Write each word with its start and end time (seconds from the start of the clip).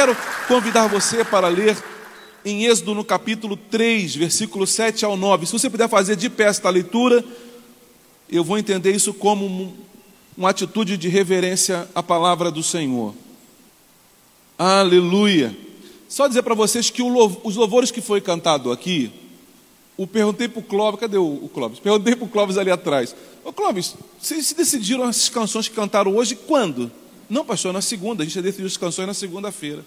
Quero 0.00 0.16
convidar 0.48 0.86
você 0.86 1.22
para 1.22 1.46
ler 1.48 1.76
em 2.42 2.64
Êxodo 2.64 2.94
no 2.94 3.04
capítulo 3.04 3.54
3, 3.54 4.16
versículo 4.16 4.66
7 4.66 5.04
ao 5.04 5.14
9. 5.14 5.44
Se 5.44 5.52
você 5.52 5.68
puder 5.68 5.90
fazer 5.90 6.16
de 6.16 6.30
pé 6.30 6.44
esta 6.44 6.70
leitura, 6.70 7.22
eu 8.26 8.42
vou 8.42 8.56
entender 8.56 8.92
isso 8.92 9.12
como 9.12 9.44
um, 9.44 9.74
uma 10.38 10.48
atitude 10.48 10.96
de 10.96 11.10
reverência 11.10 11.86
à 11.94 12.02
palavra 12.02 12.50
do 12.50 12.62
Senhor. 12.62 13.14
Aleluia. 14.58 15.54
Só 16.08 16.26
dizer 16.26 16.44
para 16.44 16.54
vocês 16.54 16.88
que 16.88 17.02
os 17.02 17.56
louvores 17.56 17.90
que 17.90 18.00
foi 18.00 18.22
cantado 18.22 18.72
aqui, 18.72 19.12
o 19.98 20.06
perguntei 20.06 20.48
para 20.48 20.60
o 20.60 20.62
Clóvis, 20.62 21.00
cadê 21.00 21.18
o, 21.18 21.44
o 21.44 21.50
Clóvis? 21.52 21.78
Perguntei 21.78 22.16
para 22.16 22.24
o 22.24 22.28
Clóvis 22.28 22.56
ali 22.56 22.70
atrás. 22.70 23.14
Ô 23.44 23.52
Clóvis, 23.52 23.96
vocês 24.18 24.46
se 24.46 24.54
decidiram 24.54 25.06
essas 25.06 25.28
canções 25.28 25.68
que 25.68 25.74
cantaram 25.74 26.16
hoje 26.16 26.34
quando? 26.34 26.90
Não, 27.30 27.44
pastor, 27.44 27.72
na 27.72 27.80
segunda, 27.80 28.24
a 28.24 28.26
gente 28.26 28.42
decidiu 28.42 28.66
as 28.66 28.76
canções 28.76 29.06
na 29.06 29.14
segunda-feira. 29.14 29.84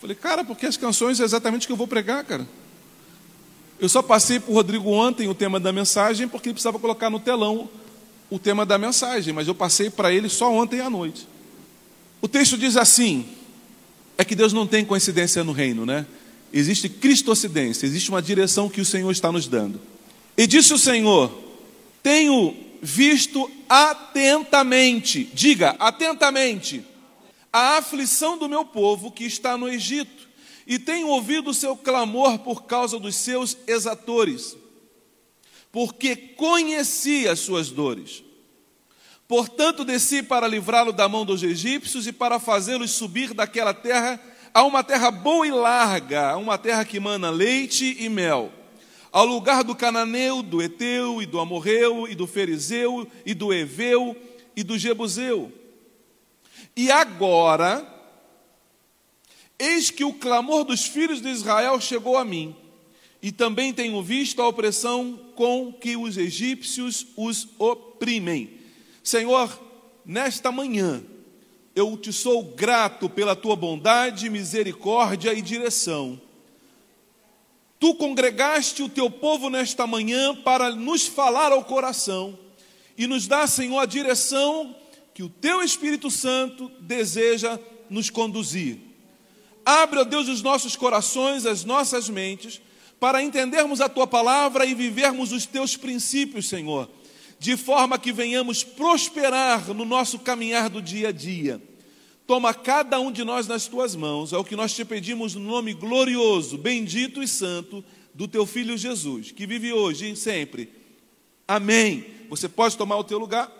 Falei, 0.00 0.14
cara, 0.14 0.44
porque 0.44 0.66
as 0.66 0.76
canções 0.76 1.18
é 1.18 1.24
exatamente 1.24 1.64
o 1.64 1.66
que 1.66 1.72
eu 1.72 1.76
vou 1.76 1.88
pregar, 1.88 2.24
cara. 2.24 2.46
Eu 3.80 3.88
só 3.88 4.00
passei 4.00 4.38
para 4.38 4.52
o 4.52 4.54
Rodrigo 4.54 4.88
ontem 4.88 5.28
o 5.28 5.34
tema 5.34 5.58
da 5.58 5.72
mensagem, 5.72 6.28
porque 6.28 6.48
ele 6.48 6.54
precisava 6.54 6.78
colocar 6.78 7.10
no 7.10 7.18
telão 7.18 7.68
o 8.30 8.38
tema 8.38 8.64
da 8.64 8.78
mensagem, 8.78 9.34
mas 9.34 9.48
eu 9.48 9.54
passei 9.54 9.90
para 9.90 10.12
ele 10.12 10.28
só 10.28 10.52
ontem 10.52 10.80
à 10.80 10.88
noite. 10.88 11.26
O 12.22 12.28
texto 12.28 12.56
diz 12.56 12.76
assim: 12.76 13.26
é 14.16 14.24
que 14.24 14.36
Deus 14.36 14.52
não 14.52 14.66
tem 14.66 14.84
coincidência 14.84 15.42
no 15.42 15.52
reino, 15.52 15.84
né? 15.84 16.06
Existe 16.52 16.88
cristocidência, 16.88 17.84
existe 17.84 18.10
uma 18.10 18.22
direção 18.22 18.68
que 18.68 18.80
o 18.80 18.84
Senhor 18.84 19.10
está 19.10 19.32
nos 19.32 19.48
dando. 19.48 19.80
E 20.36 20.46
disse 20.46 20.72
o 20.72 20.78
Senhor: 20.78 21.36
Tenho 22.02 22.56
visto 22.84 23.50
atentamente, 23.66 25.24
diga 25.32 25.74
atentamente, 25.78 26.84
a 27.50 27.78
aflição 27.78 28.36
do 28.36 28.46
meu 28.46 28.62
povo 28.62 29.10
que 29.10 29.24
está 29.24 29.56
no 29.56 29.66
Egito, 29.66 30.28
e 30.66 30.78
tenho 30.78 31.08
ouvido 31.08 31.50
o 31.50 31.54
seu 31.54 31.76
clamor 31.76 32.40
por 32.40 32.64
causa 32.64 32.98
dos 32.98 33.16
seus 33.16 33.56
exatores, 33.66 34.54
porque 35.72 36.14
conheci 36.14 37.26
as 37.26 37.40
suas 37.40 37.70
dores. 37.70 38.22
Portanto, 39.26 39.82
desci 39.82 40.22
para 40.22 40.46
livrá-lo 40.46 40.92
da 40.92 41.08
mão 41.08 41.24
dos 41.24 41.42
egípcios 41.42 42.06
e 42.06 42.12
para 42.12 42.38
fazê-los 42.38 42.90
subir 42.90 43.32
daquela 43.32 43.72
terra 43.72 44.20
a 44.52 44.62
uma 44.62 44.84
terra 44.84 45.10
boa 45.10 45.46
e 45.46 45.50
larga, 45.50 46.36
uma 46.36 46.58
terra 46.58 46.84
que 46.84 47.00
mana 47.00 47.30
leite 47.30 47.96
e 47.98 48.10
mel 48.10 48.52
ao 49.14 49.24
lugar 49.24 49.62
do 49.62 49.76
cananeu, 49.76 50.42
do 50.42 50.60
Eteu 50.60 51.22
e 51.22 51.26
do 51.26 51.38
Amorreu 51.38 52.08
e 52.08 52.16
do 52.16 52.26
Ferizeu 52.26 53.08
e 53.24 53.32
do 53.32 53.54
Eveu 53.54 54.16
e 54.56 54.64
do 54.64 54.76
Jebuseu. 54.76 55.52
E 56.74 56.90
agora, 56.90 57.86
eis 59.56 59.88
que 59.88 60.02
o 60.02 60.14
clamor 60.14 60.64
dos 60.64 60.86
filhos 60.86 61.22
de 61.22 61.28
Israel 61.28 61.80
chegou 61.80 62.16
a 62.16 62.24
mim, 62.24 62.56
e 63.22 63.30
também 63.30 63.72
tenho 63.72 64.02
visto 64.02 64.42
a 64.42 64.48
opressão 64.48 65.16
com 65.36 65.72
que 65.72 65.96
os 65.96 66.16
egípcios 66.16 67.06
os 67.16 67.46
oprimem. 67.56 68.58
Senhor, 69.00 69.48
nesta 70.04 70.50
manhã, 70.50 71.00
eu 71.72 71.96
te 71.96 72.12
sou 72.12 72.42
grato 72.42 73.08
pela 73.08 73.36
tua 73.36 73.54
bondade, 73.54 74.28
misericórdia 74.28 75.32
e 75.32 75.40
direção. 75.40 76.20
Tu 77.84 77.94
congregaste 77.96 78.82
o 78.82 78.88
teu 78.88 79.10
povo 79.10 79.50
nesta 79.50 79.86
manhã 79.86 80.34
para 80.34 80.70
nos 80.70 81.06
falar 81.06 81.52
ao 81.52 81.62
coração 81.62 82.38
e 82.96 83.06
nos 83.06 83.26
dar, 83.26 83.46
Senhor, 83.46 83.78
a 83.78 83.84
direção 83.84 84.74
que 85.12 85.22
o 85.22 85.28
teu 85.28 85.60
Espírito 85.60 86.10
Santo 86.10 86.72
deseja 86.80 87.60
nos 87.90 88.08
conduzir. 88.08 88.78
Abre, 89.66 89.98
ó 89.98 90.04
Deus, 90.04 90.28
os 90.28 90.40
nossos 90.40 90.76
corações, 90.76 91.44
as 91.44 91.62
nossas 91.62 92.08
mentes, 92.08 92.58
para 92.98 93.22
entendermos 93.22 93.82
a 93.82 93.88
tua 93.90 94.06
palavra 94.06 94.64
e 94.64 94.74
vivermos 94.74 95.30
os 95.30 95.44
teus 95.44 95.76
princípios, 95.76 96.48
Senhor, 96.48 96.88
de 97.38 97.54
forma 97.54 97.98
que 97.98 98.14
venhamos 98.14 98.64
prosperar 98.64 99.74
no 99.74 99.84
nosso 99.84 100.20
caminhar 100.20 100.70
do 100.70 100.80
dia 100.80 101.08
a 101.08 101.12
dia 101.12 101.60
Toma 102.26 102.54
cada 102.54 102.98
um 102.98 103.12
de 103.12 103.22
nós 103.22 103.46
nas 103.46 103.66
tuas 103.66 103.94
mãos, 103.94 104.32
é 104.32 104.38
o 104.38 104.44
que 104.44 104.56
nós 104.56 104.74
te 104.74 104.84
pedimos 104.84 105.34
no 105.34 105.42
nome 105.42 105.74
glorioso, 105.74 106.56
bendito 106.56 107.22
e 107.22 107.28
santo 107.28 107.84
do 108.14 108.26
teu 108.26 108.46
filho 108.46 108.78
Jesus, 108.78 109.30
que 109.30 109.46
vive 109.46 109.72
hoje 109.72 110.10
e 110.10 110.16
sempre. 110.16 110.72
Amém. 111.46 112.06
Você 112.30 112.48
pode 112.48 112.76
tomar 112.76 112.96
o 112.96 113.04
teu 113.04 113.18
lugar? 113.18 113.52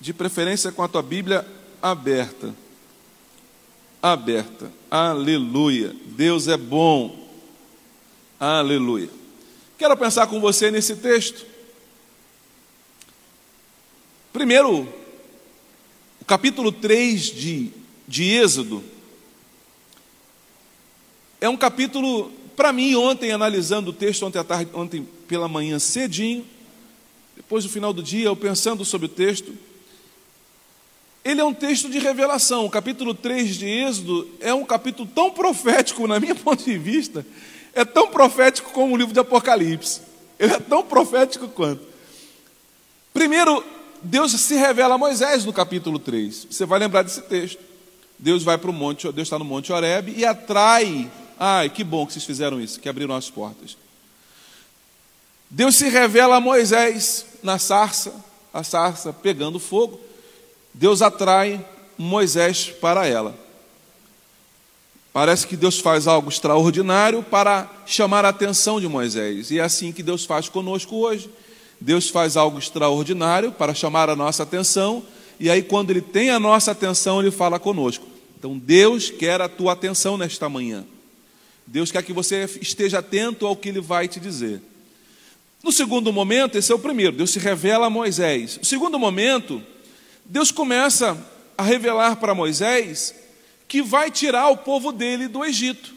De 0.00 0.12
preferência 0.12 0.70
com 0.70 0.82
a 0.82 0.88
tua 0.88 1.02
Bíblia 1.02 1.44
aberta. 1.82 2.54
Aberta. 4.00 4.70
Aleluia. 4.88 5.96
Deus 6.04 6.46
é 6.46 6.56
bom. 6.56 7.26
Aleluia. 8.38 9.10
Quero 9.76 9.96
pensar 9.96 10.26
com 10.28 10.40
você 10.40 10.70
nesse 10.70 10.96
texto. 10.96 11.44
Primeiro, 14.32 14.86
capítulo 16.26 16.72
3 16.72 17.22
de, 17.22 17.70
de 18.06 18.24
Êxodo 18.24 18.82
é 21.40 21.48
um 21.48 21.56
capítulo, 21.56 22.32
para 22.56 22.72
mim, 22.72 22.96
ontem, 22.96 23.30
analisando 23.30 23.90
o 23.90 23.92
texto, 23.92 24.26
ontem 24.26 24.38
à 24.38 24.44
tarde, 24.44 24.70
ontem 24.74 25.06
pela 25.28 25.46
manhã 25.46 25.78
cedinho, 25.78 26.44
depois 27.36 27.62
do 27.62 27.70
final 27.70 27.92
do 27.92 28.02
dia, 28.02 28.26
eu 28.26 28.34
pensando 28.34 28.84
sobre 28.84 29.06
o 29.06 29.08
texto, 29.08 29.52
ele 31.24 31.40
é 31.40 31.44
um 31.44 31.54
texto 31.54 31.88
de 31.88 31.98
revelação. 31.98 32.64
O 32.64 32.70
capítulo 32.70 33.14
3 33.14 33.56
de 33.56 33.66
Êxodo 33.66 34.28
é 34.40 34.52
um 34.54 34.64
capítulo 34.64 35.08
tão 35.14 35.30
profético, 35.30 36.06
na 36.08 36.18
minha 36.18 36.34
ponto 36.36 36.64
de 36.64 36.76
vista, 36.76 37.24
é 37.72 37.84
tão 37.84 38.08
profético 38.08 38.72
como 38.72 38.94
o 38.94 38.96
livro 38.96 39.12
de 39.12 39.20
Apocalipse. 39.20 40.00
Ele 40.38 40.54
é 40.54 40.58
tão 40.58 40.82
profético 40.82 41.46
quanto. 41.48 41.82
Primeiro, 43.12 43.62
Deus 44.02 44.32
se 44.32 44.54
revela 44.54 44.94
a 44.94 44.98
Moisés 44.98 45.44
no 45.44 45.52
capítulo 45.52 45.98
3. 45.98 46.48
Você 46.50 46.64
vai 46.64 46.78
lembrar 46.78 47.02
desse 47.02 47.22
texto. 47.22 47.58
Deus 48.18 48.42
vai 48.42 48.56
para 48.56 48.70
o 48.70 48.72
monte, 48.72 49.10
Deus 49.12 49.26
está 49.26 49.38
no 49.38 49.44
Monte 49.44 49.72
Horebe 49.72 50.14
e 50.16 50.24
atrai. 50.24 51.10
Ai, 51.38 51.68
que 51.68 51.84
bom 51.84 52.06
que 52.06 52.14
vocês 52.14 52.24
fizeram 52.24 52.60
isso, 52.60 52.80
que 52.80 52.88
abriram 52.88 53.14
as 53.14 53.28
portas. 53.28 53.76
Deus 55.50 55.76
se 55.76 55.88
revela 55.88 56.36
a 56.36 56.40
Moisés 56.40 57.26
na 57.42 57.58
sarça, 57.58 58.14
a 58.52 58.64
sarça 58.64 59.12
pegando 59.12 59.58
fogo. 59.58 60.00
Deus 60.72 61.02
atrai 61.02 61.64
Moisés 61.96 62.70
para 62.70 63.06
ela. 63.06 63.34
Parece 65.12 65.46
que 65.46 65.56
Deus 65.56 65.78
faz 65.78 66.06
algo 66.06 66.28
extraordinário 66.28 67.22
para 67.22 67.70
chamar 67.86 68.24
a 68.24 68.28
atenção 68.28 68.80
de 68.80 68.88
Moisés. 68.88 69.50
E 69.50 69.58
é 69.58 69.62
assim 69.62 69.92
que 69.92 70.02
Deus 70.02 70.26
faz 70.26 70.48
conosco 70.48 70.96
hoje. 70.96 71.30
Deus 71.80 72.08
faz 72.08 72.36
algo 72.36 72.58
extraordinário 72.58 73.52
para 73.52 73.74
chamar 73.74 74.08
a 74.08 74.16
nossa 74.16 74.42
atenção, 74.42 75.02
e 75.38 75.50
aí, 75.50 75.62
quando 75.62 75.90
Ele 75.90 76.00
tem 76.00 76.30
a 76.30 76.40
nossa 76.40 76.70
atenção, 76.70 77.20
Ele 77.20 77.30
fala 77.30 77.58
conosco. 77.58 78.06
Então, 78.38 78.56
Deus 78.56 79.10
quer 79.10 79.40
a 79.40 79.48
tua 79.48 79.72
atenção 79.72 80.16
nesta 80.16 80.48
manhã. 80.48 80.84
Deus 81.66 81.90
quer 81.90 82.02
que 82.02 82.12
você 82.12 82.48
esteja 82.60 83.00
atento 83.00 83.46
ao 83.46 83.56
que 83.56 83.68
Ele 83.68 83.80
vai 83.80 84.08
te 84.08 84.18
dizer. 84.18 84.62
No 85.62 85.72
segundo 85.72 86.12
momento, 86.12 86.56
esse 86.56 86.70
é 86.70 86.74
o 86.74 86.78
primeiro, 86.78 87.16
Deus 87.16 87.30
se 87.30 87.38
revela 87.38 87.86
a 87.86 87.90
Moisés. 87.90 88.56
No 88.58 88.64
segundo 88.64 88.98
momento, 88.98 89.62
Deus 90.24 90.50
começa 90.50 91.18
a 91.58 91.62
revelar 91.62 92.16
para 92.16 92.34
Moisés 92.34 93.14
que 93.68 93.82
vai 93.82 94.10
tirar 94.10 94.48
o 94.48 94.56
povo 94.56 94.92
dele 94.92 95.28
do 95.28 95.44
Egito. 95.44 95.92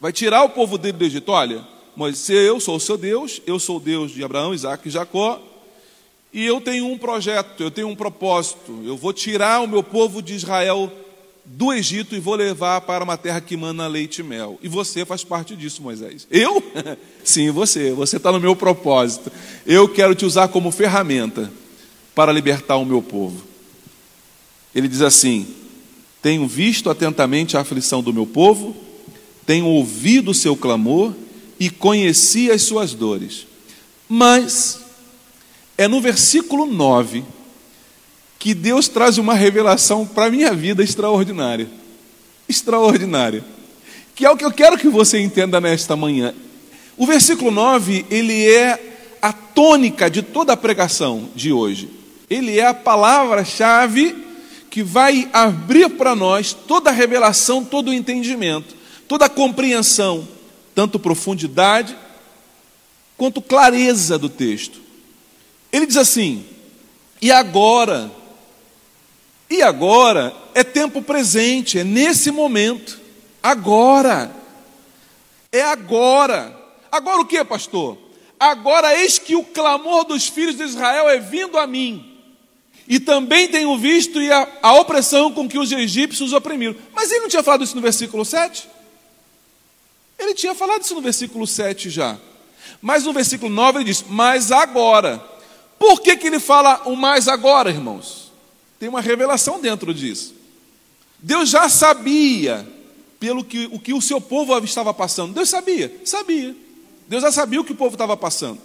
Vai 0.00 0.12
tirar 0.12 0.42
o 0.42 0.48
povo 0.48 0.78
dele 0.78 0.96
do 0.96 1.04
Egito. 1.04 1.30
Olha, 1.30 1.66
Moisés, 1.96 2.46
eu 2.46 2.60
sou 2.60 2.76
o 2.76 2.80
seu 2.80 2.96
Deus, 2.96 3.42
eu 3.46 3.58
sou 3.58 3.76
o 3.76 3.80
Deus 3.80 4.12
de 4.12 4.22
Abraão, 4.22 4.54
Isaac 4.54 4.88
e 4.88 4.90
Jacó, 4.90 5.40
e 6.32 6.44
eu 6.44 6.60
tenho 6.60 6.86
um 6.86 6.96
projeto, 6.96 7.60
eu 7.60 7.70
tenho 7.70 7.88
um 7.88 7.96
propósito. 7.96 8.82
Eu 8.84 8.96
vou 8.96 9.12
tirar 9.12 9.60
o 9.60 9.66
meu 9.66 9.82
povo 9.82 10.22
de 10.22 10.34
Israel 10.34 10.90
do 11.44 11.72
Egito 11.72 12.14
e 12.14 12.20
vou 12.20 12.36
levar 12.36 12.80
para 12.82 13.02
uma 13.02 13.16
terra 13.16 13.40
que 13.40 13.56
mana 13.56 13.88
leite 13.88 14.20
e 14.20 14.22
mel. 14.22 14.56
E 14.62 14.68
você 14.68 15.04
faz 15.04 15.24
parte 15.24 15.56
disso, 15.56 15.82
Moisés. 15.82 16.28
Eu? 16.30 16.62
Sim, 17.24 17.50
você. 17.50 17.90
Você 17.92 18.16
está 18.16 18.30
no 18.30 18.38
meu 18.38 18.54
propósito. 18.54 19.32
Eu 19.66 19.88
quero 19.88 20.14
te 20.14 20.24
usar 20.24 20.48
como 20.48 20.70
ferramenta 20.70 21.50
para 22.14 22.32
libertar 22.32 22.76
o 22.76 22.84
meu 22.84 23.02
povo. 23.02 23.42
Ele 24.72 24.86
diz 24.86 25.02
assim: 25.02 25.48
Tenho 26.22 26.46
visto 26.46 26.88
atentamente 26.88 27.56
a 27.56 27.60
aflição 27.60 28.02
do 28.02 28.14
meu 28.14 28.26
povo, 28.26 28.76
tenho 29.44 29.66
ouvido 29.66 30.30
o 30.30 30.34
seu 30.34 30.56
clamor 30.56 31.12
e 31.60 31.68
conheci 31.68 32.50
as 32.50 32.62
suas 32.62 32.94
dores. 32.94 33.46
Mas 34.08 34.80
é 35.76 35.86
no 35.86 36.00
versículo 36.00 36.64
9 36.64 37.22
que 38.38 38.54
Deus 38.54 38.88
traz 38.88 39.18
uma 39.18 39.34
revelação 39.34 40.06
para 40.06 40.24
a 40.24 40.30
minha 40.30 40.54
vida 40.54 40.82
extraordinária. 40.82 41.68
Extraordinária. 42.48 43.44
Que 44.14 44.24
é 44.24 44.30
o 44.30 44.36
que 44.36 44.44
eu 44.44 44.50
quero 44.50 44.78
que 44.78 44.88
você 44.88 45.20
entenda 45.20 45.60
nesta 45.60 45.94
manhã. 45.94 46.34
O 46.96 47.06
versículo 47.06 47.50
9, 47.50 48.06
ele 48.10 48.50
é 48.50 49.16
a 49.20 49.32
tônica 49.32 50.10
de 50.10 50.22
toda 50.22 50.54
a 50.54 50.56
pregação 50.56 51.28
de 51.34 51.52
hoje. 51.52 51.90
Ele 52.30 52.58
é 52.58 52.66
a 52.66 52.74
palavra-chave 52.74 54.16
que 54.70 54.82
vai 54.82 55.28
abrir 55.32 55.90
para 55.90 56.14
nós 56.14 56.54
toda 56.54 56.88
a 56.88 56.92
revelação, 56.92 57.62
todo 57.62 57.88
o 57.88 57.94
entendimento, 57.94 58.74
toda 59.06 59.26
a 59.26 59.28
compreensão, 59.28 60.26
tanto 60.80 60.98
profundidade 60.98 61.94
quanto 63.14 63.42
clareza 63.42 64.16
do 64.16 64.30
texto. 64.30 64.80
Ele 65.70 65.84
diz 65.84 65.98
assim: 65.98 66.42
e 67.20 67.30
agora 67.30 68.10
e 69.50 69.60
agora 69.60 70.34
é 70.54 70.64
tempo 70.64 71.02
presente, 71.02 71.78
é 71.78 71.84
nesse 71.84 72.30
momento. 72.30 72.98
Agora. 73.42 74.34
É 75.52 75.60
agora. 75.60 76.58
Agora 76.90 77.20
o 77.20 77.26
que, 77.26 77.44
pastor? 77.44 77.98
Agora 78.38 78.98
eis 78.98 79.18
que 79.18 79.36
o 79.36 79.44
clamor 79.44 80.04
dos 80.04 80.28
filhos 80.28 80.56
de 80.56 80.62
Israel 80.62 81.10
é 81.10 81.18
vindo 81.18 81.58
a 81.58 81.66
mim. 81.66 82.06
E 82.88 82.98
também 82.98 83.48
tenho 83.48 83.76
visto 83.76 84.18
a, 84.18 84.48
a 84.62 84.74
opressão 84.80 85.30
com 85.30 85.46
que 85.46 85.58
os 85.58 85.70
egípcios 85.70 86.32
oprimiram. 86.32 86.74
Mas 86.94 87.10
ele 87.10 87.20
não 87.20 87.28
tinha 87.28 87.42
falado 87.42 87.64
isso 87.64 87.76
no 87.76 87.82
versículo 87.82 88.24
7? 88.24 88.79
Ele 90.20 90.34
tinha 90.34 90.54
falado 90.54 90.82
isso 90.82 90.94
no 90.94 91.00
versículo 91.00 91.46
7 91.46 91.88
já. 91.88 92.18
Mas 92.80 93.04
no 93.04 93.12
versículo 93.12 93.50
9 93.50 93.78
ele 93.78 93.84
diz: 93.86 94.04
Mas 94.08 94.52
agora. 94.52 95.24
Por 95.78 96.02
que, 96.02 96.14
que 96.14 96.26
ele 96.26 96.38
fala 96.38 96.82
o 96.84 96.94
mais 96.94 97.26
agora, 97.26 97.70
irmãos? 97.70 98.30
Tem 98.78 98.86
uma 98.86 99.00
revelação 99.00 99.58
dentro 99.58 99.94
disso. 99.94 100.34
Deus 101.18 101.48
já 101.48 101.70
sabia 101.70 102.68
pelo 103.18 103.42
que 103.42 103.66
o 103.72 103.80
que 103.80 103.94
o 103.94 104.00
seu 104.02 104.20
povo 104.20 104.56
estava 104.62 104.92
passando. 104.92 105.32
Deus 105.32 105.48
sabia, 105.48 106.00
sabia. 106.04 106.54
Deus 107.08 107.22
já 107.22 107.32
sabia 107.32 107.60
o 107.60 107.64
que 107.64 107.72
o 107.72 107.76
povo 107.76 107.94
estava 107.94 108.14
passando. 108.14 108.60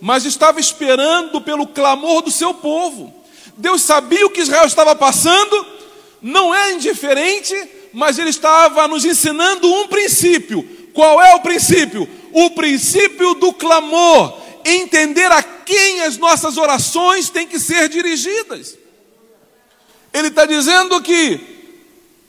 Mas 0.00 0.24
estava 0.24 0.58
esperando 0.58 1.42
pelo 1.42 1.66
clamor 1.66 2.22
do 2.22 2.30
seu 2.30 2.54
povo. 2.54 3.14
Deus 3.56 3.82
sabia 3.82 4.26
o 4.26 4.30
que 4.30 4.40
Israel 4.40 4.66
estava 4.66 4.94
passando, 4.94 5.66
não 6.20 6.54
é 6.54 6.72
indiferente, 6.72 7.54
mas 7.92 8.18
ele 8.18 8.30
estava 8.30 8.86
nos 8.88 9.04
ensinando 9.04 9.66
um 9.72 9.88
princípio. 9.88 10.75
Qual 10.96 11.20
é 11.22 11.34
o 11.34 11.40
princípio? 11.40 12.08
O 12.32 12.52
princípio 12.52 13.34
do 13.34 13.52
clamor. 13.52 14.40
Entender 14.64 15.30
a 15.30 15.42
quem 15.42 16.00
as 16.00 16.16
nossas 16.16 16.56
orações 16.56 17.28
têm 17.28 17.46
que 17.46 17.58
ser 17.58 17.90
dirigidas. 17.90 18.78
Ele 20.10 20.28
está 20.28 20.46
dizendo 20.46 20.98
que 21.02 21.38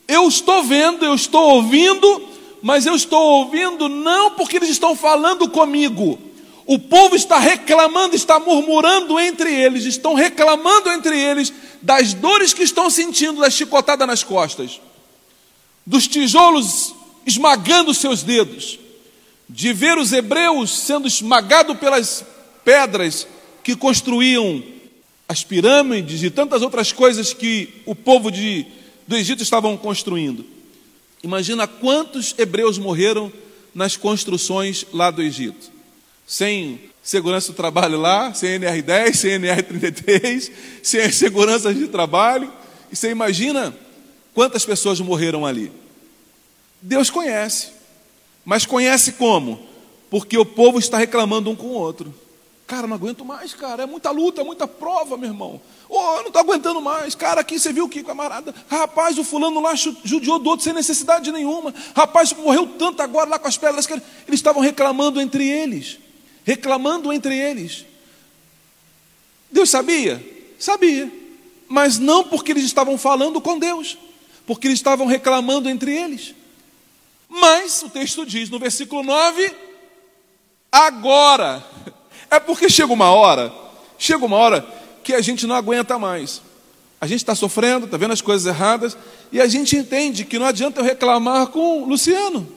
eu 0.06 0.28
estou 0.28 0.66
vendo, 0.66 1.06
eu 1.06 1.16
estou 1.16 1.42
ouvindo, 1.52 2.28
mas 2.62 2.86
eu 2.86 2.94
estou 2.94 3.22
ouvindo 3.40 3.88
não 3.88 4.32
porque 4.32 4.58
eles 4.58 4.70
estão 4.70 4.98
falando 4.98 5.50
comigo. 5.50 6.20
O 6.66 6.78
povo 6.78 7.16
está 7.16 7.40
reclamando, 7.40 8.18
está 8.18 8.38
murmurando 8.38 9.18
entre 9.18 9.54
eles, 9.54 9.86
estão 9.86 10.14
reclamando 10.14 10.92
entre 10.92 11.18
eles 11.18 11.54
das 11.82 12.14
dores 12.14 12.54
que 12.54 12.64
estão 12.64 12.90
sentindo, 12.90 13.40
da 13.40 13.50
chicotada 13.50 14.06
nas 14.06 14.26
costas, 14.26 14.82
dos 15.86 16.06
tijolos 16.06 16.94
esmagando 17.28 17.94
seus 17.94 18.24
dedos, 18.24 18.80
de 19.50 19.74
ver 19.74 19.98
os 19.98 20.14
hebreus 20.14 20.72
sendo 20.72 21.08
esmagados 21.08 21.78
pelas 21.78 22.26
pedras 22.64 23.28
que 23.64 23.76
construíam 23.76 24.64
as 25.28 25.44
pirâmides 25.44 26.24
e 26.24 26.30
tantas 26.30 26.62
outras 26.62 26.94
coisas 26.94 27.34
que 27.34 27.82
o 27.86 27.94
povo 27.94 28.32
de, 28.32 28.66
do 29.06 29.18
Egito 29.18 29.44
estavam 29.44 29.76
construindo. 29.76 30.46
Imagina 31.22 31.68
quantos 31.68 32.34
hebreus 32.38 32.78
morreram 32.78 33.32
nas 33.76 33.98
construções 33.98 34.86
lá 34.94 35.12
do 35.12 35.22
Egito. 35.22 35.70
Sem 36.26 36.80
segurança 37.04 37.52
do 37.52 37.56
trabalho 37.56 38.00
lá, 38.00 38.34
sem 38.34 38.58
NR10, 38.58 39.14
sem 39.16 39.32
NR33, 39.32 40.52
sem 40.82 41.12
segurança 41.12 41.74
de 41.74 41.88
trabalho. 41.88 42.52
E 42.90 42.96
você 42.96 43.10
imagina 43.10 43.76
quantas 44.34 44.66
pessoas 44.66 45.02
morreram 45.02 45.46
ali. 45.46 45.72
Deus 46.82 47.10
conhece. 47.10 47.70
Mas 48.46 48.66
conhece 48.66 49.14
como? 49.14 49.60
Porque 50.10 50.38
o 50.38 50.46
povo 50.46 50.80
está 50.80 50.98
reclamando 50.98 51.50
um 51.50 51.56
com 51.56 51.68
o 51.68 51.74
outro. 51.74 52.14
Cara, 52.66 52.86
não 52.86 52.96
aguento 52.96 53.24
mais, 53.24 53.54
cara. 53.54 53.84
É 53.84 53.86
muita 53.86 54.12
luta, 54.12 54.42
é 54.42 54.44
muita 54.44 54.68
prova, 54.68 55.16
meu 55.18 55.30
irmão. 55.30 55.62
Oh, 55.90 56.16
eu 56.16 56.20
não 56.20 56.28
estou 56.28 56.42
aguentando 56.42 56.82
mais. 56.82 57.16
Cara, 57.16 57.40
aqui 57.40 57.58
você 57.58 57.72
viu 57.72 57.88
que, 57.88 58.04
camarada? 58.04 58.54
Rapaz, 58.70 59.18
o 59.18 59.24
fulano 59.24 59.62
lá 59.62 59.74
judiou 59.76 60.38
do 60.38 60.50
outro 60.50 60.66
sem 60.66 60.74
necessidade 60.74 61.32
nenhuma. 61.32 61.74
Rapaz, 61.96 62.34
morreu 62.34 62.68
tanto 62.68 63.02
agora 63.02 63.30
lá 63.30 63.40
com 63.40 63.48
as 63.48 63.58
pedras 63.58 63.88
que 63.88 63.94
eles 63.94 64.04
estavam 64.32 64.62
reclamando 64.62 65.22
entre 65.22 65.48
eles. 65.48 65.98
Reclamando 66.44 67.12
entre 67.14 67.38
eles. 67.38 67.86
Deus 69.50 69.70
sabia? 69.70 70.22
Sabia. 70.60 71.10
Mas 71.70 71.98
não 71.98 72.24
porque 72.24 72.52
eles 72.52 72.66
estavam 72.66 72.98
falando 72.98 73.40
com 73.40 73.58
Deus, 73.58 73.98
porque 74.46 74.68
eles 74.68 74.80
estavam 74.80 75.08
reclamando 75.08 75.70
entre 75.70 75.96
eles. 75.96 76.36
Mas 77.30 77.82
o 77.82 77.90
texto 77.90 78.26
diz 78.26 78.50
no 78.50 78.60
versículo 78.60 79.04
9: 79.04 79.54
agora 80.72 81.64
é 82.30 82.40
porque 82.40 82.70
chega 82.70 82.92
uma 82.92 83.12
hora, 83.12 83.54
chega 83.98 84.26
uma 84.26 84.38
hora 84.38 84.66
que 85.04 85.14
a 85.14 85.22
gente 85.22 85.46
não 85.46 85.56
aguenta 85.56 85.98
mais. 85.98 86.42
A 87.00 87.06
gente 87.06 87.20
está 87.20 87.36
sofrendo, 87.36 87.86
está 87.86 87.98
vendo 87.98 88.14
as 88.14 88.22
coisas 88.22 88.48
erradas, 88.48 88.98
e 89.32 89.40
a 89.40 89.48
gente 89.48 89.76
entende 89.76 90.26
que 90.26 90.40
não 90.40 90.48
adianta 90.48 90.82
eu 90.82 90.84
reclamar 90.84 91.48
com 91.48 91.84
o 91.84 91.88
Luciano, 91.88 92.48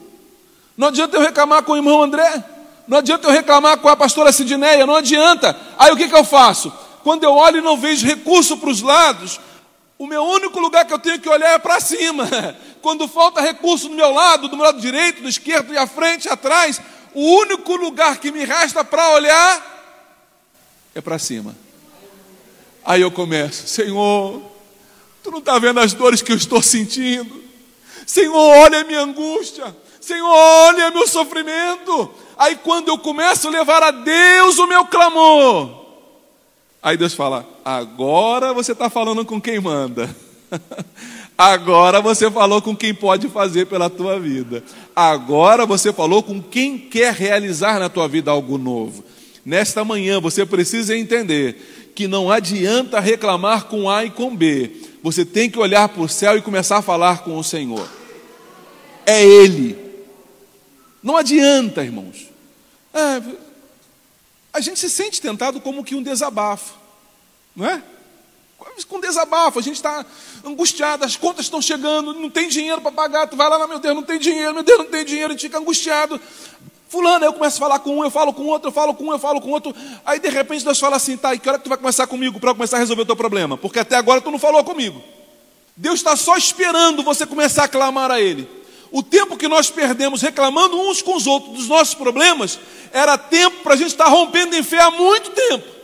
não 0.77 0.89
adianta 0.89 1.17
eu 1.17 1.21
reclamar 1.21 1.63
com 1.63 1.73
o 1.73 1.77
irmão 1.77 2.03
André, 2.03 2.43
não 2.89 2.99
adianta 2.99 3.29
eu 3.29 3.33
reclamar 3.33 3.77
com 3.79 3.89
a 3.89 3.97
pastora 3.97 4.33
Sidneia, 4.33 4.87
não 4.87 4.97
adianta. 4.97 5.55
Aí 5.79 5.93
o 5.93 5.97
que, 5.97 6.09
que 6.09 6.17
eu 6.17 6.25
faço? 6.25 6.73
Quando 7.05 7.23
eu 7.23 7.35
olho 7.35 7.59
e 7.59 7.63
não 7.63 7.77
vejo 7.77 8.07
recurso 8.07 8.57
para 8.57 8.71
os 8.71 8.81
lados, 8.81 9.39
o 10.01 10.07
meu 10.07 10.25
único 10.25 10.59
lugar 10.59 10.87
que 10.87 10.95
eu 10.95 10.99
tenho 10.99 11.21
que 11.21 11.29
olhar 11.29 11.53
é 11.53 11.59
para 11.59 11.79
cima. 11.79 12.27
Quando 12.81 13.07
falta 13.07 13.43
recurso 13.43 13.87
do 13.87 13.95
meu 13.95 14.11
lado, 14.11 14.49
do 14.49 14.57
meu 14.57 14.65
lado 14.65 14.81
direito, 14.81 15.21
do 15.21 15.29
esquerdo 15.29 15.75
e 15.75 15.77
à 15.77 15.87
frente, 15.87 16.27
atrás, 16.27 16.81
o 17.13 17.21
único 17.21 17.77
lugar 17.77 18.17
que 18.17 18.33
me 18.33 18.43
resta 18.43 18.83
para 18.83 19.11
olhar 19.11 20.09
é 20.95 21.03
para 21.03 21.19
cima. 21.19 21.55
Aí 22.83 23.03
eu 23.03 23.11
começo, 23.11 23.69
Senhor, 23.69 24.41
tu 25.23 25.31
não 25.31 25.41
está 25.41 25.59
vendo 25.59 25.81
as 25.81 25.93
dores 25.93 26.23
que 26.23 26.33
eu 26.33 26.37
estou 26.37 26.63
sentindo? 26.63 27.45
Senhor, 28.07 28.35
olha 28.35 28.81
a 28.81 28.85
minha 28.85 29.03
angústia. 29.03 29.77
Senhor, 30.01 30.27
olha 30.27 30.91
meu 30.93 31.07
sofrimento. 31.07 32.11
Aí 32.39 32.57
quando 32.57 32.89
eu 32.89 32.97
começo 32.97 33.49
a 33.49 33.51
levar 33.51 33.83
a 33.83 33.91
Deus 33.91 34.57
o 34.57 34.67
meu 34.67 34.87
clamor, 34.87 35.85
aí 36.83 36.97
Deus 36.97 37.13
fala: 37.13 37.47
agora 37.65 38.53
você 38.53 38.73
está 38.73 38.91
falando 38.91 39.25
com 39.25 39.41
quem 39.41 39.61
manda. 39.61 40.15
Agora 41.39 42.03
você 42.03 42.31
falou 42.31 42.61
com 42.61 42.77
quem 42.77 42.93
pode 42.93 43.27
fazer 43.31 43.65
pela 43.67 43.89
tua 43.89 44.21
vida. 44.21 44.63
Agora 44.95 45.65
você 45.65 45.91
falou 45.91 46.23
com 46.23 46.43
quem 46.43 46.79
quer 46.79 47.15
realizar 47.15 47.79
na 47.79 47.89
tua 47.89 48.07
vida 48.07 48.31
algo 48.31 48.59
novo. 48.59 49.03
Nesta 49.43 49.83
manhã 49.83 50.21
você 50.21 50.45
precisa 50.45 50.95
entender 50.95 51.93
que 51.95 52.07
não 52.07 52.31
adianta 52.31 53.01
reclamar 53.01 53.65
com 53.65 53.89
A 53.89 54.05
e 54.05 54.11
com 54.11 54.37
B. 54.37 54.71
Você 55.03 55.25
tem 55.25 55.49
que 55.49 55.59
olhar 55.59 55.89
para 55.89 56.03
o 56.03 56.09
céu 56.09 56.37
e 56.37 56.43
começar 56.43 56.77
a 56.77 56.83
falar 56.83 57.25
com 57.25 57.39
o 57.39 57.43
Senhor. 57.43 57.89
É 59.07 59.25
Ele. 59.25 59.79
Não 61.03 61.17
adianta, 61.17 61.83
irmãos. 61.83 62.29
É, 62.93 63.23
a 64.53 64.61
gente 64.61 64.79
se 64.79 64.91
sente 64.91 65.23
tentado 65.23 65.61
como 65.61 65.85
que 65.85 65.95
um 65.95 66.03
desabafo, 66.03 66.75
não 67.55 67.67
é? 67.67 67.83
com 68.85 69.01
desabafo, 69.01 69.59
a 69.59 69.63
gente 69.63 69.77
está 69.77 70.05
angustiado, 70.45 71.05
as 71.05 71.17
contas 71.17 71.47
estão 71.47 71.61
chegando, 71.61 72.15
não 72.15 72.31
tem 72.31 72.49
dinheiro 72.49 72.81
para 72.81 72.93
pagar, 72.93 73.27
tu 73.27 73.37
vai 73.37 73.49
lá, 73.49 73.67
meu 73.67 73.79
Deus, 73.79 73.95
não 73.95 74.03
tem 74.03 74.19
dinheiro, 74.19 74.55
meu 74.55 74.63
Deus, 74.63 74.79
não 74.79 74.87
tem 74.87 75.05
dinheiro, 75.05 75.29
a 75.29 75.33
gente 75.33 75.43
fica 75.43 75.59
angustiado. 75.59 76.21
Fulano, 76.89 77.25
eu 77.25 77.33
começo 77.33 77.57
a 77.57 77.61
falar 77.61 77.79
com 77.79 77.99
um, 77.99 78.05
eu 78.05 78.11
falo 78.11 78.33
com 78.33 78.45
outro, 78.47 78.69
eu 78.69 78.73
falo 78.73 78.95
com 78.95 79.05
um, 79.05 79.13
eu 79.13 79.19
falo 79.19 79.41
com 79.41 79.51
outro. 79.51 79.75
Aí 80.05 80.19
de 80.19 80.29
repente 80.29 80.65
Deus 80.65 80.79
fala 80.79 80.97
assim, 80.97 81.17
tá, 81.17 81.35
e 81.35 81.39
que 81.39 81.49
hora 81.49 81.59
que 81.59 81.65
tu 81.65 81.69
vai 81.69 81.79
começar 81.79 82.07
comigo 82.07 82.41
para 82.41 82.53
começar 82.53 82.77
a 82.77 82.81
resolver 82.81 83.03
o 83.03 83.07
teu 83.07 83.17
problema? 83.17 83.57
Porque 83.57 83.79
até 83.79 83.97
agora 83.97 84.21
tu 84.21 84.31
não 84.31 84.39
falou 84.39 84.65
comigo. 84.65 85.01
Deus 85.77 86.01
está 86.01 86.17
só 86.17 86.37
esperando 86.37 87.03
você 87.03 87.25
começar 87.25 87.65
a 87.65 87.69
clamar 87.69 88.11
a 88.11 88.21
Ele. 88.21 88.49
O 88.91 89.05
tempo 89.05 89.37
que 89.37 89.47
nós 89.47 89.71
perdemos 89.71 90.21
reclamando 90.21 90.81
uns 90.81 91.01
com 91.01 91.15
os 91.15 91.29
outros 91.29 91.55
dos 91.55 91.69
nossos 91.69 91.95
problemas, 91.95 92.59
era 92.93 93.17
tempo 93.17 93.63
para 93.63 93.75
a 93.75 93.77
gente 93.77 93.93
estar 93.93 94.09
rompendo 94.09 94.57
em 94.57 94.63
fé 94.65 94.81
há 94.81 94.91
muito 94.91 95.31
tempo. 95.31 95.80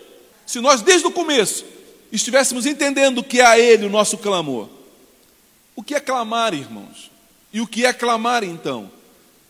Se 0.47 0.61
nós, 0.61 0.81
desde 0.81 1.07
o 1.07 1.11
começo, 1.11 1.65
estivéssemos 2.13 2.65
entendendo 2.65 3.23
que 3.23 3.41
é 3.41 3.45
a 3.45 3.59
Ele 3.59 3.87
o 3.87 3.91
nosso 3.91 4.17
clamor. 4.17 4.69
O 5.75 5.83
que 5.83 5.95
é 5.95 6.01
clamar, 6.01 6.55
irmãos? 6.55 7.11
E 7.53 7.61
o 7.61 7.67
que 7.67 7.85
é 7.85 7.93
clamar 7.93 8.45
então? 8.45 8.91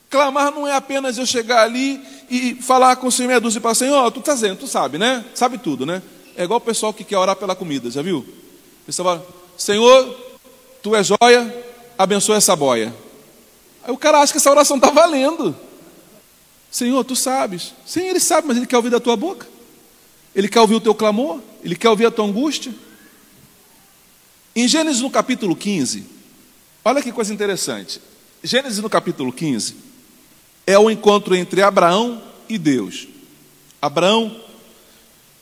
Clamar 0.08 0.52
não 0.52 0.66
é 0.66 0.72
apenas 0.72 1.18
eu 1.18 1.26
chegar 1.26 1.62
ali 1.62 2.00
e 2.30 2.54
falar 2.54 2.96
com 2.96 3.08
o 3.08 3.12
Senhor 3.12 3.28
meia 3.28 3.40
dúzia 3.40 3.58
e 3.58 3.62
falar, 3.62 3.74
Senhor, 3.74 4.10
tu 4.10 4.20
está 4.20 4.34
dizendo, 4.34 4.58
tu 4.58 4.66
sabe, 4.66 4.98
né? 4.98 5.24
Sabe 5.34 5.58
tudo, 5.58 5.84
né? 5.84 6.02
É 6.36 6.44
igual 6.44 6.58
o 6.58 6.62
pessoal 6.62 6.92
que 6.92 7.04
quer 7.04 7.18
orar 7.18 7.36
pela 7.36 7.54
comida, 7.54 7.90
já 7.90 8.02
viu? 8.02 8.18
O 8.18 8.86
pessoal 8.86 9.16
fala, 9.16 9.26
Senhor, 9.56 10.16
tu 10.82 10.94
é 10.94 11.02
joia, 11.02 11.64
abençoa 11.98 12.36
essa 12.36 12.54
boia. 12.54 12.94
Aí 13.82 13.92
o 13.92 13.96
cara 13.96 14.20
acha 14.20 14.32
que 14.32 14.38
essa 14.38 14.50
oração 14.50 14.76
está 14.76 14.90
valendo. 14.90 15.54
Senhor, 16.70 17.02
tu 17.04 17.16
sabes. 17.16 17.74
Sim, 17.84 18.02
ele 18.02 18.20
sabe, 18.20 18.48
mas 18.48 18.56
ele 18.56 18.66
quer 18.66 18.76
ouvir 18.76 18.90
da 18.90 19.00
tua 19.00 19.16
boca. 19.16 19.46
Ele 20.36 20.48
quer 20.48 20.60
ouvir 20.60 20.74
o 20.74 20.80
teu 20.80 20.94
clamor, 20.94 21.40
ele 21.64 21.74
quer 21.74 21.88
ouvir 21.88 22.04
a 22.04 22.10
tua 22.10 22.26
angústia. 22.26 22.72
Em 24.54 24.68
Gênesis 24.68 25.00
no 25.00 25.08
capítulo 25.08 25.56
15, 25.56 26.04
olha 26.84 27.02
que 27.02 27.10
coisa 27.10 27.32
interessante. 27.32 28.02
Gênesis 28.44 28.78
no 28.78 28.90
capítulo 28.90 29.32
15 29.32 29.74
é 30.66 30.78
o 30.78 30.90
encontro 30.90 31.34
entre 31.34 31.62
Abraão 31.62 32.22
e 32.50 32.58
Deus. 32.58 33.08
Abraão 33.80 34.38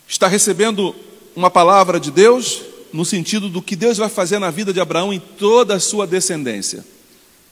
está 0.06 0.28
recebendo 0.28 0.94
uma 1.34 1.50
palavra 1.50 1.98
de 1.98 2.12
Deus 2.12 2.62
no 2.92 3.04
sentido 3.04 3.48
do 3.48 3.60
que 3.60 3.74
Deus 3.74 3.98
vai 3.98 4.08
fazer 4.08 4.38
na 4.38 4.52
vida 4.52 4.72
de 4.72 4.80
Abraão 4.80 5.12
em 5.12 5.18
toda 5.18 5.74
a 5.74 5.80
sua 5.80 6.06
descendência. 6.06 6.84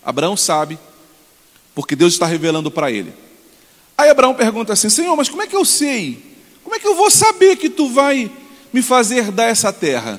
Abraão 0.04 0.36
sabe, 0.36 0.78
porque 1.74 1.96
Deus 1.96 2.12
está 2.12 2.26
revelando 2.26 2.70
para 2.70 2.92
ele. 2.92 3.12
Aí 3.98 4.08
Abraão 4.08 4.32
pergunta 4.32 4.72
assim: 4.72 4.88
Senhor, 4.88 5.16
mas 5.16 5.28
como 5.28 5.42
é 5.42 5.46
que 5.48 5.56
eu 5.56 5.64
sei? 5.64 6.31
Como 6.72 6.78
é 6.78 6.80
que 6.80 6.88
eu 6.88 6.96
vou 6.96 7.10
saber 7.10 7.56
que 7.56 7.68
tu 7.68 7.90
vai 7.90 8.30
me 8.72 8.80
fazer 8.80 9.30
dar 9.30 9.44
essa 9.44 9.70
terra? 9.70 10.18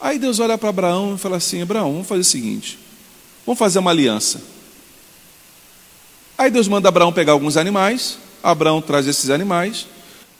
Aí 0.00 0.18
Deus 0.18 0.40
olha 0.40 0.58
para 0.58 0.68
Abraão 0.68 1.14
e 1.14 1.18
fala 1.18 1.36
assim: 1.36 1.62
Abraão, 1.62 1.92
vamos 1.92 2.08
fazer 2.08 2.22
o 2.22 2.24
seguinte: 2.24 2.76
vamos 3.46 3.56
fazer 3.56 3.78
uma 3.78 3.92
aliança. 3.92 4.42
Aí 6.36 6.50
Deus 6.50 6.66
manda 6.66 6.88
Abraão 6.88 7.12
pegar 7.12 7.34
alguns 7.34 7.56
animais, 7.56 8.18
Abraão 8.42 8.82
traz 8.82 9.06
esses 9.06 9.30
animais, 9.30 9.86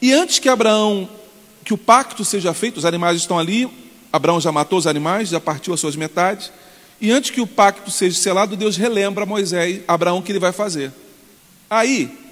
e 0.03 0.13
antes 0.13 0.41
que 0.41 0.49
Abraão 0.49 1.09
que 1.65 1.73
o 1.73 1.79
pacto 1.79 2.25
seja 2.25 2.53
feito, 2.53 2.79
os 2.79 2.85
animais 2.85 3.17
estão 3.17 3.39
ali, 3.39 3.71
Abraão 4.13 4.41
já 4.41 4.51
matou 4.51 4.81
os 4.81 4.89
animais, 4.89 5.29
já 5.29 5.39
partiu 5.39 5.73
as 5.73 5.79
suas 5.79 5.95
metades, 5.95 6.51
e 7.01 7.13
antes 7.13 7.31
que 7.31 7.41
o 7.41 7.47
pacto 7.47 7.89
seja 7.93 8.19
selado, 8.19 8.57
Deus 8.57 8.77
relembra 8.77 9.25
Moisés, 9.25 9.83
Abraão, 9.87 10.21
que 10.21 10.33
ele 10.33 10.41
vai 10.41 10.51
fazer. 10.51 10.93
Aí, 11.71 12.26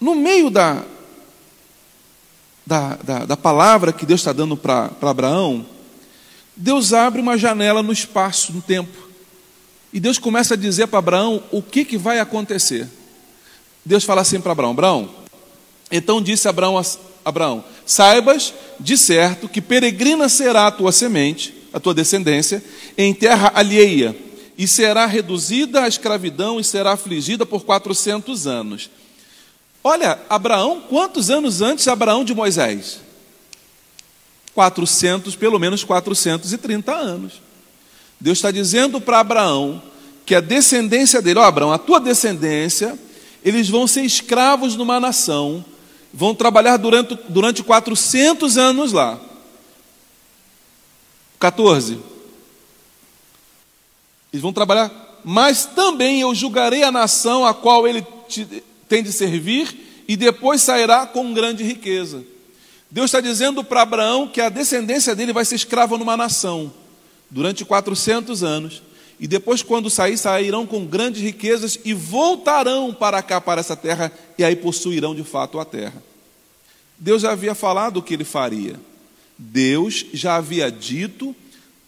no 0.00 0.14
meio 0.14 0.50
da, 0.50 0.84
da, 2.64 2.96
da, 2.96 3.24
da 3.24 3.36
palavra 3.36 3.92
que 3.92 4.06
Deus 4.06 4.20
está 4.20 4.32
dando 4.32 4.56
para 4.56 4.90
Abraão, 5.02 5.64
Deus 6.54 6.92
abre 6.92 7.20
uma 7.20 7.38
janela 7.38 7.82
no 7.82 7.92
espaço, 7.92 8.52
no 8.52 8.60
tempo. 8.60 9.08
E 9.92 9.98
Deus 9.98 10.18
começa 10.18 10.54
a 10.54 10.56
dizer 10.56 10.86
para 10.88 10.98
Abraão 10.98 11.42
o 11.50 11.62
que, 11.62 11.84
que 11.84 11.96
vai 11.96 12.18
acontecer. 12.18 12.88
Deus 13.84 14.04
fala 14.04 14.20
assim 14.20 14.40
para 14.40 14.52
Abraão: 14.52 14.72
Abraão, 14.72 15.10
então 15.90 16.20
disse 16.20 16.48
Abraão 16.48 16.80
Abraão: 17.24 17.64
Saibas 17.86 18.52
de 18.78 18.98
certo 18.98 19.48
que 19.48 19.60
peregrina 19.60 20.28
será 20.28 20.66
a 20.66 20.70
tua 20.70 20.92
semente, 20.92 21.54
a 21.72 21.80
tua 21.80 21.94
descendência, 21.94 22.62
em 22.96 23.14
terra 23.14 23.52
alheia, 23.54 24.16
e 24.56 24.66
será 24.66 25.06
reduzida 25.06 25.84
à 25.84 25.88
escravidão 25.88 26.58
e 26.58 26.64
será 26.64 26.92
afligida 26.92 27.46
por 27.46 27.64
400 27.64 28.46
anos. 28.46 28.90
Olha, 29.88 30.20
Abraão, 30.28 30.82
quantos 30.88 31.30
anos 31.30 31.62
antes 31.62 31.88
Abraão 31.88 32.22
de 32.24 32.34
Moisés? 32.34 33.00
400, 34.54 35.34
pelo 35.34 35.58
menos 35.58 35.82
430 35.82 36.92
anos. 36.92 37.40
Deus 38.20 38.38
está 38.38 38.50
dizendo 38.50 39.00
para 39.00 39.20
Abraão 39.20 39.82
que 40.26 40.34
a 40.34 40.40
descendência 40.40 41.22
dele, 41.22 41.38
ó 41.38 41.44
Abraão, 41.44 41.72
a 41.72 41.78
tua 41.78 41.98
descendência, 42.00 42.98
eles 43.42 43.68
vão 43.68 43.86
ser 43.86 44.02
escravos 44.02 44.76
numa 44.76 45.00
nação 45.00 45.64
vão 46.12 46.34
trabalhar 46.34 46.76
durante, 46.76 47.18
durante 47.28 47.62
400 47.62 48.58
anos 48.58 48.92
lá. 48.92 49.18
14. 51.38 51.98
Eles 54.32 54.42
vão 54.42 54.52
trabalhar, 54.52 54.90
mas 55.24 55.64
também 55.64 56.20
eu 56.20 56.34
julgarei 56.34 56.82
a 56.82 56.92
nação 56.92 57.46
a 57.46 57.54
qual 57.54 57.86
ele 57.86 58.04
te, 58.28 58.62
tem 58.88 59.02
de 59.02 59.12
servir, 59.12 60.04
e 60.08 60.16
depois 60.16 60.62
sairá 60.62 61.06
com 61.06 61.34
grande 61.34 61.62
riqueza. 61.62 62.24
Deus 62.90 63.06
está 63.06 63.20
dizendo 63.20 63.62
para 63.62 63.82
Abraão 63.82 64.26
que 64.26 64.40
a 64.40 64.48
descendência 64.48 65.14
dele 65.14 65.32
vai 65.32 65.44
ser 65.44 65.56
escrava 65.56 65.98
numa 65.98 66.16
nação 66.16 66.72
durante 67.30 67.64
400 67.64 68.42
anos. 68.42 68.82
E 69.20 69.26
depois, 69.26 69.62
quando 69.62 69.90
sair, 69.90 70.16
sairão 70.16 70.64
com 70.64 70.86
grandes 70.86 71.20
riquezas 71.20 71.78
e 71.84 71.92
voltarão 71.92 72.94
para 72.94 73.22
cá, 73.22 73.40
para 73.40 73.60
essa 73.60 73.76
terra, 73.76 74.12
e 74.38 74.44
aí 74.44 74.56
possuirão 74.56 75.14
de 75.14 75.24
fato 75.24 75.58
a 75.58 75.64
terra. 75.64 76.02
Deus 76.98 77.22
já 77.22 77.32
havia 77.32 77.54
falado 77.54 77.98
o 77.98 78.02
que 78.02 78.14
ele 78.14 78.24
faria. 78.24 78.76
Deus 79.36 80.06
já 80.12 80.36
havia 80.36 80.70
dito 80.70 81.34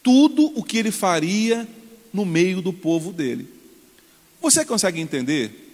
tudo 0.02 0.52
o 0.54 0.62
que 0.62 0.78
ele 0.78 0.90
faria 0.90 1.66
no 2.12 2.24
meio 2.24 2.60
do 2.60 2.72
povo 2.72 3.12
dele. 3.12 3.48
Você 4.42 4.64
consegue 4.64 5.00
entender 5.00 5.69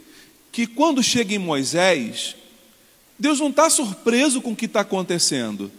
que 0.57 0.67
quando 0.67 1.03
chega 1.03 1.35
em 1.35 1.39
Moisés, 1.39 2.35
Deus 3.19 3.41
não 3.41 3.51
está 3.51 3.69
surpreso 3.69 4.41
com 4.41 4.53
o 4.53 4.57
que 4.57 4.65
está 4.65 4.81
acontecendo. 4.81 5.71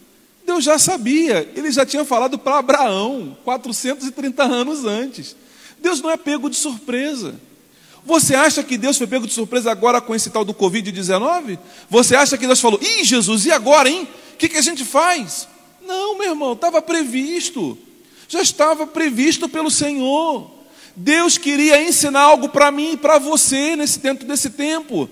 Deus 0.46 0.64
já 0.64 0.78
sabia, 0.78 1.52
ele 1.56 1.72
já 1.72 1.84
tinha 1.84 2.06
falado 2.06 2.38
para 2.38 2.60
Abraão 2.60 3.36
430 3.44 4.44
anos 4.44 4.86
antes. 4.86 5.36
Deus 5.82 6.00
não 6.00 6.12
é 6.12 6.16
pego 6.16 6.48
de 6.48 6.58
surpresa. 6.58 7.34
Você 8.06 8.36
acha 8.36 8.62
que 8.62 8.78
Deus 8.78 9.00
foi 9.00 9.08
pego 9.08 9.26
de 9.26 9.34
surpresa 9.34 9.72
agora 9.72 10.00
com 10.00 10.14
esse 10.14 10.30
tal 10.30 10.46
do 10.46 10.54
Covid-19? 10.54 11.58
Você 11.90 12.16
acha 12.16 12.38
que 12.38 12.46
Deus 12.46 12.60
falou, 12.60 12.80
ih, 12.80 13.04
Jesus, 13.04 13.48
e 13.48 13.52
agora, 13.52 13.90
hein? 13.90 14.08
O 14.36 14.38
que, 14.38 14.48
que 14.48 14.58
a 14.58 14.62
gente 14.62 14.86
faz? 14.86 15.48
Não, 15.88 16.20
meu 16.20 16.30
irmão, 16.30 16.54
estava 16.54 16.84
previsto. 16.84 17.76
Já 18.30 18.44
estava 18.44 18.86
previsto 18.86 19.50
pelo 19.50 19.72
Senhor. 19.72 20.52
Deus 21.00 21.38
queria 21.38 21.80
ensinar 21.80 22.22
algo 22.22 22.50
para 22.50 22.72
mim 22.72 22.94
e 22.94 22.98
para 22.98 23.20
você 23.20 23.76
nesse 23.76 24.00
dentro 24.00 24.28
desse 24.28 24.50
tempo. 24.50 25.08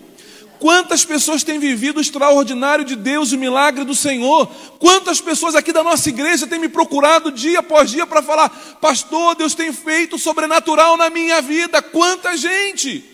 Quantas 0.58 1.06
pessoas 1.06 1.44
têm 1.44 1.60
vivido 1.60 1.98
o 1.98 2.02
extraordinário 2.02 2.84
de 2.84 2.96
Deus, 2.96 3.32
o 3.32 3.38
milagre 3.38 3.84
do 3.84 3.94
Senhor? 3.94 4.48
Quantas 4.80 5.22
pessoas 5.22 5.54
aqui 5.54 5.72
da 5.72 5.84
nossa 5.84 6.10
igreja 6.10 6.48
têm 6.48 6.58
me 6.58 6.70
procurado 6.70 7.32
dia 7.32 7.60
após 7.60 7.92
dia 7.92 8.08
para 8.08 8.24
falar, 8.24 8.50
pastor, 8.82 9.36
Deus 9.36 9.54
tem 9.54 9.72
feito 9.72 10.18
sobrenatural 10.18 10.98
na 10.98 11.12
minha 11.12 11.40
vida? 11.40 11.80
Quanta 11.84 12.36
gente! 12.36 13.06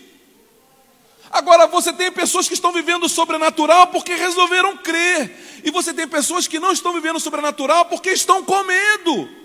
Agora 1.30 1.66
você 1.66 1.92
tem 1.92 2.10
pessoas 2.10 2.48
que 2.48 2.54
estão 2.54 2.72
vivendo 2.72 3.06
sobrenatural 3.06 3.88
porque 3.88 4.14
resolveram 4.14 4.78
crer, 4.78 5.60
e 5.62 5.70
você 5.70 5.92
tem 5.92 6.08
pessoas 6.08 6.46
que 6.46 6.58
não 6.58 6.72
estão 6.72 6.94
vivendo 6.94 7.20
sobrenatural 7.20 7.84
porque 7.84 8.12
estão 8.12 8.42
com 8.42 8.64
medo. 8.64 9.41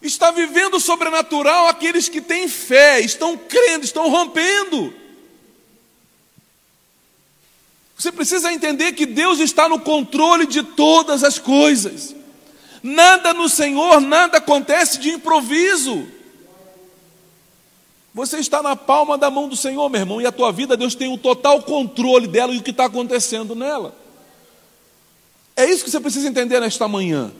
Está 0.00 0.30
vivendo 0.30 0.74
o 0.74 0.80
sobrenatural 0.80 1.66
aqueles 1.66 2.08
que 2.08 2.20
têm 2.20 2.48
fé, 2.48 3.00
estão 3.00 3.36
crendo, 3.36 3.84
estão 3.84 4.08
rompendo. 4.08 4.94
Você 7.96 8.12
precisa 8.12 8.52
entender 8.52 8.92
que 8.92 9.04
Deus 9.04 9.40
está 9.40 9.68
no 9.68 9.80
controle 9.80 10.46
de 10.46 10.62
todas 10.62 11.24
as 11.24 11.40
coisas. 11.40 12.14
Nada 12.80 13.34
no 13.34 13.48
Senhor, 13.48 14.00
nada 14.00 14.38
acontece 14.38 14.98
de 15.00 15.10
improviso. 15.10 16.06
Você 18.14 18.38
está 18.38 18.62
na 18.62 18.76
palma 18.76 19.18
da 19.18 19.30
mão 19.30 19.48
do 19.48 19.56
Senhor, 19.56 19.88
meu 19.88 20.00
irmão, 20.00 20.20
e 20.20 20.26
a 20.26 20.32
tua 20.32 20.52
vida, 20.52 20.76
Deus 20.76 20.94
tem 20.94 21.12
o 21.12 21.18
total 21.18 21.62
controle 21.62 22.28
dela 22.28 22.54
e 22.54 22.58
o 22.58 22.62
que 22.62 22.70
está 22.70 22.84
acontecendo 22.84 23.56
nela. 23.56 23.96
É 25.56 25.64
isso 25.68 25.82
que 25.84 25.90
você 25.90 25.98
precisa 25.98 26.28
entender 26.28 26.60
nesta 26.60 26.86
manhã. 26.86 27.32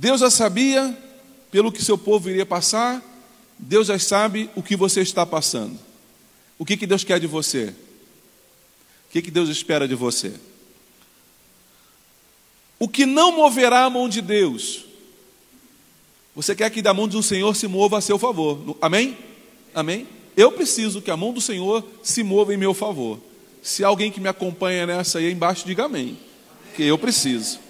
Deus 0.00 0.22
já 0.22 0.30
sabia 0.30 0.96
pelo 1.50 1.70
que 1.70 1.84
seu 1.84 1.98
povo 1.98 2.30
iria 2.30 2.46
passar, 2.46 3.02
Deus 3.58 3.88
já 3.88 3.98
sabe 3.98 4.48
o 4.56 4.62
que 4.62 4.74
você 4.74 5.02
está 5.02 5.26
passando. 5.26 5.78
O 6.58 6.64
que, 6.64 6.74
que 6.74 6.86
Deus 6.86 7.04
quer 7.04 7.20
de 7.20 7.26
você? 7.26 7.66
O 7.66 9.12
que, 9.12 9.20
que 9.20 9.30
Deus 9.30 9.50
espera 9.50 9.86
de 9.86 9.94
você? 9.94 10.32
O 12.78 12.88
que 12.88 13.04
não 13.04 13.36
moverá 13.36 13.84
a 13.84 13.90
mão 13.90 14.08
de 14.08 14.22
Deus? 14.22 14.86
Você 16.34 16.56
quer 16.56 16.70
que 16.70 16.80
da 16.80 16.94
mão 16.94 17.06
do 17.06 17.22
Senhor 17.22 17.54
se 17.54 17.68
mova 17.68 17.98
a 17.98 18.00
seu 18.00 18.18
favor. 18.18 18.78
Amém? 18.80 19.18
Amém? 19.74 20.08
Eu 20.34 20.50
preciso 20.50 21.02
que 21.02 21.10
a 21.10 21.16
mão 21.16 21.30
do 21.30 21.42
Senhor 21.42 21.86
se 22.02 22.22
mova 22.22 22.54
em 22.54 22.56
meu 22.56 22.72
favor. 22.72 23.20
Se 23.62 23.84
alguém 23.84 24.10
que 24.10 24.18
me 24.18 24.30
acompanha 24.30 24.86
nessa 24.86 25.18
aí 25.18 25.30
embaixo, 25.30 25.66
diga 25.66 25.84
amém. 25.84 26.18
Que 26.74 26.84
eu 26.84 26.96
preciso. 26.96 27.68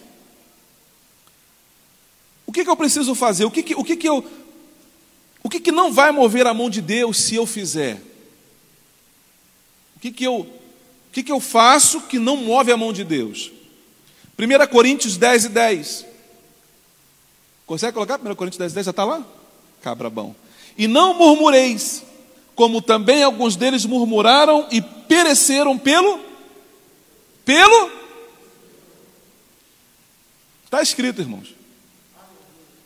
O 2.50 2.52
que, 2.52 2.64
que 2.64 2.70
eu 2.70 2.76
preciso 2.76 3.14
fazer? 3.14 3.44
O 3.44 3.50
que, 3.50 3.62
que, 3.62 3.76
o 3.76 3.84
que, 3.84 3.94
que 3.94 4.08
eu. 4.08 4.28
O 5.40 5.48
que, 5.48 5.60
que 5.60 5.70
não 5.70 5.92
vai 5.92 6.10
mover 6.10 6.48
a 6.48 6.52
mão 6.52 6.68
de 6.68 6.80
Deus 6.80 7.16
se 7.18 7.36
eu 7.36 7.46
fizer? 7.46 8.02
O 9.94 10.00
que, 10.00 10.10
que, 10.10 10.24
eu, 10.24 10.40
o 10.40 11.12
que, 11.12 11.22
que 11.22 11.30
eu 11.30 11.38
faço 11.38 12.00
que 12.00 12.18
não 12.18 12.36
move 12.36 12.72
a 12.72 12.76
mão 12.76 12.92
de 12.92 13.04
Deus? 13.04 13.52
1 14.36 14.66
Coríntios 14.66 15.16
10 15.16 15.44
e 15.44 15.48
10. 15.50 16.06
Consegue 17.66 17.92
colocar 17.92 18.18
1 18.18 18.34
Coríntios 18.34 18.58
10 18.58 18.72
e 18.72 18.74
10? 18.74 18.86
Já 18.86 18.90
está 18.90 19.04
lá? 19.04 19.24
Cabra 19.80 20.10
bom. 20.10 20.34
E 20.76 20.88
não 20.88 21.14
murmureis, 21.14 22.02
como 22.56 22.82
também 22.82 23.22
alguns 23.22 23.54
deles 23.54 23.86
murmuraram 23.86 24.66
e 24.72 24.82
pereceram 24.82 25.78
pelo. 25.78 26.18
Pelo. 27.44 27.92
Está 30.64 30.82
escrito, 30.82 31.20
irmãos. 31.20 31.59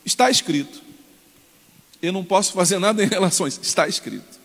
Está 0.04 0.30
escrito. 0.30 0.82
Eu 2.02 2.12
não 2.12 2.24
posso 2.24 2.52
fazer 2.52 2.78
nada 2.78 3.02
em 3.02 3.08
relação 3.08 3.46
a 3.46 3.48
isso. 3.48 3.60
Está 3.62 3.88
escrito. 3.88 4.38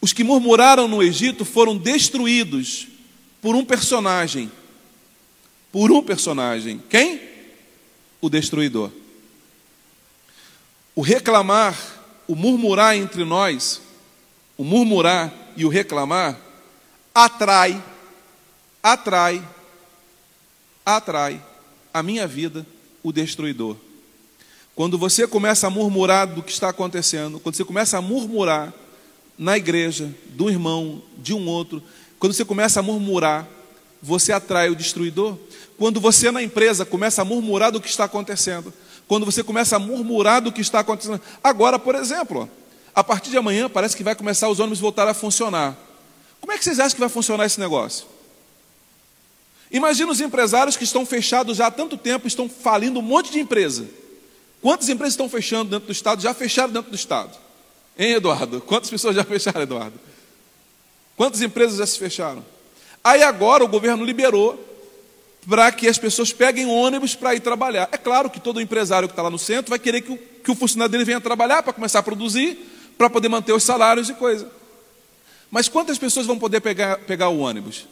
Os 0.00 0.12
que 0.12 0.24
murmuraram 0.24 0.88
no 0.88 1.02
Egito 1.02 1.44
foram 1.44 1.76
destruídos 1.76 2.88
por 3.40 3.54
um 3.54 3.64
personagem. 3.64 4.50
Por 5.70 5.92
um 5.92 6.02
personagem. 6.02 6.82
Quem? 6.88 7.20
O 8.20 8.28
destruidor. 8.28 8.90
O 10.94 11.00
reclamar, 11.00 11.78
o 12.26 12.34
murmurar 12.34 12.96
entre 12.96 13.24
nós, 13.24 13.80
o 14.58 14.64
murmurar 14.64 15.32
e 15.56 15.64
o 15.64 15.68
reclamar, 15.68 16.38
atrai, 17.14 17.82
atrai, 18.82 19.42
atrai 20.84 21.42
a 21.94 22.02
minha 22.02 22.26
vida 22.26 22.66
o 23.02 23.12
destruidor. 23.12 23.76
Quando 24.74 24.96
você 24.96 25.26
começa 25.26 25.66
a 25.66 25.70
murmurar 25.70 26.26
do 26.26 26.42
que 26.42 26.50
está 26.50 26.70
acontecendo, 26.70 27.38
quando 27.38 27.56
você 27.56 27.64
começa 27.64 27.98
a 27.98 28.00
murmurar 28.00 28.72
na 29.36 29.56
igreja, 29.56 30.14
do 30.30 30.48
irmão, 30.48 31.02
de 31.18 31.34
um 31.34 31.46
outro, 31.46 31.82
quando 32.18 32.32
você 32.32 32.44
começa 32.44 32.80
a 32.80 32.82
murmurar, 32.82 33.46
você 34.02 34.32
atrai 34.32 34.70
o 34.70 34.76
destruidor. 34.76 35.36
Quando 35.78 36.00
você 36.00 36.30
na 36.30 36.42
empresa 36.42 36.84
começa 36.84 37.22
a 37.22 37.24
murmurar 37.24 37.70
do 37.70 37.80
que 37.80 37.88
está 37.88 38.04
acontecendo, 38.04 38.72
quando 39.06 39.26
você 39.26 39.42
começa 39.42 39.76
a 39.76 39.78
murmurar 39.78 40.40
do 40.40 40.50
que 40.50 40.60
está 40.60 40.80
acontecendo. 40.80 41.20
Agora, 41.42 41.78
por 41.78 41.94
exemplo, 41.94 42.48
a 42.94 43.04
partir 43.04 43.30
de 43.30 43.36
amanhã 43.36 43.68
parece 43.68 43.96
que 43.96 44.02
vai 44.02 44.14
começar 44.14 44.48
os 44.48 44.58
ônibus 44.58 44.80
voltar 44.80 45.06
a 45.06 45.14
funcionar. 45.14 45.76
Como 46.40 46.52
é 46.52 46.58
que 46.58 46.64
vocês 46.64 46.80
acham 46.80 46.94
que 46.94 47.00
vai 47.00 47.08
funcionar 47.08 47.44
esse 47.44 47.60
negócio? 47.60 48.06
Imagina 49.70 50.10
os 50.10 50.20
empresários 50.20 50.76
que 50.76 50.84
estão 50.84 51.06
fechados 51.06 51.56
já 51.56 51.68
há 51.68 51.70
tanto 51.70 51.96
tempo, 51.96 52.26
estão 52.26 52.48
falindo 52.48 52.98
um 52.98 53.02
monte 53.02 53.30
de 53.32 53.40
empresa. 53.40 53.86
Quantas 54.62 54.88
empresas 54.88 55.14
estão 55.14 55.28
fechando 55.28 55.70
dentro 55.70 55.86
do 55.86 55.92
Estado? 55.92 56.22
Já 56.22 56.32
fecharam 56.32 56.72
dentro 56.72 56.90
do 56.90 56.94
Estado. 56.94 57.36
Hein, 57.98 58.12
Eduardo? 58.12 58.60
Quantas 58.60 58.88
pessoas 58.88 59.16
já 59.16 59.24
fecharam, 59.26 59.60
Eduardo? 59.60 59.98
Quantas 61.16 61.42
empresas 61.42 61.78
já 61.78 61.86
se 61.86 61.98
fecharam? 61.98 62.44
Aí 63.02 63.24
agora 63.24 63.64
o 63.64 63.68
governo 63.68 64.04
liberou 64.04 64.68
para 65.48 65.72
que 65.72 65.88
as 65.88 65.98
pessoas 65.98 66.32
peguem 66.32 66.66
ônibus 66.66 67.16
para 67.16 67.34
ir 67.34 67.40
trabalhar. 67.40 67.88
É 67.90 67.98
claro 67.98 68.30
que 68.30 68.38
todo 68.38 68.60
empresário 68.60 69.08
que 69.08 69.12
está 69.12 69.22
lá 69.22 69.30
no 69.30 69.38
centro 69.38 69.70
vai 69.70 69.80
querer 69.80 70.00
que 70.00 70.12
o, 70.12 70.16
que 70.16 70.50
o 70.52 70.54
funcionário 70.54 70.92
dele 70.92 71.04
venha 71.04 71.20
trabalhar 71.20 71.64
para 71.64 71.72
começar 71.72 71.98
a 71.98 72.02
produzir, 72.02 72.56
para 72.96 73.10
poder 73.10 73.28
manter 73.28 73.52
os 73.52 73.64
salários 73.64 74.08
e 74.08 74.14
coisa. 74.14 74.48
Mas 75.50 75.68
quantas 75.68 75.98
pessoas 75.98 76.24
vão 76.24 76.38
poder 76.38 76.60
pegar, 76.60 76.98
pegar 76.98 77.28
o 77.28 77.40
ônibus? 77.40 77.86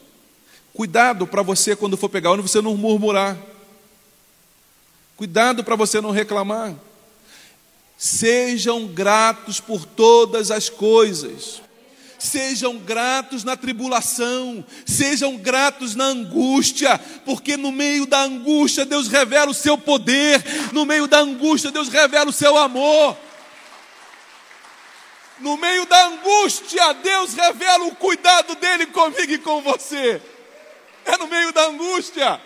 Cuidado 0.72 1.26
para 1.26 1.42
você, 1.42 1.74
quando 1.74 1.96
for 1.96 2.08
pegar 2.08 2.30
o 2.30 2.34
ônibus, 2.34 2.52
você 2.52 2.62
não 2.62 2.76
murmurar. 2.76 3.36
Cuidado 5.20 5.62
para 5.62 5.76
você 5.76 6.00
não 6.00 6.12
reclamar. 6.12 6.74
Sejam 7.98 8.86
gratos 8.86 9.60
por 9.60 9.84
todas 9.84 10.50
as 10.50 10.70
coisas. 10.70 11.60
Sejam 12.18 12.78
gratos 12.78 13.44
na 13.44 13.54
tribulação, 13.54 14.64
sejam 14.86 15.36
gratos 15.36 15.94
na 15.94 16.06
angústia, 16.06 16.98
porque 17.26 17.58
no 17.58 17.70
meio 17.70 18.06
da 18.06 18.22
angústia 18.22 18.86
Deus 18.86 19.08
revela 19.08 19.50
o 19.50 19.54
seu 19.54 19.76
poder, 19.76 20.42
no 20.72 20.86
meio 20.86 21.06
da 21.06 21.18
angústia 21.18 21.70
Deus 21.70 21.90
revela 21.90 22.30
o 22.30 22.32
seu 22.32 22.56
amor. 22.56 23.14
No 25.38 25.58
meio 25.58 25.84
da 25.84 26.06
angústia, 26.06 26.94
Deus 26.94 27.34
revela 27.34 27.84
o 27.84 27.94
cuidado 27.94 28.54
dele 28.54 28.86
comigo 28.86 29.32
e 29.32 29.38
com 29.38 29.60
você. 29.60 30.22
É 31.04 31.18
no 31.18 31.26
meio 31.26 31.52
da 31.52 31.66
angústia. 31.66 32.40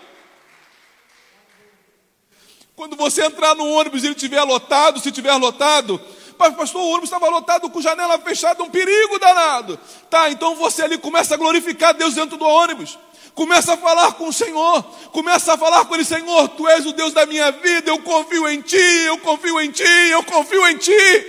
Quando 2.75 2.97
você 2.97 3.23
entrar 3.23 3.55
no 3.55 3.65
ônibus 3.69 4.03
e 4.03 4.07
ele 4.07 4.15
estiver 4.15 4.43
lotado, 4.43 4.99
se 4.99 5.07
estiver 5.07 5.33
lotado, 5.35 5.99
pastor, 6.37 6.81
o 6.81 6.89
ônibus 6.89 7.05
estava 7.05 7.29
lotado 7.29 7.69
com 7.69 7.81
janela 7.81 8.19
fechada, 8.19 8.61
um 8.63 8.69
perigo 8.69 9.17
danado. 9.17 9.79
Tá, 10.09 10.29
então 10.29 10.55
você 10.55 10.81
ali 10.81 10.97
começa 10.97 11.35
a 11.35 11.37
glorificar 11.37 11.93
Deus 11.93 12.15
dentro 12.15 12.35
do 12.35 12.45
ônibus. 12.45 12.99
Começa 13.33 13.73
a 13.73 13.77
falar 13.77 14.13
com 14.13 14.27
o 14.27 14.33
Senhor, 14.33 14.83
começa 15.11 15.53
a 15.53 15.57
falar 15.57 15.85
com 15.85 15.95
Ele, 15.95 16.05
Senhor, 16.05 16.49
Tu 16.49 16.67
és 16.67 16.85
o 16.85 16.93
Deus 16.93 17.13
da 17.13 17.25
minha 17.25 17.51
vida, 17.51 17.89
eu 17.89 17.99
confio 17.99 18.47
em 18.49 18.61
Ti, 18.61 18.77
eu 18.77 19.17
confio 19.19 19.59
em 19.59 19.71
Ti, 19.71 19.83
eu 20.11 20.23
confio 20.23 20.67
em 20.67 20.77
Ti. 20.77 21.25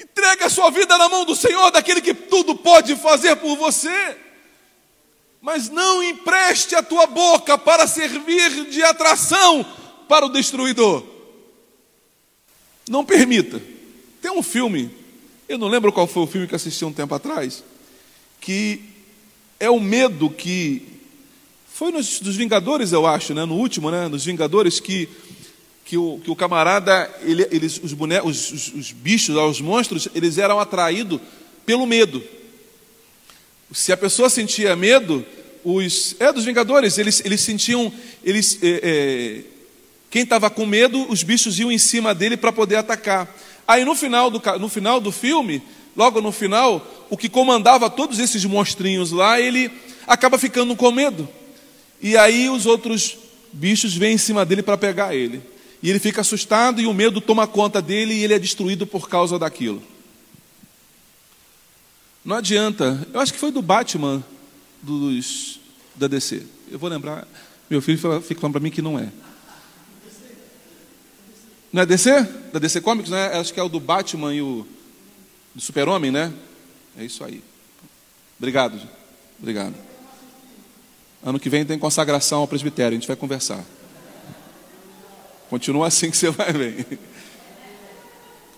Entrega 0.00 0.46
a 0.46 0.50
sua 0.50 0.70
vida 0.70 0.96
na 0.98 1.08
mão 1.08 1.24
do 1.24 1.36
Senhor, 1.36 1.70
daquele 1.70 2.00
que 2.00 2.12
tudo 2.14 2.54
pode 2.54 2.96
fazer 2.96 3.36
por 3.36 3.56
você 3.56 4.29
mas 5.40 5.68
não 5.68 6.02
empreste 6.02 6.74
a 6.74 6.82
tua 6.82 7.06
boca 7.06 7.56
para 7.56 7.86
servir 7.86 8.70
de 8.70 8.82
atração 8.82 9.64
para 10.08 10.26
o 10.26 10.28
destruidor. 10.28 11.04
Não 12.88 13.04
permita. 13.04 13.62
Tem 14.20 14.30
um 14.30 14.42
filme, 14.42 14.90
eu 15.48 15.56
não 15.56 15.68
lembro 15.68 15.92
qual 15.92 16.06
foi 16.06 16.22
o 16.22 16.26
filme 16.26 16.46
que 16.46 16.54
assisti 16.54 16.84
um 16.84 16.92
tempo 16.92 17.14
atrás, 17.14 17.64
que 18.40 18.82
é 19.58 19.70
o 19.70 19.80
medo 19.80 20.28
que 20.28 20.86
foi 21.72 21.90
nos 21.92 22.20
dos 22.20 22.36
Vingadores, 22.36 22.92
eu 22.92 23.06
acho, 23.06 23.32
né? 23.32 23.44
No 23.44 23.54
último, 23.54 23.90
né? 23.90 24.08
Nos 24.08 24.24
Vingadores 24.24 24.80
que 24.80 25.08
que 25.90 25.96
o, 25.96 26.20
que 26.22 26.30
o 26.30 26.36
camarada, 26.36 27.10
ele, 27.22 27.48
eles, 27.50 27.80
os, 27.82 27.92
bonecos, 27.92 28.52
os, 28.52 28.68
os 28.74 28.92
bichos, 28.92 29.34
os 29.34 29.60
monstros, 29.60 30.06
eles 30.14 30.38
eram 30.38 30.60
atraídos 30.60 31.20
pelo 31.66 31.84
medo. 31.84 32.22
Se 33.72 33.92
a 33.92 33.96
pessoa 33.96 34.28
sentia 34.28 34.74
medo, 34.74 35.24
os 35.64 36.16
é 36.18 36.32
dos 36.32 36.44
Vingadores, 36.44 36.98
eles, 36.98 37.22
eles 37.24 37.40
sentiam, 37.40 37.92
eles, 38.24 38.58
é, 38.62 38.80
é, 38.82 39.40
quem 40.10 40.22
estava 40.22 40.50
com 40.50 40.66
medo, 40.66 41.06
os 41.08 41.22
bichos 41.22 41.58
iam 41.58 41.70
em 41.70 41.78
cima 41.78 42.14
dele 42.14 42.36
para 42.36 42.52
poder 42.52 42.76
atacar. 42.76 43.32
Aí 43.68 43.84
no 43.84 43.94
final, 43.94 44.30
do, 44.30 44.42
no 44.58 44.68
final 44.68 45.00
do 45.00 45.12
filme, 45.12 45.62
logo 45.96 46.20
no 46.20 46.32
final, 46.32 46.84
o 47.08 47.16
que 47.16 47.28
comandava 47.28 47.88
todos 47.88 48.18
esses 48.18 48.44
monstrinhos 48.44 49.12
lá, 49.12 49.40
ele 49.40 49.70
acaba 50.06 50.36
ficando 50.36 50.74
com 50.74 50.90
medo. 50.90 51.28
E 52.02 52.16
aí 52.16 52.48
os 52.48 52.66
outros 52.66 53.16
bichos 53.52 53.94
vêm 53.94 54.14
em 54.14 54.18
cima 54.18 54.44
dele 54.44 54.62
para 54.62 54.76
pegar 54.76 55.14
ele. 55.14 55.40
E 55.82 55.88
ele 55.88 55.98
fica 55.98 56.20
assustado 56.20 56.80
e 56.80 56.86
o 56.86 56.92
medo 56.92 57.20
toma 57.20 57.46
conta 57.46 57.80
dele 57.80 58.14
e 58.14 58.24
ele 58.24 58.34
é 58.34 58.38
destruído 58.38 58.86
por 58.86 59.08
causa 59.08 59.38
daquilo. 59.38 59.82
Não 62.24 62.36
adianta. 62.36 63.06
Eu 63.12 63.20
acho 63.20 63.32
que 63.32 63.38
foi 63.38 63.50
do 63.50 63.62
Batman, 63.62 64.22
dos 64.82 65.60
da 65.94 66.06
DC. 66.06 66.42
Eu 66.70 66.78
vou 66.78 66.88
lembrar. 66.88 67.26
Meu 67.68 67.80
filho 67.80 67.98
fica 68.22 68.40
falando 68.40 68.52
para 68.52 68.60
mim 68.60 68.70
que 68.70 68.82
não 68.82 68.98
é. 68.98 69.10
Não 71.72 71.82
é 71.82 71.86
DC? 71.86 72.22
Da 72.52 72.58
DC 72.58 72.80
Comics, 72.80 73.10
né? 73.10 73.38
Acho 73.38 73.54
que 73.54 73.60
é 73.60 73.62
o 73.62 73.68
do 73.68 73.78
Batman 73.78 74.34
e 74.34 74.42
o 74.42 74.66
do 75.54 75.60
Super-Homem, 75.60 76.10
né? 76.10 76.32
É 76.96 77.04
isso 77.04 77.22
aí. 77.24 77.42
Obrigado. 78.38 78.80
Obrigado. 79.38 79.74
Ano 81.22 81.38
que 81.38 81.48
vem 81.48 81.64
tem 81.64 81.78
consagração 81.78 82.40
ao 82.40 82.48
presbitério, 82.48 82.96
a 82.96 83.00
gente 83.00 83.06
vai 83.06 83.16
conversar. 83.16 83.64
Continua 85.48 85.88
assim 85.88 86.10
que 86.10 86.16
você 86.16 86.30
vai 86.30 86.52
ver. 86.52 86.98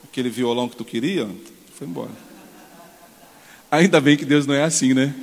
Aquele 0.04 0.30
violão 0.30 0.68
que 0.68 0.76
tu 0.76 0.84
queria, 0.84 1.28
foi 1.74 1.86
embora. 1.86 2.31
Ainda 3.72 4.02
bem 4.02 4.18
que 4.18 4.26
Deus 4.26 4.46
não 4.46 4.54
é 4.54 4.62
assim, 4.62 4.92
né? 4.92 5.14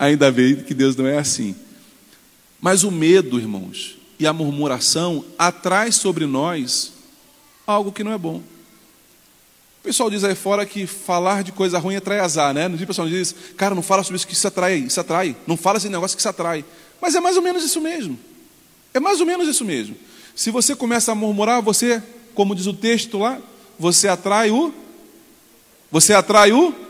Ainda 0.00 0.32
bem 0.32 0.56
que 0.56 0.74
Deus 0.74 0.96
não 0.96 1.06
é 1.06 1.16
assim. 1.16 1.54
Mas 2.60 2.82
o 2.82 2.90
medo, 2.90 3.38
irmãos, 3.38 3.96
e 4.18 4.26
a 4.26 4.32
murmuração 4.32 5.24
atrai 5.38 5.92
sobre 5.92 6.26
nós 6.26 6.92
algo 7.64 7.92
que 7.92 8.02
não 8.02 8.12
é 8.12 8.18
bom. 8.18 8.38
O 9.78 9.84
pessoal 9.84 10.10
diz 10.10 10.24
aí 10.24 10.34
fora 10.34 10.66
que 10.66 10.88
falar 10.88 11.44
de 11.44 11.52
coisa 11.52 11.78
ruim 11.78 11.94
atrai 11.94 12.18
azar, 12.18 12.52
né? 12.52 12.66
No 12.66 12.76
dia 12.76 12.82
o 12.82 12.88
pessoal 12.88 13.08
diz, 13.08 13.32
cara, 13.56 13.76
não 13.76 13.82
fala 13.82 14.02
sobre 14.02 14.16
isso 14.16 14.26
que 14.26 14.34
isso 14.34 14.48
atrai, 14.48 14.78
isso 14.78 15.00
atrai. 15.00 15.36
Não 15.46 15.56
fala 15.56 15.78
esse 15.78 15.88
negócio 15.88 16.16
que 16.16 16.20
isso 16.20 16.28
atrai. 16.28 16.64
Mas 17.00 17.14
é 17.14 17.20
mais 17.20 17.36
ou 17.36 17.42
menos 17.44 17.62
isso 17.62 17.80
mesmo. 17.80 18.18
É 18.92 18.98
mais 18.98 19.20
ou 19.20 19.26
menos 19.26 19.46
isso 19.46 19.64
mesmo. 19.64 19.96
Se 20.34 20.50
você 20.50 20.74
começa 20.74 21.12
a 21.12 21.14
murmurar, 21.14 21.62
você, 21.62 22.02
como 22.34 22.56
diz 22.56 22.66
o 22.66 22.74
texto 22.74 23.18
lá, 23.18 23.38
você 23.78 24.08
atrai 24.08 24.50
o 24.50 24.74
você 25.92 26.12
atrai 26.12 26.52
o 26.52 26.85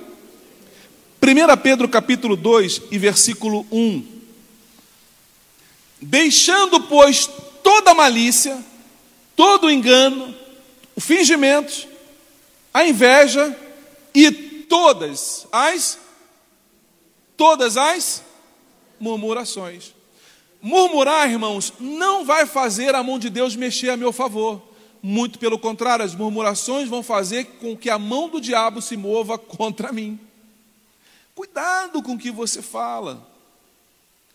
1 1.22 1.57
Pedro 1.62 1.88
capítulo 1.88 2.37
2 2.37 2.83
e 2.90 2.98
versículo 2.98 3.66
1. 3.70 4.16
Deixando, 6.00 6.83
pois, 6.83 7.29
toda 7.62 7.94
malícia, 7.94 8.62
todo 9.35 9.70
engano, 9.70 10.35
o 10.94 11.00
fingimento, 11.00 11.88
a 12.72 12.87
inveja 12.87 13.57
e 14.14 14.31
todas 14.31 15.46
as 15.50 15.98
todas 17.37 17.76
as 17.76 18.22
murmurações. 18.98 19.94
Murmurar, 20.61 21.31
irmãos, 21.31 21.72
não 21.79 22.24
vai 22.24 22.46
fazer 22.46 22.94
a 22.94 23.02
mão 23.02 23.18
de 23.18 23.29
Deus 23.29 23.55
mexer 23.55 23.90
a 23.90 23.96
meu 23.96 24.12
favor. 24.12 24.62
Muito 25.02 25.38
pelo 25.38 25.59
contrário, 25.59 26.05
as 26.05 26.14
murmurações 26.14 26.88
vão 26.88 27.02
fazer 27.02 27.44
com 27.61 27.76
que 27.76 27.90
a 27.90 27.98
mão 27.98 28.29
do 28.29 28.40
diabo 28.40 28.81
se 28.81 28.96
mova 28.96 29.38
contra 29.38 29.92
mim. 29.92 30.18
Cuidado 31.37 32.03
com 32.03 32.14
o 32.14 32.18
que 32.18 32.31
você 32.31 32.62
fala. 32.62 33.31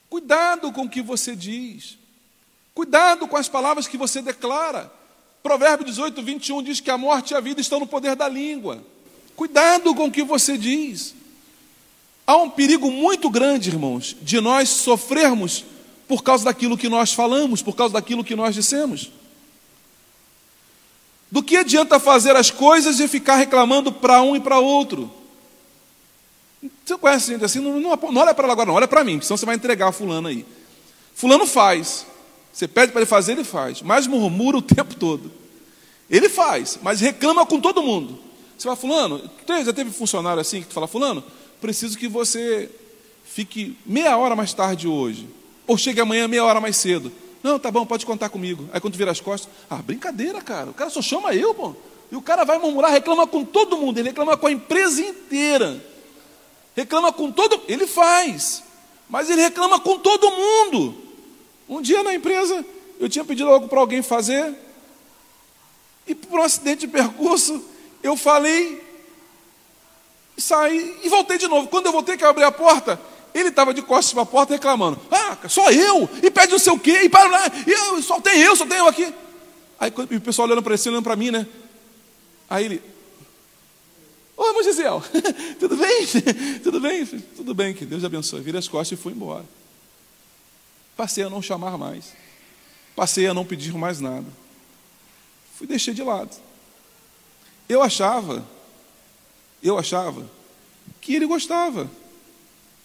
Cuidado 0.08 0.72
com 0.72 0.84
o 0.84 0.90
que 0.90 1.02
você 1.02 1.36
diz. 1.36 1.98
Cuidado 2.76 3.28
com 3.28 3.36
as 3.36 3.50
palavras 3.50 3.88
que 3.88 3.98
você 3.98 4.22
declara. 4.22 4.94
Provérbio 5.42 5.84
18, 5.84 6.22
21 6.22 6.62
diz 6.62 6.80
que 6.80 6.92
a 6.92 7.00
morte 7.00 7.32
e 7.32 7.36
a 7.36 7.40
vida 7.40 7.60
estão 7.60 7.80
no 7.80 7.88
poder 7.88 8.16
da 8.16 8.30
língua. 8.30 8.86
Cuidado 9.36 9.96
com 9.96 10.06
o 10.06 10.12
que 10.12 10.22
você 10.22 10.56
diz. 10.56 11.16
Há 12.28 12.38
um 12.38 12.52
perigo 12.52 12.92
muito 12.92 13.32
grande, 13.32 13.72
irmãos, 13.72 14.16
de 14.22 14.40
nós 14.40 14.70
sofrermos 14.70 15.66
por 16.08 16.22
causa 16.22 16.46
daquilo 16.46 16.78
que 16.78 16.88
nós 16.88 17.12
falamos, 17.14 17.64
por 17.64 17.76
causa 17.76 17.96
daquilo 17.96 18.24
que 18.24 18.36
nós 18.36 18.54
dissemos. 18.54 19.12
Do 21.32 21.42
que 21.42 21.58
adianta 21.58 22.00
fazer 22.00 22.36
as 22.36 22.52
coisas 22.52 23.00
e 23.00 23.08
ficar 23.08 23.38
reclamando 23.38 23.92
para 23.92 24.22
um 24.22 24.36
e 24.36 24.40
para 24.40 24.60
outro? 24.60 25.21
Você 26.86 26.98
conhece 26.98 27.32
gente 27.32 27.44
assim? 27.44 27.60
Não, 27.60 27.80
não, 27.80 27.96
não 28.12 28.22
olha 28.22 28.34
para 28.34 28.46
ela 28.46 28.54
agora, 28.54 28.68
não, 28.68 28.76
olha 28.76 28.88
para 28.88 29.04
mim, 29.04 29.20
senão 29.22 29.38
você 29.38 29.46
vai 29.46 29.56
entregar 29.56 29.90
a 29.90 29.92
fulano 29.92 30.28
aí. 30.28 30.46
Fulano 31.16 31.46
faz. 31.46 32.06
Você 32.54 32.68
pede 32.68 32.92
para 32.92 33.02
ele 33.02 33.10
fazer, 33.10 33.34
ele 33.34 33.44
faz. 33.44 33.82
Mas 33.82 34.08
murmura 34.08 34.58
o 34.58 34.62
tempo 34.62 34.96
todo. 34.96 35.32
Ele 36.10 36.28
faz, 36.28 36.78
mas 36.82 37.00
reclama 37.00 37.46
com 37.46 37.60
todo 37.60 37.82
mundo. 37.82 38.20
Você 38.58 38.66
fala, 38.66 38.76
fulano, 38.76 39.30
já 39.66 39.74
teve 39.74 39.90
funcionário 39.90 40.42
assim 40.42 40.62
que 40.62 40.68
tu 40.68 40.74
fala, 40.74 40.88
fulano, 40.88 41.24
preciso 41.60 41.98
que 41.98 42.08
você 42.08 42.70
fique 43.24 43.78
meia 43.86 44.18
hora 44.18 44.36
mais 44.36 44.54
tarde 44.54 44.88
hoje. 44.88 45.28
Ou 45.66 45.78
chegue 45.78 46.02
amanhã 46.02 46.28
meia 46.28 46.44
hora 46.44 46.60
mais 46.60 46.76
cedo. 46.78 47.12
Não, 47.42 47.58
tá 47.58 47.72
bom, 47.72 47.86
pode 47.86 48.06
contar 48.06 48.30
comigo. 48.30 48.68
Aí 48.74 48.80
quando 48.80 48.98
vira 48.98 49.10
as 49.10 49.22
costas, 49.22 49.52
ah, 49.70 49.78
brincadeira, 49.78 50.42
cara. 50.42 50.70
O 50.70 50.74
cara 50.74 50.90
só 50.90 51.02
chama 51.02 51.34
eu, 51.34 51.54
pô. 51.54 51.74
E 52.12 52.16
o 52.16 52.22
cara 52.22 52.44
vai 52.44 52.60
murmurar, 52.60 52.92
reclama 52.92 53.26
com 53.26 53.46
todo 53.46 53.78
mundo, 53.78 53.98
ele 53.98 54.10
reclama 54.10 54.36
com 54.36 54.48
a 54.48 54.52
empresa 54.52 55.02
inteira. 55.02 55.82
Reclama 56.76 57.12
com 57.12 57.32
todo, 57.32 57.62
ele 57.68 57.86
faz. 57.86 58.64
Mas 59.10 59.30
ele 59.30 59.42
reclama 59.42 59.80
com 59.80 60.00
todo 60.00 60.32
mundo. 60.32 60.96
Um 61.68 61.82
dia 61.82 62.04
na 62.04 62.14
empresa, 62.14 62.66
eu 63.00 63.10
tinha 63.10 63.26
pedido 63.26 63.50
algo 63.50 63.68
para 63.68 63.80
alguém 63.80 64.02
fazer, 64.02 64.54
e 66.08 66.16
por 66.16 66.40
um 66.40 66.44
acidente 66.44 66.82
de 66.82 66.88
percurso, 66.88 67.64
eu 68.02 68.18
falei, 68.18 68.82
saí 70.38 71.00
e 71.04 71.10
voltei 71.10 71.38
de 71.38 71.48
novo. 71.48 71.68
Quando 71.68 71.86
eu 71.86 71.92
voltei 71.92 72.18
que 72.18 72.24
eu 72.24 72.30
abri 72.30 72.44
a 72.44 72.52
porta, 72.52 73.00
ele 73.34 73.50
estava 73.50 73.74
de 73.74 73.82
costas 73.82 74.14
para 74.14 74.24
a 74.24 74.26
porta 74.26 74.54
reclamando: 74.54 75.00
Ah, 75.10 75.38
só 75.48 75.72
eu, 75.72 76.10
e 76.22 76.30
pede 76.30 76.52
não 76.52 76.60
sei 76.60 76.74
o 76.74 76.80
quê, 76.80 77.04
e 77.04 77.10
para 77.10 77.30
lá, 77.30 77.52
e 77.66 77.72
eu, 77.72 78.02
só 78.02 78.20
tem 78.20 78.40
eu, 78.42 78.56
só 78.56 78.66
tem 78.66 78.78
eu 78.78 78.88
aqui. 78.88 79.14
Aí 79.80 79.90
o 79.90 80.22
pessoal 80.22 80.48
olhando 80.48 80.62
para 80.62 80.74
ele, 80.74 80.90
olhando 80.90 81.04
para 81.04 81.16
mim, 81.16 81.32
né? 81.32 81.48
Aí 82.50 82.66
ele, 82.66 82.84
Ô, 84.42 84.48
irmão 84.48 85.04
tudo 85.60 85.78
bem? 85.78 86.08
tudo 86.64 86.80
bem? 86.80 87.06
Tudo 87.06 87.54
bem, 87.54 87.76
que 87.76 87.86
Deus 87.86 88.04
abençoe. 88.04 88.42
Virei 88.42 88.58
as 88.58 88.68
costas 88.68 88.98
e 88.98 89.00
fui 89.00 89.14
embora. 89.14 89.46
Passei 90.98 91.24
a 91.24 91.30
não 91.30 91.44
chamar 91.44 91.78
mais. 91.78 92.14
Passei 92.96 93.28
a 93.28 93.36
não 93.36 93.46
pedir 93.46 93.72
mais 93.74 94.00
nada. 94.00 94.26
Fui 95.56 95.68
deixei 95.68 95.94
de 95.94 96.02
lado. 96.02 96.36
Eu 97.70 97.84
achava, 97.84 98.44
eu 99.62 99.78
achava 99.78 100.28
que 101.00 101.14
ele 101.14 101.28
gostava, 101.28 101.88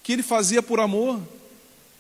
que 0.02 0.12
ele 0.12 0.22
fazia 0.22 0.62
por 0.62 0.78
amor, 0.78 1.18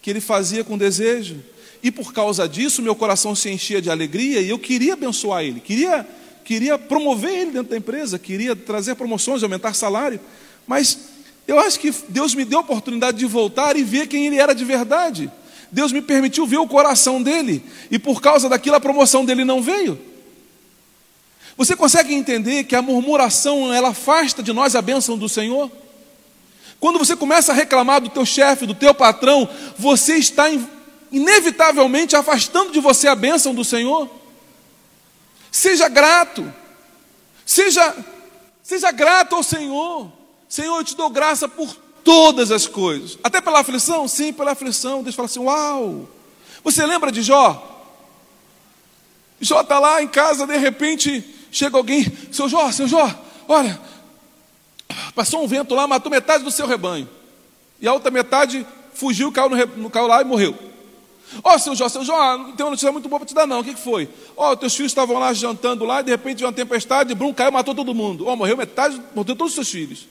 que 0.02 0.10
ele 0.10 0.20
fazia 0.20 0.64
com 0.64 0.76
desejo. 0.76 1.42
E 1.82 1.90
por 1.90 2.12
causa 2.12 2.46
disso, 2.46 2.82
meu 2.82 2.94
coração 2.94 3.34
se 3.34 3.48
enchia 3.48 3.80
de 3.80 3.88
alegria 3.88 4.42
e 4.42 4.50
eu 4.50 4.58
queria 4.58 4.92
abençoar 4.92 5.44
ele, 5.44 5.60
queria 5.60 6.06
queria 6.46 6.78
promover 6.78 7.32
ele 7.32 7.50
dentro 7.50 7.70
da 7.70 7.76
empresa, 7.76 8.20
queria 8.20 8.54
trazer 8.54 8.94
promoções, 8.94 9.42
aumentar 9.42 9.74
salário, 9.74 10.20
mas 10.64 10.96
eu 11.44 11.58
acho 11.58 11.80
que 11.80 11.92
Deus 12.08 12.36
me 12.36 12.44
deu 12.44 12.60
a 12.60 12.62
oportunidade 12.62 13.18
de 13.18 13.26
voltar 13.26 13.76
e 13.76 13.82
ver 13.82 14.06
quem 14.06 14.28
ele 14.28 14.38
era 14.38 14.54
de 14.54 14.64
verdade. 14.64 15.28
Deus 15.72 15.90
me 15.90 16.00
permitiu 16.00 16.46
ver 16.46 16.58
o 16.58 16.68
coração 16.68 17.20
dele, 17.20 17.64
e 17.90 17.98
por 17.98 18.22
causa 18.22 18.48
daquilo 18.48 18.76
a 18.76 18.80
promoção 18.80 19.24
dele 19.24 19.44
não 19.44 19.60
veio. 19.60 19.98
Você 21.56 21.74
consegue 21.74 22.14
entender 22.14 22.62
que 22.62 22.76
a 22.76 22.82
murmuração 22.82 23.74
ela 23.74 23.88
afasta 23.88 24.40
de 24.40 24.52
nós 24.52 24.76
a 24.76 24.82
bênção 24.82 25.18
do 25.18 25.28
Senhor? 25.28 25.68
Quando 26.78 26.96
você 26.96 27.16
começa 27.16 27.50
a 27.50 27.56
reclamar 27.56 28.00
do 28.00 28.08
teu 28.08 28.24
chefe, 28.24 28.66
do 28.66 28.74
teu 28.74 28.94
patrão, 28.94 29.48
você 29.76 30.14
está 30.14 30.44
inevitavelmente 31.10 32.14
afastando 32.14 32.70
de 32.70 32.78
você 32.78 33.08
a 33.08 33.16
bênção 33.16 33.52
do 33.52 33.64
Senhor. 33.64 34.08
Seja 35.56 35.88
grato. 35.88 36.52
Seja, 37.46 37.96
seja 38.62 38.92
grato 38.92 39.36
ao 39.36 39.42
Senhor. 39.42 40.12
Senhor, 40.46 40.76
eu 40.76 40.84
te 40.84 40.94
dou 40.94 41.08
graça 41.08 41.48
por 41.48 41.74
todas 42.04 42.50
as 42.50 42.66
coisas. 42.66 43.16
Até 43.24 43.40
pela 43.40 43.60
aflição? 43.60 44.06
Sim, 44.06 44.34
pela 44.34 44.52
aflição. 44.52 45.02
Deus 45.02 45.14
fala 45.14 45.24
assim: 45.24 45.38
Uau! 45.38 46.10
Você 46.62 46.84
lembra 46.84 47.10
de 47.10 47.22
Jó? 47.22 47.72
Jó 49.40 49.62
está 49.62 49.78
lá 49.78 50.02
em 50.02 50.08
casa, 50.08 50.46
de 50.46 50.58
repente 50.58 51.24
chega 51.50 51.78
alguém, 51.78 52.04
seu 52.30 52.50
Jó, 52.50 52.70
seu 52.70 52.86
Jó, 52.86 53.10
olha, 53.48 53.80
passou 55.14 55.42
um 55.42 55.46
vento 55.46 55.74
lá, 55.74 55.86
matou 55.86 56.12
metade 56.12 56.44
do 56.44 56.50
seu 56.50 56.66
rebanho. 56.66 57.08
E 57.80 57.88
a 57.88 57.94
outra 57.94 58.10
metade 58.10 58.66
fugiu, 58.92 59.32
caiu, 59.32 59.48
no, 59.48 59.88
caiu 59.88 60.06
lá 60.06 60.20
e 60.20 60.24
morreu. 60.26 60.54
Ó, 61.42 61.54
oh, 61.54 61.58
seu 61.58 61.74
Jó, 61.74 61.88
seu 61.88 62.04
Jó, 62.04 62.38
não 62.38 62.52
tem 62.52 62.64
uma 62.64 62.70
notícia 62.70 62.92
muito 62.92 63.08
boa 63.08 63.20
para 63.20 63.26
te 63.26 63.34
dar, 63.34 63.46
não. 63.46 63.60
O 63.60 63.64
que, 63.64 63.74
que 63.74 63.80
foi? 63.80 64.08
Ó, 64.36 64.52
oh, 64.52 64.56
teus 64.56 64.74
filhos 64.74 64.92
estavam 64.92 65.18
lá 65.18 65.32
jantando 65.32 65.84
lá, 65.84 66.00
e 66.00 66.04
de 66.04 66.10
repente 66.10 66.38
veio 66.38 66.48
uma 66.48 66.52
tempestade, 66.52 67.14
Brum 67.14 67.34
caiu, 67.34 67.52
matou 67.52 67.74
todo 67.74 67.94
mundo. 67.94 68.26
Ó, 68.26 68.32
oh, 68.32 68.36
morreu 68.36 68.56
metade, 68.56 69.00
matou 69.14 69.34
todos 69.34 69.52
os 69.52 69.54
seus 69.54 69.68
filhos. 69.68 70.08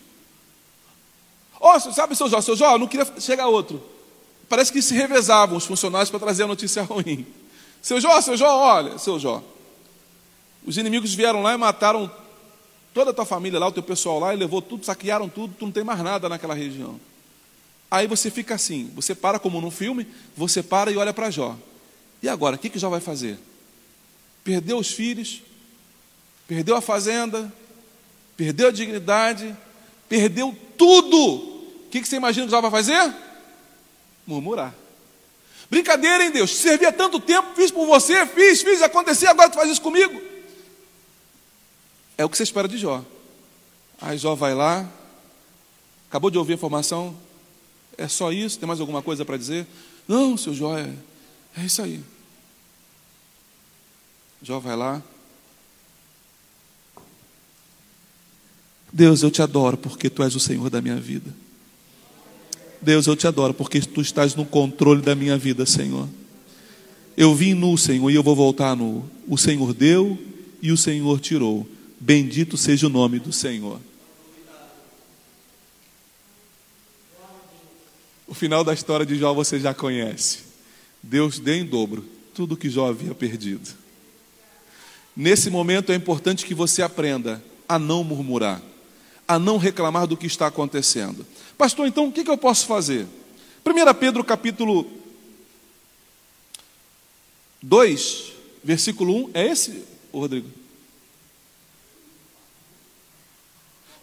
Ó, 1.59 1.75
oh, 1.75 1.79
sabe, 1.79 2.15
seu 2.15 2.29
Jó, 2.29 2.41
seu 2.41 2.55
Jó, 2.55 2.77
não 2.77 2.87
queria 2.87 3.07
chegar 3.19 3.47
outro. 3.47 3.81
Parece 4.49 4.71
que 4.71 4.81
se 4.81 4.93
revezavam 4.93 5.57
os 5.57 5.65
funcionários 5.65 6.09
para 6.09 6.19
trazer 6.19 6.43
a 6.43 6.47
notícia 6.47 6.83
ruim. 6.85 7.25
Seu 7.81 7.99
Jó, 8.01 8.19
seu 8.21 8.35
Jó, 8.35 8.47
olha, 8.47 8.97
seu 8.97 9.17
Jó. 9.17 9.41
Os 10.65 10.77
inimigos 10.77 11.13
vieram 11.13 11.41
lá 11.41 11.53
e 11.53 11.57
mataram 11.57 12.11
toda 12.93 13.11
a 13.11 13.13
tua 13.13 13.25
família 13.25 13.59
lá, 13.59 13.67
o 13.67 13.71
teu 13.71 13.83
pessoal 13.83 14.19
lá, 14.19 14.33
e 14.33 14.37
levou 14.37 14.61
tudo, 14.61 14.85
saquearam 14.85 15.29
tudo, 15.29 15.53
tu 15.57 15.65
não 15.65 15.71
tem 15.71 15.83
mais 15.83 15.99
nada 16.01 16.27
naquela 16.27 16.53
região. 16.53 16.99
Aí 17.95 18.07
você 18.07 18.29
fica 18.29 18.55
assim, 18.55 18.91
você 18.93 19.15
para 19.15 19.39
como 19.39 19.61
num 19.61 19.71
filme, 19.71 20.05
você 20.35 20.61
para 20.61 20.91
e 20.91 20.97
olha 20.97 21.13
para 21.13 21.31
Jó. 21.31 21.55
E 22.21 22.27
agora, 22.27 22.57
o 22.57 22.59
que, 22.59 22.69
que 22.69 22.77
Jó 22.77 22.89
vai 22.89 22.99
fazer? 22.99 23.39
Perdeu 24.43 24.77
os 24.77 24.91
filhos, 24.91 25.41
perdeu 26.45 26.75
a 26.75 26.81
fazenda, 26.81 27.49
perdeu 28.35 28.67
a 28.67 28.71
dignidade, 28.71 29.55
perdeu 30.09 30.53
tudo. 30.77 31.17
O 31.17 31.89
que, 31.89 32.01
que 32.01 32.07
você 32.09 32.17
imagina 32.17 32.45
que 32.45 32.51
Jó 32.51 32.59
vai 32.59 32.69
fazer? 32.69 33.15
Murmurar. 34.27 34.75
Brincadeira, 35.69 36.25
hein, 36.25 36.31
Deus? 36.31 36.53
Servia 36.53 36.91
tanto 36.91 37.17
tempo, 37.17 37.55
fiz 37.55 37.71
por 37.71 37.87
você, 37.87 38.25
fiz, 38.25 38.61
fiz, 38.61 38.81
acontecer, 38.81 39.27
agora 39.27 39.49
tu 39.49 39.55
faz 39.55 39.71
isso 39.71 39.81
comigo. 39.81 40.21
É 42.17 42.25
o 42.25 42.29
que 42.29 42.35
você 42.35 42.43
espera 42.43 42.67
de 42.67 42.77
Jó. 42.77 43.05
Aí 44.01 44.17
Jó 44.17 44.35
vai 44.35 44.53
lá, 44.53 44.85
acabou 46.09 46.29
de 46.29 46.37
ouvir 46.37 46.51
a 46.51 46.55
informação, 46.55 47.23
é 47.97 48.07
só 48.07 48.31
isso? 48.31 48.59
Tem 48.59 48.67
mais 48.67 48.79
alguma 48.79 49.01
coisa 49.01 49.25
para 49.25 49.37
dizer? 49.37 49.65
Não, 50.07 50.37
seu 50.37 50.53
Jó, 50.53 50.77
é, 50.77 50.91
é 51.57 51.65
isso 51.65 51.81
aí. 51.81 52.01
Jó 54.41 54.59
vai 54.59 54.75
lá. 54.75 55.01
Deus, 58.91 59.23
eu 59.23 59.31
te 59.31 59.41
adoro 59.41 59.77
porque 59.77 60.09
tu 60.09 60.23
és 60.23 60.35
o 60.35 60.39
Senhor 60.39 60.69
da 60.69 60.81
minha 60.81 60.95
vida. 60.97 61.33
Deus, 62.81 63.07
eu 63.07 63.15
te 63.15 63.27
adoro 63.27 63.53
porque 63.53 63.81
tu 63.81 63.99
estás 63.99 64.35
no 64.35 64.45
controle 64.45 65.01
da 65.01 65.15
minha 65.15 65.37
vida, 65.37 65.65
Senhor. 65.65 66.07
Eu 67.17 67.33
vim 67.33 67.53
nu, 67.53 67.77
Senhor, 67.77 68.09
e 68.11 68.15
eu 68.15 68.23
vou 68.23 68.35
voltar 68.35 68.75
nu. 68.75 69.09
O 69.27 69.37
Senhor 69.37 69.73
deu 69.73 70.17
e 70.61 70.71
o 70.71 70.77
Senhor 70.77 71.19
tirou. 71.19 71.67
Bendito 71.99 72.57
seja 72.57 72.87
o 72.87 72.89
nome 72.89 73.19
do 73.19 73.33
Senhor. 73.33 73.79
O 78.27 78.33
final 78.33 78.63
da 78.63 78.73
história 78.73 79.05
de 79.05 79.17
Jó 79.17 79.33
você 79.33 79.59
já 79.59 79.73
conhece. 79.73 80.39
Deus 81.01 81.39
deu 81.39 81.55
em 81.55 81.65
dobro 81.65 82.05
tudo 82.33 82.57
que 82.57 82.69
Jó 82.69 82.89
havia 82.89 83.13
perdido. 83.13 83.69
Nesse 85.15 85.49
momento 85.49 85.91
é 85.91 85.95
importante 85.95 86.45
que 86.45 86.53
você 86.53 86.81
aprenda 86.81 87.41
a 87.69 87.79
não 87.79 88.03
murmurar, 88.03 88.61
a 89.27 89.39
não 89.39 89.57
reclamar 89.57 90.07
do 90.07 90.17
que 90.17 90.27
está 90.27 90.47
acontecendo. 90.47 91.25
Pastor, 91.57 91.87
então 91.87 92.07
o 92.07 92.11
que 92.11 92.29
eu 92.29 92.37
posso 92.37 92.65
fazer? 92.65 93.07
1 93.65 93.93
Pedro 93.93 94.23
capítulo 94.23 94.85
2, 97.61 98.33
versículo 98.63 99.27
1, 99.27 99.31
é 99.33 99.47
esse, 99.47 99.83
Rodrigo? 100.11 100.49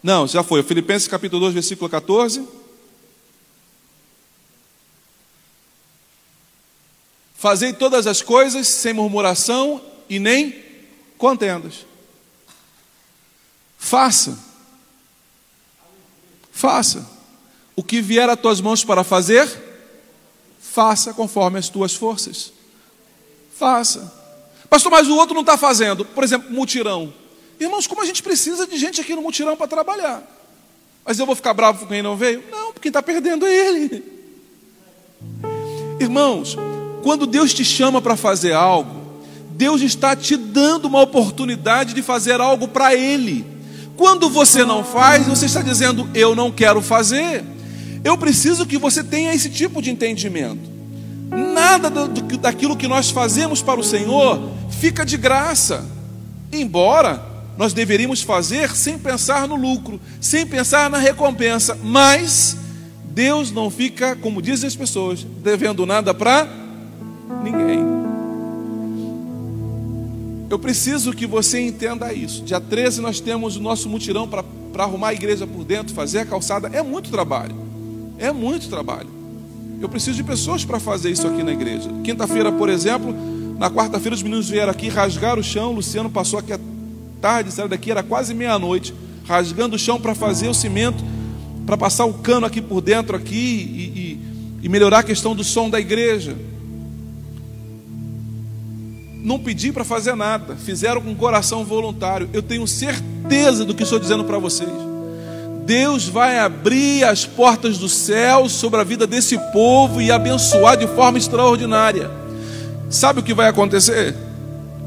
Não, 0.01 0.27
já 0.27 0.43
foi. 0.43 0.63
Filipenses 0.63 1.07
capítulo 1.07 1.41
2, 1.41 1.53
versículo 1.53 1.89
14. 1.89 2.45
Fazei 7.43 7.73
todas 7.73 8.07
as 8.07 8.21
coisas 8.21 8.69
sem 8.69 8.93
murmuração 8.93 9.81
e 10.07 10.17
nem 10.17 10.63
contendas. 11.17 11.85
Faça. 13.77 14.39
Faça. 16.53 17.05
O 17.75 17.83
que 17.83 17.99
vier 17.99 18.29
a 18.29 18.37
tuas 18.37 18.61
mãos 18.61 18.85
para 18.85 19.03
fazer, 19.03 19.45
faça 20.57 21.13
conforme 21.13 21.59
as 21.59 21.67
tuas 21.67 21.93
forças. 21.93 22.53
Faça. 23.59 24.09
Pastor, 24.69 24.89
mas 24.89 25.09
o 25.09 25.17
outro 25.17 25.33
não 25.33 25.41
está 25.41 25.57
fazendo. 25.57 26.05
Por 26.05 26.23
exemplo, 26.23 26.49
mutirão. 26.49 27.13
Irmãos, 27.59 27.87
como 27.87 28.01
a 28.01 28.05
gente 28.05 28.23
precisa 28.23 28.65
de 28.65 28.77
gente 28.77 29.01
aqui 29.01 29.13
no 29.15 29.21
mutirão 29.21 29.57
para 29.57 29.67
trabalhar. 29.67 30.23
Mas 31.03 31.19
eu 31.19 31.25
vou 31.25 31.35
ficar 31.35 31.53
bravo 31.53 31.79
com 31.79 31.87
quem 31.87 32.01
não 32.01 32.15
veio? 32.15 32.41
Não, 32.49 32.67
porque 32.67 32.83
quem 32.83 32.89
está 32.89 33.03
perdendo 33.03 33.45
é 33.45 33.53
ele. 33.53 34.01
Irmãos, 35.99 36.55
quando 37.03 37.27
Deus 37.27 37.53
te 37.53 37.65
chama 37.65 38.01
para 38.01 38.15
fazer 38.15 38.53
algo, 38.53 39.03
Deus 39.51 39.81
está 39.81 40.15
te 40.15 40.37
dando 40.37 40.85
uma 40.85 41.01
oportunidade 41.01 41.93
de 41.93 42.01
fazer 42.01 42.39
algo 42.39 42.69
para 42.69 42.95
Ele. 42.95 43.45
Quando 43.97 44.29
você 44.29 44.63
não 44.63 44.83
faz, 44.83 45.27
você 45.27 45.45
está 45.45 45.61
dizendo, 45.61 46.09
eu 46.15 46.33
não 46.33 46.49
quero 46.49 46.81
fazer. 46.81 47.43
Eu 48.03 48.17
preciso 48.17 48.65
que 48.65 48.77
você 48.77 49.03
tenha 49.03 49.33
esse 49.33 49.49
tipo 49.49 49.81
de 49.81 49.91
entendimento. 49.91 50.71
Nada 51.29 51.89
daquilo 51.89 52.77
que 52.77 52.87
nós 52.87 53.09
fazemos 53.09 53.61
para 53.61 53.79
o 53.79 53.83
Senhor 53.83 54.49
fica 54.79 55.05
de 55.05 55.17
graça. 55.17 55.85
Embora 56.51 57.21
nós 57.57 57.73
deveríamos 57.73 58.21
fazer 58.21 58.71
sem 58.71 58.97
pensar 58.97 59.47
no 59.47 59.55
lucro, 59.55 59.99
sem 60.21 60.47
pensar 60.47 60.89
na 60.89 60.97
recompensa, 60.97 61.77
mas 61.83 62.55
Deus 63.05 63.51
não 63.51 63.69
fica, 63.69 64.15
como 64.15 64.41
dizem 64.41 64.67
as 64.67 64.75
pessoas, 64.75 65.25
devendo 65.43 65.85
nada 65.85 66.13
para 66.13 66.62
ninguém. 67.43 68.03
Eu 70.49 70.59
preciso 70.59 71.13
que 71.13 71.25
você 71.25 71.59
entenda 71.59 72.13
isso. 72.13 72.43
Dia 72.43 72.61
13 72.61 73.01
nós 73.01 73.19
temos 73.19 73.57
o 73.57 73.59
nosso 73.59 73.89
mutirão 73.89 74.27
para 74.27 74.43
arrumar 74.83 75.09
a 75.09 75.13
igreja 75.13 75.47
por 75.47 75.63
dentro, 75.63 75.93
fazer 75.93 76.19
a 76.19 76.25
calçada. 76.25 76.69
É 76.71 76.81
muito 76.81 77.09
trabalho. 77.09 77.55
É 78.19 78.31
muito 78.31 78.69
trabalho. 78.69 79.09
Eu 79.81 79.89
preciso 79.89 80.15
de 80.15 80.23
pessoas 80.23 80.63
para 80.63 80.79
fazer 80.79 81.09
isso 81.09 81.27
aqui 81.27 81.41
na 81.43 81.51
igreja. 81.51 81.89
Quinta-feira, 82.03 82.51
por 82.51 82.69
exemplo, 82.69 83.15
na 83.57 83.69
quarta-feira 83.69 84.15
os 84.15 84.21
meninos 84.21 84.47
vieram 84.47 84.71
aqui 84.71 84.89
rasgar 84.89 85.39
o 85.39 85.43
chão. 85.43 85.71
O 85.71 85.75
Luciano 85.75 86.09
passou 86.09 86.37
aqui 86.37 86.53
tarde, 87.19 87.51
saiu 87.51 87.67
daqui, 87.67 87.89
era 87.89 88.03
quase 88.03 88.33
meia-noite, 88.33 88.93
rasgando 89.25 89.75
o 89.75 89.79
chão 89.79 89.99
para 89.99 90.13
fazer 90.13 90.49
o 90.49 90.53
cimento, 90.53 91.03
para 91.65 91.77
passar 91.77 92.05
o 92.05 92.13
cano 92.13 92.45
aqui 92.45 92.61
por 92.61 92.79
dentro 92.81 93.15
aqui 93.15 93.35
e, 93.35 93.99
e, 93.99 94.19
e 94.63 94.69
melhorar 94.69 94.99
a 94.99 95.03
questão 95.03 95.33
do 95.33 95.43
som 95.43 95.69
da 95.69 95.79
igreja. 95.79 96.35
Não 99.23 99.39
pedi 99.39 99.71
para 99.71 99.85
fazer 99.85 100.15
nada, 100.15 100.57
fizeram 100.57 100.99
com 100.99 101.15
coração 101.15 101.63
voluntário. 101.63 102.29
Eu 102.33 102.41
tenho 102.41 102.67
certeza 102.67 103.63
do 103.63 103.73
que 103.73 103.83
estou 103.83 103.97
dizendo 103.97 104.25
para 104.25 104.37
vocês. 104.37 104.69
Deus 105.65 106.09
vai 106.09 106.39
abrir 106.39 107.05
as 107.05 107.25
portas 107.25 107.77
do 107.77 107.87
céu 107.87 108.49
sobre 108.49 108.81
a 108.81 108.83
vida 108.83 109.07
desse 109.07 109.37
povo 109.53 110.01
e 110.01 110.11
abençoar 110.11 110.75
de 110.75 110.87
forma 110.87 111.17
extraordinária. 111.17 112.11
Sabe 112.89 113.21
o 113.21 113.23
que 113.23 113.33
vai 113.33 113.47
acontecer? 113.47 114.13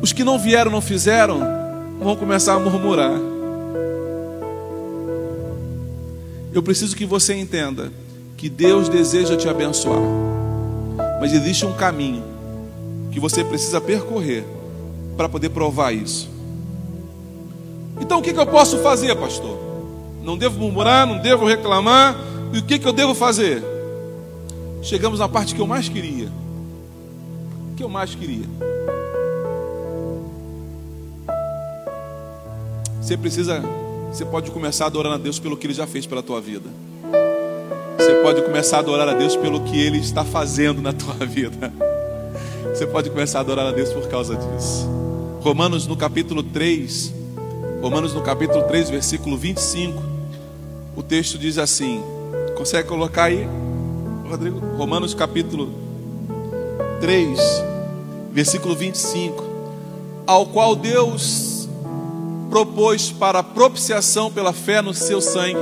Os 0.03 0.13
que 0.13 0.23
não 0.23 0.39
vieram, 0.39 0.71
não 0.71 0.83
fizeram, 0.83 1.41
vão 1.99 2.15
começar 2.15 2.57
a 2.57 2.61
murmurar. 2.61 3.19
Eu 6.53 6.63
preciso 6.63 6.95
que 6.95 7.07
você 7.07 7.35
entenda 7.35 7.91
que 8.37 8.51
Deus 8.51 8.91
deseja 8.91 9.35
te 9.35 9.49
abençoar, 9.49 10.03
mas 11.23 11.33
existe 11.33 11.65
um 11.65 11.73
caminho 11.73 12.36
que 13.17 13.21
você 13.21 13.43
precisa 13.43 13.81
percorrer 13.81 14.45
para 15.17 15.27
poder 15.27 15.49
provar 15.49 15.91
isso. 15.91 16.29
Então 17.99 18.19
o 18.19 18.23
que, 18.23 18.31
que 18.31 18.39
eu 18.39 18.47
posso 18.47 18.77
fazer, 18.81 19.17
pastor? 19.17 19.59
Não 20.23 20.37
devo 20.37 20.59
murmurar, 20.59 21.07
não 21.07 21.17
devo 21.17 21.47
reclamar, 21.47 22.15
e 22.53 22.59
o 22.59 22.63
que, 22.63 22.79
que 22.79 22.87
eu 22.87 22.93
devo 22.93 23.15
fazer? 23.15 23.65
Chegamos 24.83 25.19
na 25.19 25.27
parte 25.27 25.55
que 25.55 25.61
eu 25.63 25.67
mais 25.67 25.89
queria. 25.89 26.31
O 27.73 27.75
que 27.75 27.83
eu 27.83 27.89
mais 27.89 28.15
queria? 28.15 28.45
Você 33.01 33.17
precisa, 33.17 33.63
você 34.13 34.27
pode 34.27 34.51
começar 34.51 34.85
a 34.85 34.89
adorar 34.89 35.15
a 35.15 35.17
Deus 35.17 35.39
pelo 35.39 35.57
que 35.57 35.67
Ele 35.67 35.73
já 35.73 35.87
fez 35.87 36.05
pela 36.05 36.23
tua 36.23 36.39
vida. 36.39 36.69
Você 37.97 38.15
pode 38.17 38.43
começar 38.43 38.77
a 38.77 38.81
adorar 38.81 39.09
a 39.09 39.15
Deus 39.15 39.35
pelo 39.37 39.63
que 39.63 39.81
Ele 39.81 40.01
está 40.01 40.23
fazendo 40.23 40.83
na 40.83 40.93
tua 40.93 41.15
vida. 41.25 41.96
Você 42.77 42.87
pode 42.87 43.09
começar 43.09 43.39
a 43.39 43.41
adorar 43.41 43.67
a 43.69 43.73
Deus 43.73 43.91
por 43.91 44.07
causa 44.07 44.37
disso. 44.37 44.87
Romanos 45.41 45.87
no 45.87 45.97
capítulo 45.97 46.43
3, 46.43 47.11
Romanos 47.81 48.13
no 48.13 48.21
capítulo 48.21 48.65
3, 48.65 48.91
versículo 48.91 49.35
25, 49.35 50.03
o 50.95 51.03
texto 51.03 51.39
diz 51.39 51.57
assim: 51.57 52.03
Consegue 52.55 52.87
colocar 52.87 53.25
aí, 53.25 53.49
Rodrigo? 54.29 54.61
Romanos 54.77 55.15
capítulo 55.15 55.73
3, 57.01 57.41
versículo 58.31 58.77
25, 58.77 59.43
ao 60.27 60.45
qual 60.45 60.77
Deus 60.77 61.67
propôs 62.51 63.11
para 63.11 63.43
propiciação 63.43 64.31
pela 64.31 64.53
fé 64.53 64.83
no 64.83 64.93
seu 64.93 65.23
sangue, 65.23 65.61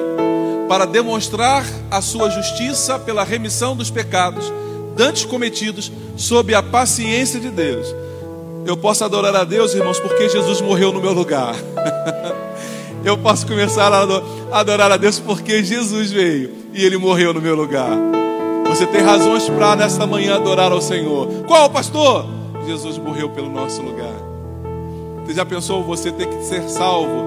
para 0.68 0.84
demonstrar 0.84 1.64
a 1.92 2.02
sua 2.02 2.28
justiça 2.28 2.98
pela 2.98 3.22
remissão 3.22 3.76
dos 3.76 3.88
pecados 3.88 4.52
dantes 4.94 5.24
cometidos 5.24 5.90
sob 6.16 6.54
a 6.54 6.62
paciência 6.62 7.40
de 7.40 7.50
Deus. 7.50 7.86
Eu 8.66 8.76
posso 8.76 9.04
adorar 9.04 9.34
a 9.36 9.44
Deus, 9.44 9.74
irmãos, 9.74 10.00
porque 10.00 10.28
Jesus 10.28 10.60
morreu 10.60 10.92
no 10.92 11.00
meu 11.00 11.12
lugar. 11.12 11.54
Eu 13.04 13.18
posso 13.18 13.46
começar 13.46 13.92
a 13.92 14.58
adorar 14.58 14.90
a 14.90 14.96
Deus 14.96 15.18
porque 15.18 15.62
Jesus 15.62 16.10
veio 16.10 16.50
e 16.72 16.82
ele 16.82 16.96
morreu 16.96 17.34
no 17.34 17.40
meu 17.40 17.54
lugar. 17.54 17.90
Você 18.66 18.86
tem 18.86 19.02
razões 19.02 19.46
para 19.46 19.76
nesta 19.76 20.06
manhã 20.06 20.36
adorar 20.36 20.72
ao 20.72 20.80
Senhor. 20.80 21.28
Qual, 21.46 21.68
pastor? 21.68 22.24
Jesus 22.66 22.96
morreu 22.96 23.28
pelo 23.28 23.50
nosso 23.50 23.82
lugar. 23.82 24.14
Você 25.22 25.34
já 25.34 25.44
pensou 25.44 25.84
você 25.84 26.10
ter 26.10 26.26
que 26.26 26.44
ser 26.44 26.66
salvo 26.70 27.26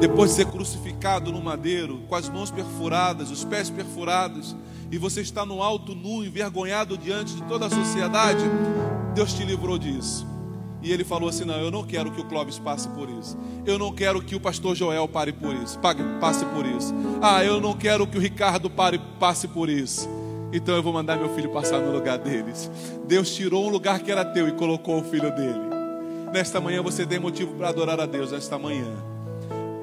depois 0.00 0.30
de 0.30 0.36
ser 0.36 0.46
crucificado 0.46 0.85
no 1.30 1.40
madeiro, 1.40 2.00
com 2.08 2.14
as 2.14 2.28
mãos 2.28 2.50
perfuradas, 2.50 3.30
os 3.30 3.44
pés 3.44 3.70
perfurados, 3.70 4.56
e 4.90 4.98
você 4.98 5.20
está 5.20 5.44
no 5.44 5.62
alto 5.62 5.94
nu, 5.94 6.24
envergonhado 6.24 6.96
diante 6.96 7.34
de 7.34 7.42
toda 7.42 7.66
a 7.66 7.70
sociedade? 7.70 8.42
Deus 9.14 9.32
te 9.32 9.44
livrou 9.44 9.78
disso. 9.78 10.26
E 10.82 10.92
ele 10.92 11.04
falou 11.04 11.28
assim: 11.28 11.44
Não, 11.44 11.56
eu 11.56 11.70
não 11.70 11.84
quero 11.84 12.10
que 12.10 12.20
o 12.20 12.24
Clóvis 12.24 12.58
passe 12.58 12.88
por 12.88 13.08
isso. 13.08 13.36
Eu 13.64 13.78
não 13.78 13.92
quero 13.92 14.22
que 14.22 14.34
o 14.34 14.40
pastor 14.40 14.74
Joel 14.74 15.06
pare 15.08 15.32
por 15.32 15.54
isso, 15.54 15.78
passe 16.20 16.44
por 16.46 16.64
isso. 16.64 16.94
Ah, 17.20 17.44
eu 17.44 17.60
não 17.60 17.74
quero 17.74 18.06
que 18.06 18.16
o 18.16 18.20
Ricardo 18.20 18.70
pare, 18.70 19.00
passe 19.18 19.48
por 19.48 19.68
isso. 19.68 20.08
Então 20.52 20.76
eu 20.76 20.82
vou 20.82 20.92
mandar 20.92 21.18
meu 21.18 21.34
filho 21.34 21.50
passar 21.50 21.80
no 21.80 21.92
lugar 21.92 22.18
deles. 22.18 22.70
Deus 23.06 23.34
tirou 23.34 23.66
um 23.66 23.68
lugar 23.68 24.00
que 24.00 24.10
era 24.10 24.24
teu 24.24 24.48
e 24.48 24.52
colocou 24.52 25.00
o 25.00 25.04
filho 25.04 25.34
dele. 25.34 25.66
Nesta 26.32 26.60
manhã 26.60 26.82
você 26.82 27.04
tem 27.04 27.18
motivo 27.18 27.54
para 27.54 27.68
adorar 27.68 28.00
a 28.00 28.06
Deus 28.06 28.32
nesta 28.32 28.58
manhã. 28.58 29.15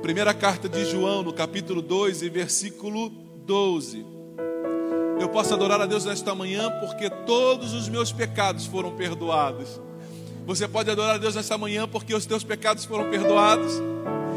Primeira 0.04 0.34
carta 0.34 0.68
de 0.68 0.84
João, 0.84 1.24
no 1.24 1.32
capítulo 1.32 1.82
2 1.82 2.24
e 2.24 2.30
versículo 2.30 3.10
12. 3.46 4.06
Eu 5.18 5.30
posso 5.30 5.54
adorar 5.54 5.80
a 5.80 5.86
Deus 5.86 6.04
nesta 6.04 6.36
manhã 6.36 6.70
porque 6.82 7.10
todos 7.10 7.72
os 7.72 7.88
meus 7.88 8.12
pecados 8.12 8.66
foram 8.66 8.92
perdoados. 8.92 9.80
Você 10.46 10.68
pode 10.68 10.92
adorar 10.92 11.16
a 11.16 11.18
Deus 11.18 11.36
nesta 11.36 11.58
manhã 11.58 11.88
porque 11.88 12.14
os 12.14 12.26
teus 12.26 12.44
pecados 12.44 12.84
foram 12.84 13.10
perdoados. 13.10 13.82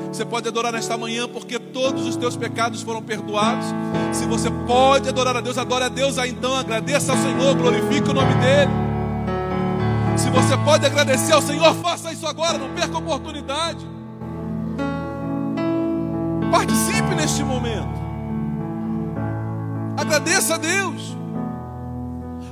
Você 0.07 0.25
pode 0.25 0.47
adorar 0.47 0.73
nesta 0.73 0.97
manhã 0.97 1.29
porque 1.29 1.59
todos 1.59 2.07
os 2.07 2.15
teus 2.15 2.37
pecados 2.37 2.83
foram 2.83 3.03
perdoados. 3.03 3.67
Se 4.13 4.25
você 4.25 4.49
pode 4.69 5.09
adorar 5.09 5.37
a 5.37 5.41
Deus, 5.41 5.59
adore 5.59 5.83
a 5.83 5.89
Deus, 5.89 6.17
aí 6.17 6.31
então 6.31 6.55
agradeça 6.55 7.11
ao 7.11 7.19
Senhor, 7.19 7.57
glorifique 7.57 8.09
o 8.09 8.15
nome 8.15 8.35
dEle. 8.35 8.71
Se 10.17 10.31
você 10.31 10.57
pode 10.59 10.87
agradecer 10.87 11.33
ao 11.33 11.43
Senhor, 11.43 11.75
faça 11.83 12.13
isso 12.13 12.25
agora, 12.25 12.57
não 12.57 12.73
perca 12.73 12.95
a 12.95 12.99
oportunidade. 13.01 13.96
Participe 16.57 17.15
neste 17.15 17.45
momento. 17.45 18.01
Agradeça 19.95 20.55
a 20.55 20.57
Deus. 20.57 21.15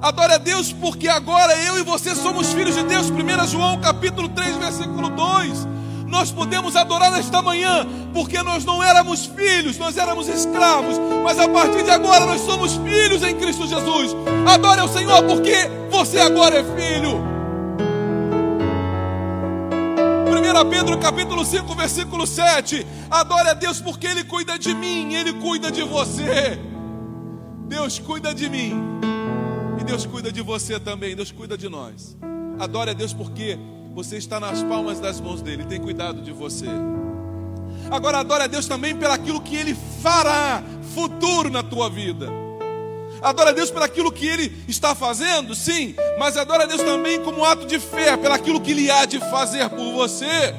Adore 0.02 0.34
a 0.34 0.36
Deus, 0.36 0.74
porque 0.74 1.08
agora 1.08 1.56
eu 1.60 1.78
e 1.78 1.82
você 1.82 2.14
somos 2.14 2.52
filhos 2.52 2.74
de 2.74 2.82
Deus. 2.82 3.08
1 3.08 3.46
João 3.46 3.80
capítulo 3.80 4.28
3, 4.28 4.58
versículo 4.58 5.08
2. 5.08 5.66
Nós 6.06 6.30
podemos 6.30 6.76
adorar 6.76 7.10
nesta 7.12 7.40
manhã, 7.40 7.86
porque 8.12 8.42
nós 8.42 8.62
não 8.66 8.82
éramos 8.82 9.24
filhos, 9.24 9.78
nós 9.78 9.96
éramos 9.96 10.28
escravos, 10.28 11.00
mas 11.24 11.40
a 11.40 11.48
partir 11.48 11.82
de 11.82 11.90
agora 11.90 12.26
nós 12.26 12.42
somos 12.42 12.74
filhos 12.76 13.22
em 13.22 13.34
Cristo 13.36 13.66
Jesus. 13.66 14.14
Adore 14.46 14.80
ao 14.80 14.88
Senhor, 14.88 15.22
porque 15.22 15.56
você 15.90 16.20
agora 16.20 16.56
é 16.58 16.62
filho. 16.62 17.33
1 20.34 20.68
Pedro 20.68 20.98
capítulo 20.98 21.44
5, 21.44 21.74
versículo 21.76 22.26
7. 22.26 22.84
Adore 23.08 23.50
a 23.50 23.54
Deus 23.54 23.80
porque 23.80 24.08
Ele 24.08 24.24
cuida 24.24 24.58
de 24.58 24.74
mim, 24.74 25.14
Ele 25.14 25.32
cuida 25.34 25.70
de 25.70 25.84
você. 25.84 26.58
Deus 27.68 28.00
cuida 28.00 28.34
de 28.34 28.48
mim. 28.48 28.72
E 29.80 29.84
Deus 29.84 30.04
cuida 30.04 30.32
de 30.32 30.42
você 30.42 30.80
também, 30.80 31.14
Deus 31.14 31.30
cuida 31.30 31.56
de 31.56 31.68
nós. 31.68 32.16
Adore 32.58 32.90
a 32.90 32.94
Deus 32.94 33.12
porque 33.12 33.56
você 33.94 34.16
está 34.16 34.40
nas 34.40 34.60
palmas 34.64 34.98
das 34.98 35.20
mãos 35.20 35.40
dele, 35.40 35.64
tem 35.66 35.80
cuidado 35.80 36.20
de 36.20 36.32
você. 36.32 36.66
Agora 37.88 38.18
adore 38.18 38.42
a 38.42 38.48
Deus 38.48 38.66
também 38.66 38.96
pelaquilo 38.96 39.40
que 39.40 39.54
ele 39.54 39.76
fará 40.02 40.64
futuro 40.94 41.48
na 41.48 41.62
tua 41.62 41.88
vida. 41.88 42.43
Adora 43.24 43.48
a 43.48 43.52
Deus 43.54 43.70
por 43.70 43.82
aquilo 43.82 44.12
que 44.12 44.26
Ele 44.26 44.52
está 44.68 44.94
fazendo, 44.94 45.54
sim, 45.54 45.94
mas 46.18 46.36
adora 46.36 46.64
a 46.64 46.66
Deus 46.66 46.82
também 46.82 47.22
como 47.22 47.42
ato 47.42 47.66
de 47.66 47.78
fé, 47.80 48.18
pelaquilo 48.18 48.60
que 48.60 48.72
Ele 48.72 48.90
há 48.90 49.06
de 49.06 49.18
fazer 49.18 49.66
por 49.70 49.92
você. 49.92 50.54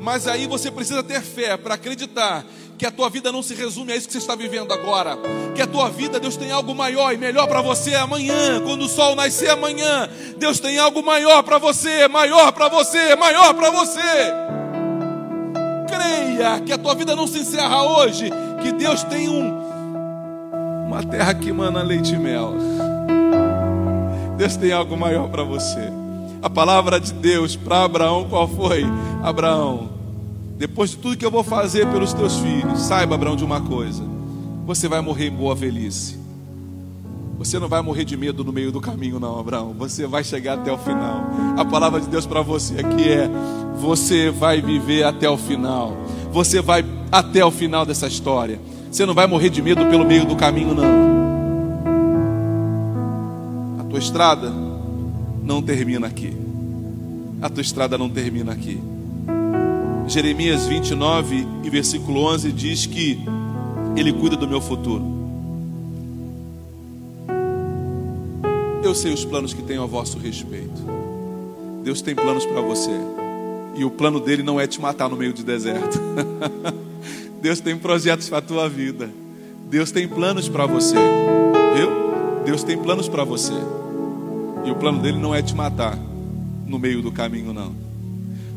Mas 0.00 0.26
aí 0.26 0.48
você 0.48 0.68
precisa 0.68 1.00
ter 1.00 1.22
fé 1.22 1.56
para 1.56 1.74
acreditar 1.74 2.44
que 2.76 2.84
a 2.84 2.90
tua 2.90 3.08
vida 3.08 3.30
não 3.30 3.40
se 3.40 3.54
resume 3.54 3.92
a 3.92 3.96
isso 3.96 4.08
que 4.08 4.12
você 4.14 4.18
está 4.18 4.34
vivendo 4.34 4.72
agora. 4.72 5.16
Que 5.54 5.62
a 5.62 5.66
tua 5.66 5.88
vida, 5.88 6.18
Deus 6.18 6.36
tem 6.36 6.50
algo 6.50 6.74
maior 6.74 7.14
e 7.14 7.16
melhor 7.16 7.46
para 7.46 7.62
você 7.62 7.94
amanhã, 7.94 8.60
quando 8.60 8.82
o 8.82 8.88
sol 8.88 9.14
nascer 9.14 9.50
amanhã. 9.50 10.10
Deus 10.36 10.58
tem 10.58 10.76
algo 10.76 11.04
maior 11.04 11.44
para 11.44 11.58
você, 11.58 12.08
maior 12.08 12.50
para 12.50 12.68
você, 12.68 13.14
maior 13.14 13.54
para 13.54 13.70
você. 13.70 14.00
Creia 15.86 16.60
que 16.66 16.72
a 16.72 16.78
tua 16.78 16.96
vida 16.96 17.14
não 17.14 17.28
se 17.28 17.38
encerra 17.38 17.84
hoje, 17.84 18.28
que 18.60 18.72
Deus 18.72 19.04
tem 19.04 19.28
um 19.28 19.73
uma 20.86 21.02
terra 21.02 21.34
que 21.34 21.52
mana 21.52 21.82
leite 21.82 22.14
e 22.14 22.18
mel. 22.18 22.54
Deus 24.36 24.56
tem 24.56 24.72
algo 24.72 24.96
maior 24.96 25.28
para 25.28 25.42
você. 25.42 25.92
A 26.42 26.50
palavra 26.50 27.00
de 27.00 27.12
Deus 27.12 27.56
para 27.56 27.84
Abraão 27.84 28.26
qual 28.28 28.46
foi? 28.46 28.84
Abraão, 29.22 29.88
depois 30.56 30.90
de 30.90 30.98
tudo 30.98 31.16
que 31.16 31.24
eu 31.24 31.30
vou 31.30 31.42
fazer 31.42 31.86
pelos 31.88 32.12
teus 32.12 32.36
filhos, 32.36 32.80
saiba, 32.80 33.14
Abraão, 33.14 33.36
de 33.36 33.44
uma 33.44 33.60
coisa: 33.60 34.04
você 34.66 34.88
vai 34.88 35.00
morrer 35.00 35.28
em 35.28 35.32
boa 35.32 35.54
velhice. 35.54 36.22
Você 37.38 37.58
não 37.58 37.68
vai 37.68 37.82
morrer 37.82 38.04
de 38.04 38.16
medo 38.16 38.44
no 38.44 38.52
meio 38.52 38.70
do 38.70 38.80
caminho, 38.80 39.18
não, 39.18 39.38
Abraão. 39.38 39.74
Você 39.76 40.06
vai 40.06 40.22
chegar 40.22 40.54
até 40.54 40.72
o 40.72 40.78
final. 40.78 41.24
A 41.56 41.64
palavra 41.64 42.00
de 42.00 42.06
Deus 42.08 42.26
para 42.26 42.42
você 42.42 42.74
aqui 42.74 43.08
é: 43.08 43.28
você 43.76 44.30
vai 44.30 44.60
viver 44.60 45.04
até 45.04 45.28
o 45.28 45.36
final. 45.36 45.96
Você 46.32 46.60
vai 46.60 46.84
até 47.10 47.44
o 47.44 47.50
final 47.50 47.84
dessa 47.84 48.06
história. 48.06 48.60
Você 48.94 49.04
não 49.04 49.12
vai 49.12 49.26
morrer 49.26 49.50
de 49.50 49.60
medo 49.60 49.84
pelo 49.86 50.04
meio 50.04 50.24
do 50.24 50.36
caminho, 50.36 50.72
não. 50.72 50.84
A 53.80 53.84
tua 53.90 53.98
estrada 53.98 54.52
não 55.42 55.60
termina 55.60 56.06
aqui. 56.06 56.32
A 57.42 57.50
tua 57.50 57.60
estrada 57.60 57.98
não 57.98 58.08
termina 58.08 58.52
aqui. 58.52 58.80
Jeremias 60.06 60.66
29 60.66 61.44
e 61.64 61.70
versículo 61.70 62.20
11 62.20 62.52
diz 62.52 62.86
que 62.86 63.18
Ele 63.96 64.12
cuida 64.12 64.36
do 64.36 64.46
meu 64.46 64.60
futuro. 64.60 65.04
Eu 68.80 68.94
sei 68.94 69.12
os 69.12 69.24
planos 69.24 69.52
que 69.52 69.62
tenho 69.64 69.82
a 69.82 69.86
vosso 69.86 70.18
respeito. 70.18 70.80
Deus 71.82 72.00
tem 72.00 72.14
planos 72.14 72.46
para 72.46 72.60
você. 72.60 72.96
E 73.74 73.84
o 73.84 73.90
plano 73.90 74.20
dele 74.20 74.44
não 74.44 74.60
é 74.60 74.68
te 74.68 74.80
matar 74.80 75.08
no 75.08 75.16
meio 75.16 75.32
de 75.32 75.42
deserto. 75.42 75.98
Deus 77.44 77.60
tem 77.60 77.76
projetos 77.76 78.26
para 78.30 78.38
a 78.38 78.40
tua 78.40 78.70
vida. 78.70 79.10
Deus 79.68 79.92
tem 79.92 80.08
planos 80.08 80.48
para 80.48 80.64
você. 80.64 80.94
Viu? 81.76 82.42
Deus 82.42 82.64
tem 82.64 82.78
planos 82.78 83.06
para 83.06 83.22
você. 83.22 83.52
E 84.64 84.70
o 84.70 84.74
plano 84.74 85.02
dele 85.02 85.18
não 85.18 85.34
é 85.34 85.42
te 85.42 85.54
matar 85.54 85.94
no 86.66 86.78
meio 86.78 87.02
do 87.02 87.12
caminho, 87.12 87.52
não. 87.52 87.76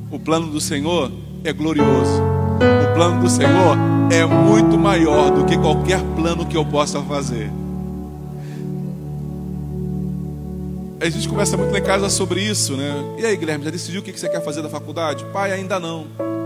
O 0.09 0.17
plano 0.17 0.47
do 0.47 0.61
Senhor 0.61 1.11
é 1.43 1.51
glorioso. 1.51 2.21
O 2.61 2.95
plano 2.95 3.21
do 3.21 3.29
Senhor 3.29 3.77
é 4.09 4.25
muito 4.25 4.77
maior 4.77 5.31
do 5.31 5.43
que 5.43 5.57
qualquer 5.57 6.01
plano 6.15 6.45
que 6.45 6.55
eu 6.55 6.63
possa 6.63 7.01
fazer. 7.01 7.51
A 11.01 11.09
gente 11.09 11.27
conversa 11.27 11.57
muito 11.57 11.75
em 11.75 11.83
casa 11.83 12.09
sobre 12.09 12.39
isso, 12.39 12.77
né? 12.77 13.17
E 13.19 13.25
aí, 13.25 13.35
Guilherme, 13.35 13.65
já 13.65 13.69
decidiu 13.69 13.99
o 13.99 14.03
que 14.03 14.17
você 14.17 14.29
quer 14.29 14.41
fazer 14.41 14.61
da 14.61 14.69
faculdade? 14.69 15.25
Pai, 15.33 15.51
ainda 15.51 15.77
não. 15.77 16.36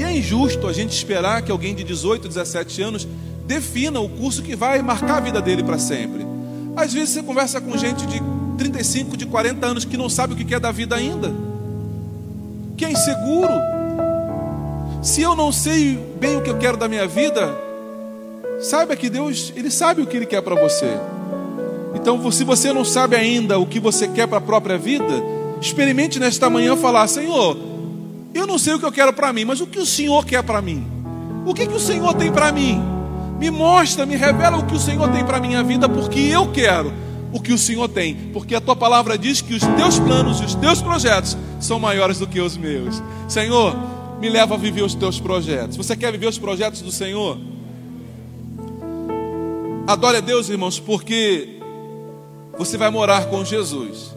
E 0.00 0.02
é 0.02 0.16
injusto 0.16 0.66
a 0.66 0.72
gente 0.72 0.92
esperar 0.92 1.42
que 1.42 1.52
alguém 1.52 1.74
de 1.74 1.84
18, 1.84 2.26
17 2.26 2.80
anos 2.80 3.06
defina 3.46 4.00
o 4.00 4.08
curso 4.08 4.42
que 4.42 4.56
vai 4.56 4.80
marcar 4.80 5.18
a 5.18 5.20
vida 5.20 5.42
dele 5.42 5.62
para 5.62 5.78
sempre. 5.78 6.26
Às 6.74 6.94
vezes 6.94 7.10
você 7.10 7.22
conversa 7.22 7.60
com 7.60 7.76
gente 7.76 8.06
de 8.06 8.18
35, 8.56 9.14
de 9.14 9.26
40 9.26 9.66
anos 9.66 9.84
que 9.84 9.98
não 9.98 10.08
sabe 10.08 10.32
o 10.32 10.36
que 10.36 10.44
quer 10.46 10.58
da 10.58 10.72
vida 10.72 10.96
ainda, 10.96 11.30
que 12.78 12.86
é 12.86 12.90
inseguro, 12.90 13.52
se 15.02 15.20
eu 15.20 15.36
não 15.36 15.52
sei 15.52 15.98
bem 16.18 16.38
o 16.38 16.40
que 16.40 16.48
eu 16.48 16.56
quero 16.56 16.78
da 16.78 16.88
minha 16.88 17.06
vida, 17.06 17.54
saiba 18.58 18.96
que 18.96 19.10
Deus, 19.10 19.52
Ele 19.54 19.70
sabe 19.70 20.00
o 20.00 20.06
que 20.06 20.16
Ele 20.16 20.26
quer 20.26 20.40
para 20.40 20.54
você. 20.54 20.98
Então, 21.94 22.32
se 22.32 22.42
você 22.42 22.72
não 22.72 22.86
sabe 22.86 23.16
ainda 23.16 23.58
o 23.58 23.66
que 23.66 23.78
você 23.78 24.08
quer 24.08 24.26
para 24.26 24.38
a 24.38 24.40
própria 24.40 24.78
vida, 24.78 25.22
experimente 25.60 26.18
nesta 26.18 26.48
manhã 26.48 26.74
falar: 26.74 27.06
Senhor, 27.06 27.69
não 28.50 28.58
sei 28.58 28.74
o 28.74 28.78
que 28.80 28.84
eu 28.84 28.92
quero 28.92 29.12
para 29.12 29.32
mim, 29.32 29.44
mas 29.44 29.60
o 29.60 29.66
que 29.66 29.78
o 29.78 29.86
Senhor 29.86 30.26
quer 30.26 30.42
para 30.42 30.60
mim? 30.60 30.84
O 31.46 31.54
que, 31.54 31.66
que 31.66 31.74
o 31.74 31.80
Senhor 31.80 32.12
tem 32.14 32.32
para 32.32 32.50
mim? 32.50 32.82
Me 33.38 33.48
mostra, 33.50 34.04
me 34.04 34.16
revela 34.16 34.58
o 34.58 34.66
que 34.66 34.74
o 34.74 34.78
Senhor 34.78 35.08
tem 35.10 35.24
para 35.24 35.38
a 35.38 35.40
minha 35.40 35.62
vida, 35.62 35.88
porque 35.88 36.18
eu 36.18 36.50
quero 36.50 36.92
o 37.32 37.40
que 37.40 37.52
o 37.52 37.58
Senhor 37.58 37.88
tem, 37.88 38.14
porque 38.32 38.56
a 38.56 38.60
tua 38.60 38.74
palavra 38.74 39.16
diz 39.16 39.40
que 39.40 39.54
os 39.54 39.62
teus 39.62 39.98
planos 40.00 40.40
e 40.40 40.44
os 40.44 40.54
teus 40.56 40.82
projetos 40.82 41.38
são 41.60 41.78
maiores 41.78 42.18
do 42.18 42.26
que 42.26 42.40
os 42.40 42.56
meus. 42.56 43.00
Senhor, 43.28 43.76
me 44.20 44.28
leva 44.28 44.54
a 44.54 44.58
viver 44.58 44.82
os 44.82 44.94
teus 44.94 45.20
projetos. 45.20 45.76
Você 45.76 45.96
quer 45.96 46.10
viver 46.10 46.26
os 46.26 46.38
projetos 46.38 46.82
do 46.82 46.90
Senhor? 46.90 47.38
Adore 49.86 50.18
a 50.18 50.20
Deus, 50.20 50.48
irmãos, 50.48 50.80
porque 50.80 51.60
você 52.58 52.76
vai 52.76 52.90
morar 52.90 53.26
com 53.26 53.44
Jesus. 53.44 54.14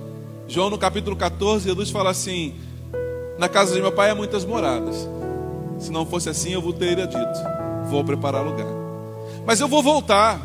João 0.48 0.72
no 0.72 0.78
capítulo 0.78 1.16
14, 1.16 1.66
Jesus 1.66 1.92
fala 1.92 2.10
assim: 2.10 2.56
Na 3.38 3.50
casa 3.50 3.74
de 3.74 3.82
meu 3.82 3.92
pai 3.92 4.10
há 4.10 4.16
muitas 4.16 4.46
moradas. 4.46 5.08
Se 5.80 5.92
não 5.92 6.06
fosse 6.06 6.30
assim, 6.30 6.54
eu 6.54 6.62
vos 6.62 6.76
teria 6.76 7.08
dito: 7.08 7.40
Vou 7.90 8.04
preparar 8.04 8.44
lugar. 8.44 8.68
Mas 9.46 9.60
eu 9.60 9.68
vou 9.68 9.84
voltar, 9.84 10.40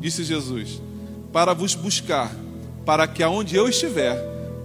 disse 0.00 0.24
Jesus, 0.24 0.80
para 1.32 1.52
vos 1.52 1.74
buscar, 1.74 2.30
para 2.84 3.06
que 3.06 3.22
aonde 3.22 3.54
eu 3.54 3.68
estiver, 3.68 4.18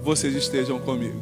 vocês 0.03 0.35
estejam 0.35 0.79
comigo. 0.79 1.21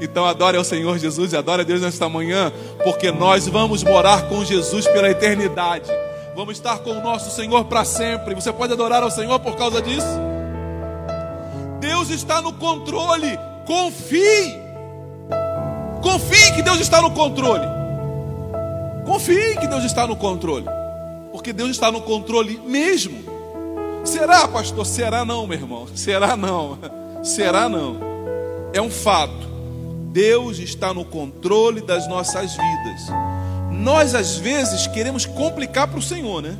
Então 0.00 0.26
adore 0.26 0.56
ao 0.56 0.64
Senhor 0.64 0.98
Jesus 0.98 1.32
e 1.32 1.36
adore 1.36 1.62
a 1.62 1.64
Deus 1.64 1.80
nesta 1.80 2.08
manhã, 2.08 2.52
porque 2.82 3.10
nós 3.10 3.48
vamos 3.48 3.82
morar 3.82 4.28
com 4.28 4.44
Jesus 4.44 4.86
pela 4.88 5.08
eternidade. 5.08 5.90
Vamos 6.34 6.56
estar 6.56 6.78
com 6.80 6.90
o 6.90 7.02
nosso 7.02 7.30
Senhor 7.30 7.64
para 7.64 7.84
sempre. 7.84 8.34
Você 8.34 8.52
pode 8.52 8.72
adorar 8.72 9.02
ao 9.02 9.10
Senhor 9.10 9.38
por 9.38 9.56
causa 9.56 9.80
disso? 9.80 10.06
Deus 11.80 12.10
está 12.10 12.42
no 12.42 12.52
controle. 12.52 13.38
Confie. 13.66 14.63
Confie 16.04 16.52
que 16.52 16.60
Deus 16.60 16.80
está 16.80 17.00
no 17.00 17.12
controle. 17.12 17.66
Confie 19.06 19.56
que 19.58 19.66
Deus 19.66 19.84
está 19.84 20.06
no 20.06 20.14
controle. 20.14 20.66
Porque 21.32 21.50
Deus 21.50 21.70
está 21.70 21.90
no 21.90 22.02
controle 22.02 22.60
mesmo. 22.66 23.24
Será, 24.04 24.46
pastor? 24.46 24.84
Será 24.84 25.24
não, 25.24 25.46
meu 25.46 25.58
irmão. 25.58 25.88
Será 25.94 26.36
não. 26.36 26.78
Será 27.24 27.70
não. 27.70 27.96
É 28.74 28.82
um 28.82 28.90
fato. 28.90 29.48
Deus 30.12 30.58
está 30.58 30.92
no 30.92 31.06
controle 31.06 31.80
das 31.80 32.06
nossas 32.06 32.52
vidas. 32.52 33.08
Nós, 33.70 34.14
às 34.14 34.36
vezes, 34.36 34.86
queremos 34.86 35.24
complicar 35.24 35.88
para 35.88 35.98
o 35.98 36.02
Senhor, 36.02 36.42
né? 36.42 36.54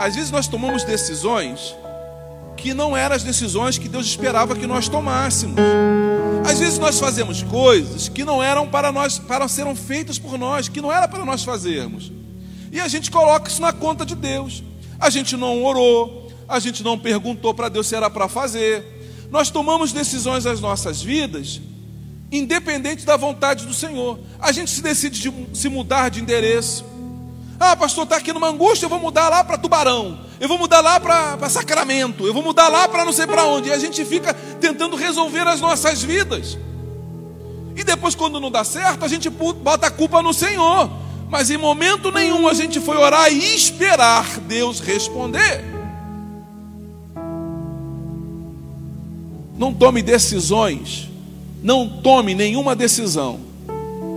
Às 0.00 0.14
vezes 0.14 0.30
nós 0.30 0.48
tomamos 0.48 0.84
decisões 0.84 1.76
que 2.56 2.72
não 2.72 2.96
eram 2.96 3.14
as 3.14 3.22
decisões 3.22 3.76
que 3.76 3.90
Deus 3.90 4.06
esperava 4.06 4.56
que 4.56 4.66
nós 4.66 4.88
tomássemos. 4.88 5.60
Às 6.56 6.60
vezes 6.60 6.78
nós 6.78 6.98
fazemos 6.98 7.42
coisas 7.42 8.08
que 8.08 8.24
não 8.24 8.42
eram 8.42 8.66
para 8.66 8.90
nós, 8.90 9.18
para 9.18 9.46
serem 9.46 9.76
feitas 9.76 10.18
por 10.18 10.38
nós, 10.38 10.70
que 10.70 10.80
não 10.80 10.90
era 10.90 11.06
para 11.06 11.22
nós 11.22 11.44
fazermos. 11.44 12.10
E 12.72 12.80
a 12.80 12.88
gente 12.88 13.10
coloca 13.10 13.50
isso 13.50 13.60
na 13.60 13.74
conta 13.74 14.06
de 14.06 14.14
Deus. 14.14 14.64
A 14.98 15.10
gente 15.10 15.36
não 15.36 15.62
orou, 15.62 16.32
a 16.48 16.58
gente 16.58 16.82
não 16.82 16.98
perguntou 16.98 17.52
para 17.52 17.68
Deus 17.68 17.86
se 17.86 17.94
era 17.94 18.08
para 18.08 18.26
fazer. 18.26 18.82
Nós 19.30 19.50
tomamos 19.50 19.92
decisões 19.92 20.46
nas 20.46 20.58
nossas 20.58 21.02
vidas 21.02 21.60
independente 22.32 23.04
da 23.04 23.18
vontade 23.18 23.66
do 23.66 23.74
Senhor. 23.74 24.18
A 24.40 24.50
gente 24.50 24.70
se 24.70 24.80
decide 24.80 25.20
de 25.20 25.58
se 25.58 25.68
mudar 25.68 26.08
de 26.08 26.22
endereço. 26.22 26.86
Ah, 27.60 27.76
pastor, 27.76 28.04
está 28.04 28.16
aqui 28.16 28.32
numa 28.32 28.48
angústia, 28.48 28.86
eu 28.86 28.90
vou 28.90 28.98
mudar 28.98 29.28
lá 29.28 29.44
para 29.44 29.58
Tubarão, 29.58 30.20
eu 30.40 30.48
vou 30.48 30.58
mudar 30.58 30.80
lá 30.80 31.00
para 31.00 31.48
Sacramento, 31.48 32.26
eu 32.26 32.34
vou 32.34 32.42
mudar 32.42 32.68
lá 32.68 32.86
para 32.86 33.04
não 33.04 33.12
sei 33.12 33.26
para 33.26 33.44
onde. 33.44 33.68
E 33.68 33.72
a 33.72 33.78
gente 33.78 34.04
fica 34.04 34.34
tentando 34.60 34.96
resolver 34.96 35.46
as 35.48 35.60
nossas 35.60 36.02
vidas. 36.02 36.58
E 37.74 37.84
depois, 37.84 38.14
quando 38.14 38.40
não 38.40 38.50
dá 38.50 38.64
certo, 38.64 39.04
a 39.04 39.08
gente 39.08 39.28
bota 39.28 39.86
a 39.86 39.90
culpa 39.90 40.22
no 40.22 40.32
Senhor. 40.32 40.90
Mas 41.28 41.50
em 41.50 41.56
momento 41.56 42.12
nenhum 42.12 42.46
a 42.46 42.54
gente 42.54 42.80
foi 42.80 42.96
orar 42.96 43.32
e 43.32 43.54
esperar 43.54 44.40
Deus 44.40 44.80
responder. 44.80 45.64
Não 49.58 49.72
tome 49.72 50.02
decisões 50.02 51.08
Não 51.62 51.88
tome 51.88 52.34
nenhuma 52.34 52.76
decisão 52.76 53.40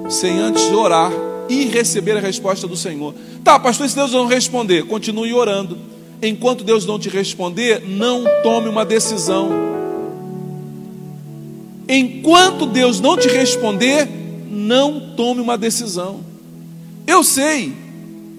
sem 0.10 0.40
antes 0.40 0.64
orar 0.72 1.12
e 1.48 1.66
receber 1.66 2.18
a 2.18 2.20
resposta 2.20 2.68
do 2.68 2.76
Senhor. 2.76 3.14
Tá, 3.44 3.60
pastor, 3.60 3.88
se 3.88 3.96
Deus 3.96 4.12
não 4.12 4.28
responder, 4.28 4.86
continue 4.86 5.34
orando. 5.34 5.78
Enquanto 6.22 6.64
Deus 6.64 6.86
não 6.86 7.00
te 7.00 7.10
responder, 7.10 7.82
não 7.88 8.26
tome 8.44 8.68
uma 8.68 8.86
decisão. 8.86 9.50
Enquanto 11.88 12.66
Deus 12.66 13.00
não 13.00 13.18
te 13.18 13.28
responder, 13.28 14.08
não 14.50 15.14
tome 15.16 15.42
uma 15.42 15.58
decisão. 15.58 16.20
Eu 17.08 17.24
sei 17.24 17.74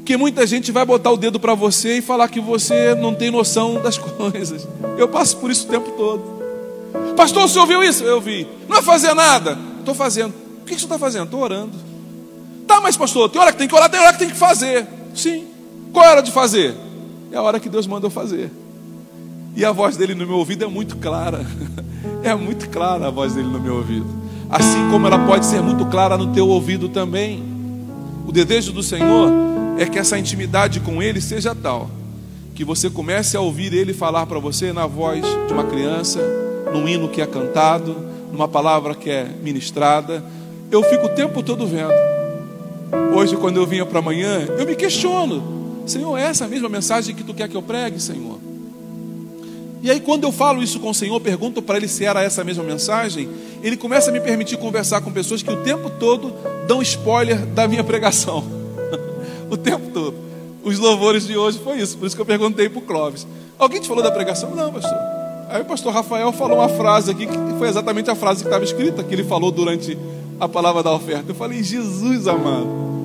que 0.05 0.17
muita 0.17 0.47
gente 0.47 0.71
vai 0.71 0.85
botar 0.85 1.11
o 1.11 1.17
dedo 1.17 1.41
para 1.41 1.55
você 1.55 1.99
e 1.99 2.03
falar 2.03 2.29
que 2.29 2.41
você 2.41 2.95
não 2.95 3.15
tem 3.15 3.31
noção 3.31 3.81
das 3.81 3.97
coisas. 3.99 4.69
Eu 4.99 5.09
passo 5.09 5.37
por 5.39 5.51
isso 5.51 5.67
o 5.67 5.71
tempo 5.71 5.91
todo. 5.93 6.41
Pastor, 7.17 7.49
você 7.49 7.59
ouviu 7.59 7.83
isso? 7.83 8.05
Eu 8.05 8.21
vi. 8.21 8.47
Não 8.69 8.77
vai 8.77 8.83
fazer 8.83 9.15
nada? 9.15 9.59
Estou 9.79 9.95
fazendo. 9.95 10.35
O 10.63 10.65
que 10.65 10.75
você 10.75 10.85
está 10.85 10.99
fazendo? 10.99 11.25
Estou 11.25 11.41
orando. 11.41 11.73
Tá, 12.67 12.81
mas 12.81 12.97
pastor, 12.97 13.29
tem 13.29 13.41
hora 13.41 13.53
que 13.53 13.59
tem 13.59 13.67
que 13.67 13.75
orar, 13.75 13.91
tem 13.91 14.01
hora 14.01 14.13
que 14.13 14.19
tem 14.19 14.31
que 14.31 14.37
fazer. 14.37 14.87
Sim. 15.15 15.47
Qual 15.93 16.05
é 16.05 16.09
a 16.09 16.11
hora 16.13 16.23
de 16.23 16.31
fazer? 16.31 16.75
É 17.33 17.37
a 17.37 17.43
hora 17.43 17.61
que 17.61 17.69
Deus 17.69 17.87
mandou 17.87 18.11
fazer. 18.11 18.51
E 19.57 19.65
a 19.65 19.73
voz 19.73 19.97
dele 19.97 20.15
no 20.15 20.27
meu 20.27 20.37
ouvido 20.37 20.65
é 20.65 20.69
muito 20.69 20.97
clara. 20.97 21.45
É 22.23 22.35
muito 22.35 22.69
clara 22.69 23.07
a 23.07 23.11
voz 23.11 23.35
dele 23.35 23.49
no 23.49 23.59
meu 23.59 23.77
ouvido. 23.77 24.07
Assim 24.49 24.91
como 24.91 25.07
ela 25.07 25.27
pode 25.27 25.45
ser 25.47 25.63
muito 25.63 25.87
clara 25.87 26.19
no 26.19 26.33
teu 26.33 26.49
ouvido 26.49 26.89
também. 26.89 27.43
O 28.27 28.33
desejo 28.33 28.73
do 28.73 28.83
Senhor 28.83 29.31
é 29.79 29.87
que 29.87 29.99
essa 29.99 30.19
intimidade 30.19 30.81
com 30.81 31.03
Ele 31.03 31.21
seja 31.21 31.55
tal 31.55 31.91
que 32.61 32.65
você 32.65 32.91
comece 32.91 33.39
a 33.39 33.41
ouvir 33.41 33.73
Ele 33.73 33.95
falar 33.95 34.27
para 34.27 34.39
você 34.39 34.71
na 34.71 34.87
voz 34.87 35.25
de 35.47 35.53
uma 35.55 35.65
criança, 35.65 36.21
num 36.71 36.87
hino 36.87 37.09
que 37.09 37.23
é 37.23 37.27
cantado, 37.27 37.97
numa 38.31 38.47
palavra 38.47 38.95
que 38.95 39.09
é 39.09 39.25
ministrada. 39.43 40.23
Eu 40.71 40.83
fico 40.83 41.07
o 41.07 41.09
tempo 41.09 41.43
todo 41.43 41.67
vendo. 41.67 41.95
Hoje, 43.15 43.35
quando 43.39 43.57
eu 43.57 43.67
vinha 43.67 43.87
para 43.87 44.01
amanhã, 44.01 44.47
eu 44.59 44.67
me 44.67 44.77
questiono: 44.77 45.60
Senhor, 45.91 46.17
é 46.17 46.23
essa 46.23 46.45
a 46.45 46.49
mesma 46.49 46.69
mensagem 46.69 47.15
que 47.15 47.25
tu 47.25 47.35
quer 47.35 47.49
que 47.49 47.57
eu 47.57 47.63
pregue, 47.63 48.01
Senhor? 48.01 48.39
E 49.83 49.91
aí, 49.91 49.99
quando 49.99 50.25
eu 50.25 50.33
falo 50.33 50.63
isso 50.63 50.79
com 50.79 50.91
o 50.91 50.95
Senhor, 50.95 51.19
pergunto 51.21 51.61
para 51.61 51.79
ele 51.79 51.89
se 51.89 52.05
era 52.05 52.23
essa 52.23 52.45
mesma 52.45 52.63
mensagem, 52.63 53.29
ele 53.63 53.77
começa 53.77 54.11
a 54.11 54.13
me 54.13 54.21
permitir 54.21 54.57
conversar 54.59 55.01
com 55.01 55.11
pessoas 55.11 55.43
que 55.43 55.51
o 55.51 55.63
tempo 55.63 55.91
todo 55.91 56.33
dão 56.69 56.83
spoiler 56.83 57.45
da 57.47 57.67
minha 57.67 57.83
pregação. 57.83 58.45
o 59.51 59.57
tempo 59.57 59.91
todo. 59.91 60.15
Os 60.63 60.79
louvores 60.79 61.27
de 61.27 61.37
hoje 61.37 61.59
foi 61.59 61.79
isso, 61.79 61.97
por 61.97 62.07
isso 62.07 62.15
que 62.15 62.21
eu 62.21 62.27
perguntei 62.27 62.69
para 62.69 62.79
o 62.79 62.83
Clóvis: 62.83 63.27
Alguém 63.59 63.81
te 63.81 63.89
falou 63.89 64.03
da 64.03 64.11
pregação? 64.11 64.55
Não, 64.55 64.71
pastor. 64.71 64.99
Aí 65.49 65.63
o 65.63 65.65
pastor 65.65 65.93
Rafael 65.93 66.31
falou 66.33 66.59
uma 66.59 66.69
frase 66.69 67.11
aqui 67.11 67.27
que 67.27 67.59
foi 67.59 67.69
exatamente 67.69 68.11
a 68.11 68.15
frase 68.15 68.43
que 68.43 68.47
estava 68.47 68.63
escrita, 68.63 69.03
que 69.03 69.15
ele 69.15 69.25
falou 69.25 69.51
durante 69.51 69.99
a 70.39 70.47
palavra 70.47 70.83
da 70.83 70.93
oferta. 70.93 71.25
Eu 71.31 71.35
falei: 71.35 71.63
Jesus 71.63 72.29
amado. 72.29 73.00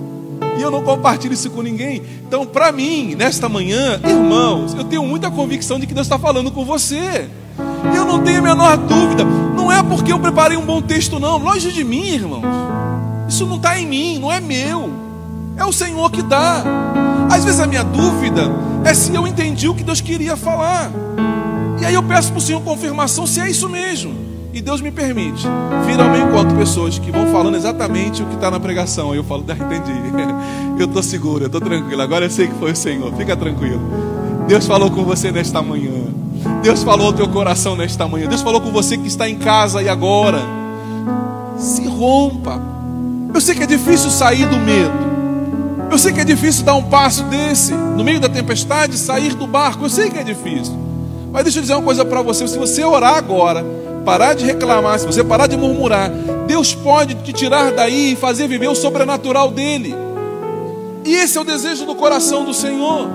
E 0.57 0.61
eu 0.61 0.71
não 0.71 0.83
compartilho 0.83 1.33
isso 1.33 1.49
com 1.49 1.61
ninguém. 1.61 2.01
Então, 2.27 2.45
para 2.45 2.71
mim, 2.71 3.15
nesta 3.15 3.49
manhã, 3.49 3.99
irmãos, 4.03 4.73
eu 4.73 4.83
tenho 4.83 5.05
muita 5.05 5.29
convicção 5.29 5.79
de 5.79 5.85
que 5.85 5.93
Deus 5.93 6.07
está 6.07 6.17
falando 6.17 6.51
com 6.51 6.63
você. 6.63 7.27
Eu 7.95 8.05
não 8.05 8.23
tenho 8.23 8.39
a 8.39 8.41
menor 8.41 8.77
dúvida. 8.77 9.23
Não 9.23 9.71
é 9.71 9.83
porque 9.83 10.11
eu 10.11 10.19
preparei 10.19 10.57
um 10.57 10.65
bom 10.65 10.81
texto, 10.81 11.19
não. 11.19 11.37
Longe 11.37 11.71
de 11.71 11.83
mim, 11.83 12.05
irmãos. 12.05 12.45
Isso 13.27 13.45
não 13.45 13.57
está 13.57 13.79
em 13.79 13.85
mim, 13.85 14.19
não 14.19 14.31
é 14.31 14.39
meu. 14.39 14.89
É 15.57 15.65
o 15.65 15.71
Senhor 15.71 16.09
que 16.11 16.21
dá. 16.21 16.63
Às 17.29 17.43
vezes 17.43 17.59
a 17.59 17.67
minha 17.67 17.83
dúvida 17.83 18.51
é 18.83 18.93
se 18.93 19.13
eu 19.13 19.25
entendi 19.25 19.67
o 19.67 19.75
que 19.75 19.83
Deus 19.83 20.01
queria 20.01 20.35
falar. 20.35 20.91
E 21.81 21.85
aí 21.85 21.93
eu 21.93 22.03
peço 22.03 22.31
para 22.31 22.37
o 22.37 22.41
Senhor 22.41 22.61
confirmação 22.61 23.25
se 23.25 23.39
é 23.39 23.49
isso 23.49 23.67
mesmo. 23.67 24.34
E 24.55 24.61
Deus 24.61 24.79
me 24.79 24.89
permite 24.89 25.45
vir 25.85 25.99
ao 25.99 26.09
meu 26.09 26.29
encontro 26.29 26.55
pessoas 26.55 26.97
que 26.97 27.11
vão 27.11 27.27
falando 27.27 27.55
exatamente 27.55 28.23
o 28.23 28.25
que 28.25 28.35
está 28.35 28.49
na 28.49 28.57
pregação. 28.57 29.13
Eu 29.13 29.21
falo, 29.21 29.43
ah, 29.49 29.53
entendi. 29.53 29.91
Eu 30.79 30.85
estou 30.85 31.03
seguro, 31.03 31.43
eu 31.43 31.47
estou 31.47 31.61
tranquilo. 31.61 32.01
Agora 32.01 32.25
eu 32.25 32.29
sei 32.29 32.47
que 32.47 32.53
foi 32.55 32.73
o 32.73 32.75
Senhor. 32.75 33.13
Fica 33.15 33.33
tranquilo. 33.33 33.81
Deus 34.45 34.67
falou 34.67 34.91
com 34.91 35.05
você 35.05 35.31
nesta 35.31 35.61
manhã. 35.61 36.07
Deus 36.61 36.83
falou 36.83 37.07
ao 37.07 37.13
teu 37.13 37.29
coração 37.29 37.77
nesta 37.77 38.05
manhã. 38.09 38.27
Deus 38.27 38.41
falou 38.41 38.59
com 38.59 38.71
você 38.73 38.97
que 38.97 39.07
está 39.07 39.29
em 39.29 39.37
casa 39.37 39.81
e 39.81 39.87
agora. 39.87 40.41
Se 41.57 41.85
rompa. 41.85 42.61
Eu 43.33 43.39
sei 43.39 43.55
que 43.55 43.63
é 43.63 43.67
difícil 43.67 44.09
sair 44.09 44.45
do 44.47 44.57
medo. 44.57 44.91
Eu 45.89 45.97
sei 45.97 46.11
que 46.11 46.19
é 46.19 46.25
difícil 46.25 46.65
dar 46.65 46.75
um 46.75 46.83
passo 46.83 47.23
desse, 47.23 47.73
no 47.73 48.03
meio 48.03 48.19
da 48.19 48.27
tempestade, 48.27 48.97
sair 48.97 49.33
do 49.33 49.47
barco. 49.47 49.85
Eu 49.85 49.89
sei 49.89 50.09
que 50.09 50.17
é 50.17 50.23
difícil. 50.23 50.77
Mas 51.31 51.43
deixa 51.43 51.59
eu 51.59 51.61
dizer 51.61 51.73
uma 51.75 51.83
coisa 51.83 52.03
para 52.03 52.21
você: 52.21 52.45
se 52.49 52.57
você 52.57 52.83
orar 52.83 53.15
agora, 53.15 53.65
parar 54.05 54.35
de 54.35 54.45
reclamar, 54.45 54.99
se 54.99 55.05
você 55.05 55.23
parar 55.23 55.47
de 55.47 55.57
murmurar, 55.57 56.11
Deus 56.45 56.75
pode 56.75 57.15
te 57.15 57.33
tirar 57.33 57.71
daí 57.71 58.13
e 58.13 58.15
fazer 58.15 58.47
viver 58.47 58.67
o 58.67 58.75
sobrenatural 58.75 59.49
dele. 59.49 59.95
E 61.03 61.13
esse 61.15 61.37
é 61.37 61.41
o 61.41 61.43
desejo 61.43 61.85
do 61.85 61.95
coração 61.95 62.45
do 62.45 62.53
Senhor. 62.53 63.09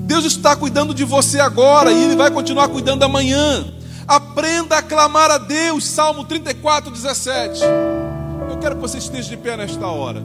Deus 0.00 0.24
está 0.24 0.54
cuidando 0.54 0.92
de 0.92 1.04
você 1.04 1.40
agora 1.40 1.90
e 1.90 2.04
Ele 2.04 2.16
vai 2.16 2.30
continuar 2.30 2.68
cuidando 2.68 3.02
amanhã. 3.02 3.64
Aprenda 4.06 4.76
a 4.76 4.82
clamar 4.82 5.30
a 5.30 5.38
Deus, 5.38 5.86
Salmo 5.86 6.24
34, 6.24 6.90
17. 6.90 7.62
Eu 8.50 8.58
quero 8.58 8.74
que 8.74 8.82
você 8.82 8.98
esteja 8.98 9.28
de 9.28 9.36
pé 9.36 9.56
nesta 9.56 9.86
hora. 9.86 10.22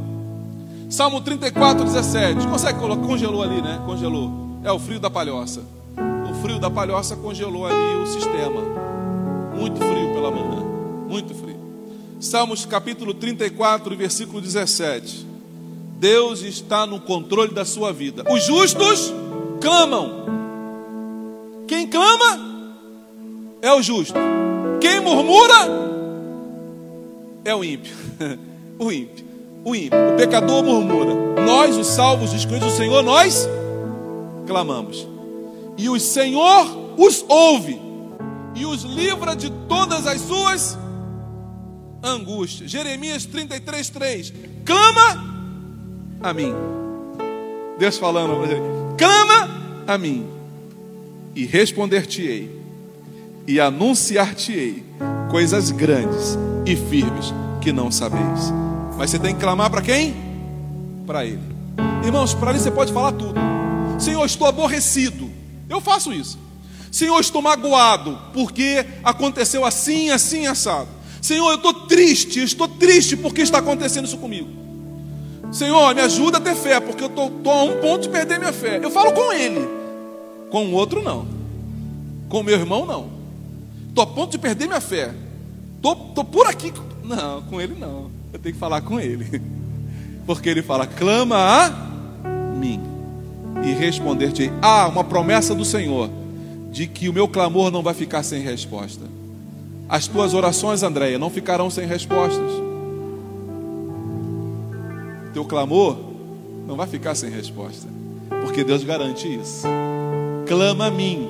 Salmo 0.90 1.22
34, 1.22 1.86
17. 1.86 2.48
Consegue 2.48 2.80
colocar? 2.80 3.06
Congelou 3.06 3.44
ali, 3.44 3.62
né? 3.62 3.80
Congelou. 3.86 4.60
É 4.64 4.72
o 4.72 4.80
frio 4.80 5.00
da 5.00 5.10
palhoça. 5.10 5.62
O 6.30 6.34
frio 6.42 6.60
da 6.60 6.70
palhoça 6.70 7.16
congelou 7.16 7.68
ali 7.68 7.96
o 8.02 8.08
sistema. 8.08 8.95
Muito 9.58 9.78
frio 9.78 10.14
pela 10.14 10.32
manhã, 10.32 10.64
muito 11.08 11.34
frio. 11.34 11.58
Salmos 12.20 12.66
capítulo 12.66 13.14
34, 13.14 13.96
versículo 13.96 14.42
17. 14.42 15.26
Deus 15.98 16.42
está 16.42 16.86
no 16.86 17.00
controle 17.00 17.54
da 17.54 17.64
sua 17.64 17.94
vida. 17.94 18.24
Os 18.32 18.44
justos 18.44 19.14
clamam. 19.62 20.26
Quem 21.68 21.88
clama 21.88 22.74
é 23.62 23.74
o 23.74 23.82
justo. 23.82 24.14
Quem 24.82 25.00
murmura 25.00 25.56
é 27.44 27.56
o 27.56 27.64
ímpio. 27.64 27.96
o 28.78 28.92
ímpio. 28.92 29.26
O 29.64 29.76
ímpio. 29.76 30.14
O 30.14 30.18
pecador 30.18 30.64
murmura. 30.64 31.42
Nós, 31.46 31.78
os 31.78 31.88
salvos, 31.88 32.34
os 32.34 32.46
do 32.46 32.70
Senhor, 32.70 33.02
nós 33.04 33.48
clamamos. 34.46 35.08
E 35.78 35.90
o 35.90 36.00
Senhor 36.00 36.96
os 36.98 37.24
ouve 37.28 37.85
e 38.56 38.66
os 38.66 38.84
livra 38.84 39.36
de 39.36 39.50
todas 39.68 40.08
as 40.08 40.22
suas 40.22 40.78
angústias. 42.02 42.72
Jeremias 42.72 43.26
33, 43.26 43.90
3. 43.90 44.34
Clama 44.64 45.36
a 46.22 46.34
mim. 46.34 46.54
Deus 47.78 47.98
falando 47.98 48.44
ele: 48.46 48.62
clama 48.98 49.50
a 49.86 49.98
mim, 49.98 50.26
e 51.36 51.46
responder-te-ei, 51.46 52.50
e 53.46 53.60
anunciar-te-ei 53.60 54.84
coisas 55.30 55.70
grandes 55.72 56.38
e 56.66 56.76
firmes 56.76 57.34
que 57.62 57.72
não 57.72 57.92
sabeis. 57.92 58.54
Mas 58.98 59.10
você 59.10 59.20
tem 59.20 59.36
que 59.36 59.42
clamar 59.42 59.70
para 59.70 59.82
quem? 59.82 60.16
Para 61.06 61.26
Ele. 61.26 61.42
Irmãos, 62.04 62.34
para 62.34 62.52
Ele 62.52 62.60
você 62.60 62.72
pode 62.72 62.94
falar 62.94 63.12
tudo. 63.12 63.36
Senhor, 64.00 64.26
estou 64.26 64.48
aborrecido. 64.48 65.30
Eu 65.70 65.82
faço 65.82 66.14
isso. 66.14 66.45
Senhor, 66.96 67.20
estou 67.20 67.42
magoado 67.42 68.18
porque 68.32 68.86
aconteceu 69.04 69.66
assim, 69.66 70.12
assim, 70.12 70.48
assado. 70.48 70.88
Senhor, 71.22 71.50
eu 71.50 71.58
estou 71.58 71.74
triste, 71.74 72.42
estou 72.42 72.70
triste 72.70 73.18
porque 73.18 73.42
está 73.42 73.58
acontecendo 73.58 74.06
isso 74.06 74.18
comigo. 74.18 74.48
Senhor, 75.52 75.94
me 75.94 76.00
ajuda 76.00 76.38
a 76.38 76.40
ter 76.40 76.56
fé, 76.56 76.80
porque 76.80 77.04
eu 77.04 77.08
estou, 77.08 77.52
a 77.52 77.64
um 77.64 77.82
ponto 77.82 78.04
de 78.04 78.08
perder 78.08 78.40
minha 78.40 78.54
fé. 78.54 78.80
Eu 78.82 78.90
falo 78.90 79.12
com 79.12 79.34
ele, 79.34 79.68
com 80.50 80.68
o 80.68 80.72
outro 80.72 81.04
não, 81.04 81.28
com 82.30 82.40
o 82.40 82.44
meu 82.46 82.58
irmão 82.58 82.86
não. 82.86 83.10
Estou 83.90 84.06
a 84.06 84.08
ponto 84.08 84.32
de 84.32 84.38
perder 84.38 84.68
minha 84.68 84.80
fé. 84.80 85.14
Estou, 85.76 86.08
estou 86.08 86.24
por 86.24 86.48
aqui. 86.48 86.72
Não, 87.04 87.42
com 87.42 87.60
ele 87.60 87.76
não. 87.78 88.10
Eu 88.32 88.40
tenho 88.40 88.56
que 88.56 88.60
falar 88.60 88.80
com 88.80 89.02
ele. 89.02 89.42
Porque 90.26 90.48
ele 90.48 90.62
fala: 90.62 90.88
clama 90.88 91.36
a 91.36 92.30
mim 92.56 92.80
e 93.66 93.74
responder-te. 93.74 94.50
Ah, 94.62 94.88
uma 94.88 95.04
promessa 95.04 95.54
do 95.54 95.66
Senhor 95.66 96.10
de 96.76 96.88
que 96.88 97.08
o 97.08 97.14
meu 97.14 97.26
clamor 97.26 97.72
não 97.72 97.82
vai 97.82 97.94
ficar 97.94 98.22
sem 98.22 98.42
resposta. 98.42 99.06
As 99.88 100.10
tuas 100.10 100.34
orações, 100.34 100.84
Andréia, 100.84 101.18
não 101.18 101.30
ficarão 101.30 101.70
sem 101.70 101.88
respostas. 101.88 102.52
Teu 105.34 105.46
clamor 105.46 105.96
não 106.68 106.76
vai 106.76 106.86
ficar 106.86 107.16
sem 107.16 107.30
resposta, 107.30 107.88
porque 108.42 108.62
Deus 108.62 108.84
garante 108.84 109.26
isso. 109.26 109.66
Clama 110.46 110.88
a 110.88 110.92
mim, 110.92 111.30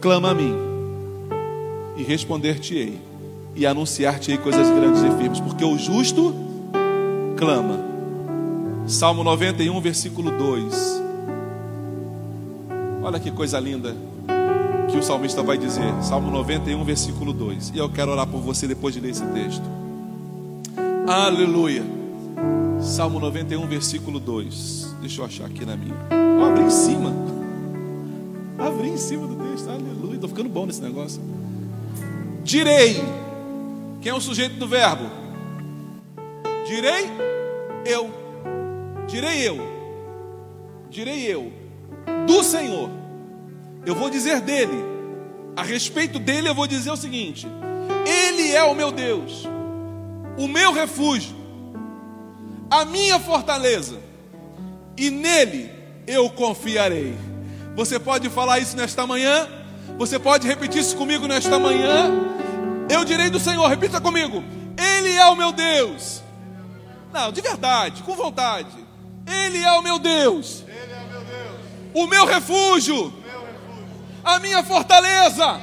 clama 0.00 0.30
a 0.30 0.34
mim, 0.34 0.54
e 1.96 2.04
responder-te-ei, 2.04 3.00
e 3.56 3.66
anunciar-te-ei 3.66 4.38
coisas 4.38 4.70
grandes 4.70 5.02
e 5.02 5.10
firmes, 5.18 5.40
porque 5.40 5.64
o 5.64 5.76
justo 5.76 6.32
clama. 7.36 7.84
Salmo 8.86 9.24
91, 9.24 9.80
versículo 9.80 10.30
2. 10.30 11.05
Olha 13.06 13.20
que 13.20 13.30
coisa 13.30 13.60
linda 13.60 13.94
que 14.90 14.98
o 14.98 15.02
salmista 15.02 15.40
vai 15.40 15.56
dizer. 15.56 15.84
Salmo 16.02 16.28
91, 16.28 16.82
versículo 16.82 17.32
2. 17.32 17.70
E 17.72 17.78
eu 17.78 17.88
quero 17.88 18.10
orar 18.10 18.26
por 18.26 18.40
você 18.40 18.66
depois 18.66 18.94
de 18.94 19.00
ler 19.00 19.10
esse 19.10 19.24
texto. 19.26 19.62
Aleluia. 21.06 21.84
Salmo 22.80 23.20
91, 23.20 23.64
versículo 23.68 24.18
2. 24.18 24.96
Deixa 25.02 25.20
eu 25.20 25.24
achar 25.24 25.44
aqui 25.46 25.64
na 25.64 25.76
minha. 25.76 25.94
Oh, 26.40 26.46
abri 26.46 26.64
em 26.64 26.70
cima. 26.70 27.12
Abri 28.58 28.88
em 28.88 28.96
cima 28.96 29.24
do 29.24 29.36
texto. 29.36 29.70
Aleluia. 29.70 30.14
Estou 30.14 30.28
ficando 30.28 30.48
bom 30.48 30.66
nesse 30.66 30.82
negócio. 30.82 31.22
Direi. 32.42 32.96
Quem 34.00 34.10
é 34.10 34.14
o 34.16 34.20
sujeito 34.20 34.56
do 34.56 34.66
verbo? 34.66 35.04
Direi 36.66 37.08
eu. 37.84 38.10
Direi 39.06 39.48
eu. 39.48 39.58
Direi 40.90 41.22
eu. 41.32 41.65
Do 42.26 42.42
Senhor. 42.42 42.90
Eu 43.84 43.94
vou 43.94 44.10
dizer 44.10 44.40
dele. 44.40 44.84
A 45.56 45.62
respeito 45.62 46.18
dele, 46.18 46.48
eu 46.48 46.54
vou 46.54 46.66
dizer 46.66 46.90
o 46.90 46.96
seguinte: 46.96 47.46
Ele 48.04 48.52
é 48.52 48.62
o 48.62 48.74
meu 48.74 48.92
Deus, 48.92 49.48
o 50.36 50.46
meu 50.46 50.72
refúgio, 50.72 51.34
a 52.70 52.84
minha 52.84 53.18
fortaleza, 53.18 53.98
e 54.98 55.08
nele 55.08 55.70
eu 56.06 56.28
confiarei. 56.28 57.16
Você 57.74 57.98
pode 57.98 58.28
falar 58.28 58.58
isso 58.58 58.76
nesta 58.76 59.06
manhã? 59.06 59.48
Você 59.96 60.18
pode 60.18 60.46
repetir 60.46 60.82
isso 60.82 60.96
comigo 60.96 61.26
nesta 61.26 61.58
manhã? 61.58 62.10
Eu 62.90 63.04
direi 63.04 63.30
do 63.30 63.40
Senhor, 63.40 63.66
repita 63.66 63.98
comigo: 63.98 64.44
Ele 64.76 65.12
é 65.12 65.24
o 65.26 65.36
meu 65.36 65.52
Deus. 65.52 66.22
Não, 67.14 67.32
de 67.32 67.40
verdade, 67.40 68.02
com 68.02 68.14
vontade. 68.14 68.76
Ele 69.26 69.62
é 69.62 69.72
o 69.72 69.82
meu 69.82 69.98
Deus. 69.98 70.65
O 71.96 72.06
meu 72.06 72.26
refúgio, 72.26 73.10
a 74.22 74.38
minha 74.38 74.62
fortaleza, 74.62 75.58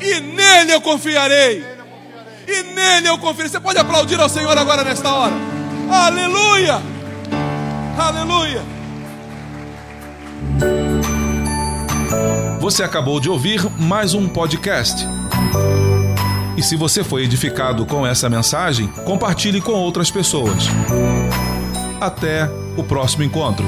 e. 0.00 0.20
Nele 0.20 0.72
eu 0.72 0.80
confiarei. 0.80 1.64
E 2.48 2.62
nele 2.74 3.08
eu 3.08 3.16
confiarei. 3.18 3.48
Você 3.52 3.60
pode 3.60 3.78
aplaudir 3.78 4.20
ao 4.20 4.28
Senhor 4.28 4.58
agora 4.58 4.82
nesta 4.82 5.12
hora. 5.12 5.32
Aleluia! 5.88 6.82
Aleluia! 7.96 8.62
Você 12.60 12.82
acabou 12.82 13.20
de 13.20 13.28
ouvir 13.28 13.64
mais 13.78 14.14
um 14.14 14.28
podcast. 14.28 15.06
E 16.56 16.62
se 16.62 16.74
você 16.74 17.04
foi 17.04 17.22
edificado 17.22 17.86
com 17.86 18.04
essa 18.04 18.28
mensagem, 18.28 18.88
compartilhe 19.04 19.60
com 19.60 19.72
outras 19.72 20.10
pessoas. 20.10 20.64
Até 22.00 22.48
o 22.76 22.82
próximo 22.82 23.22
encontro. 23.22 23.64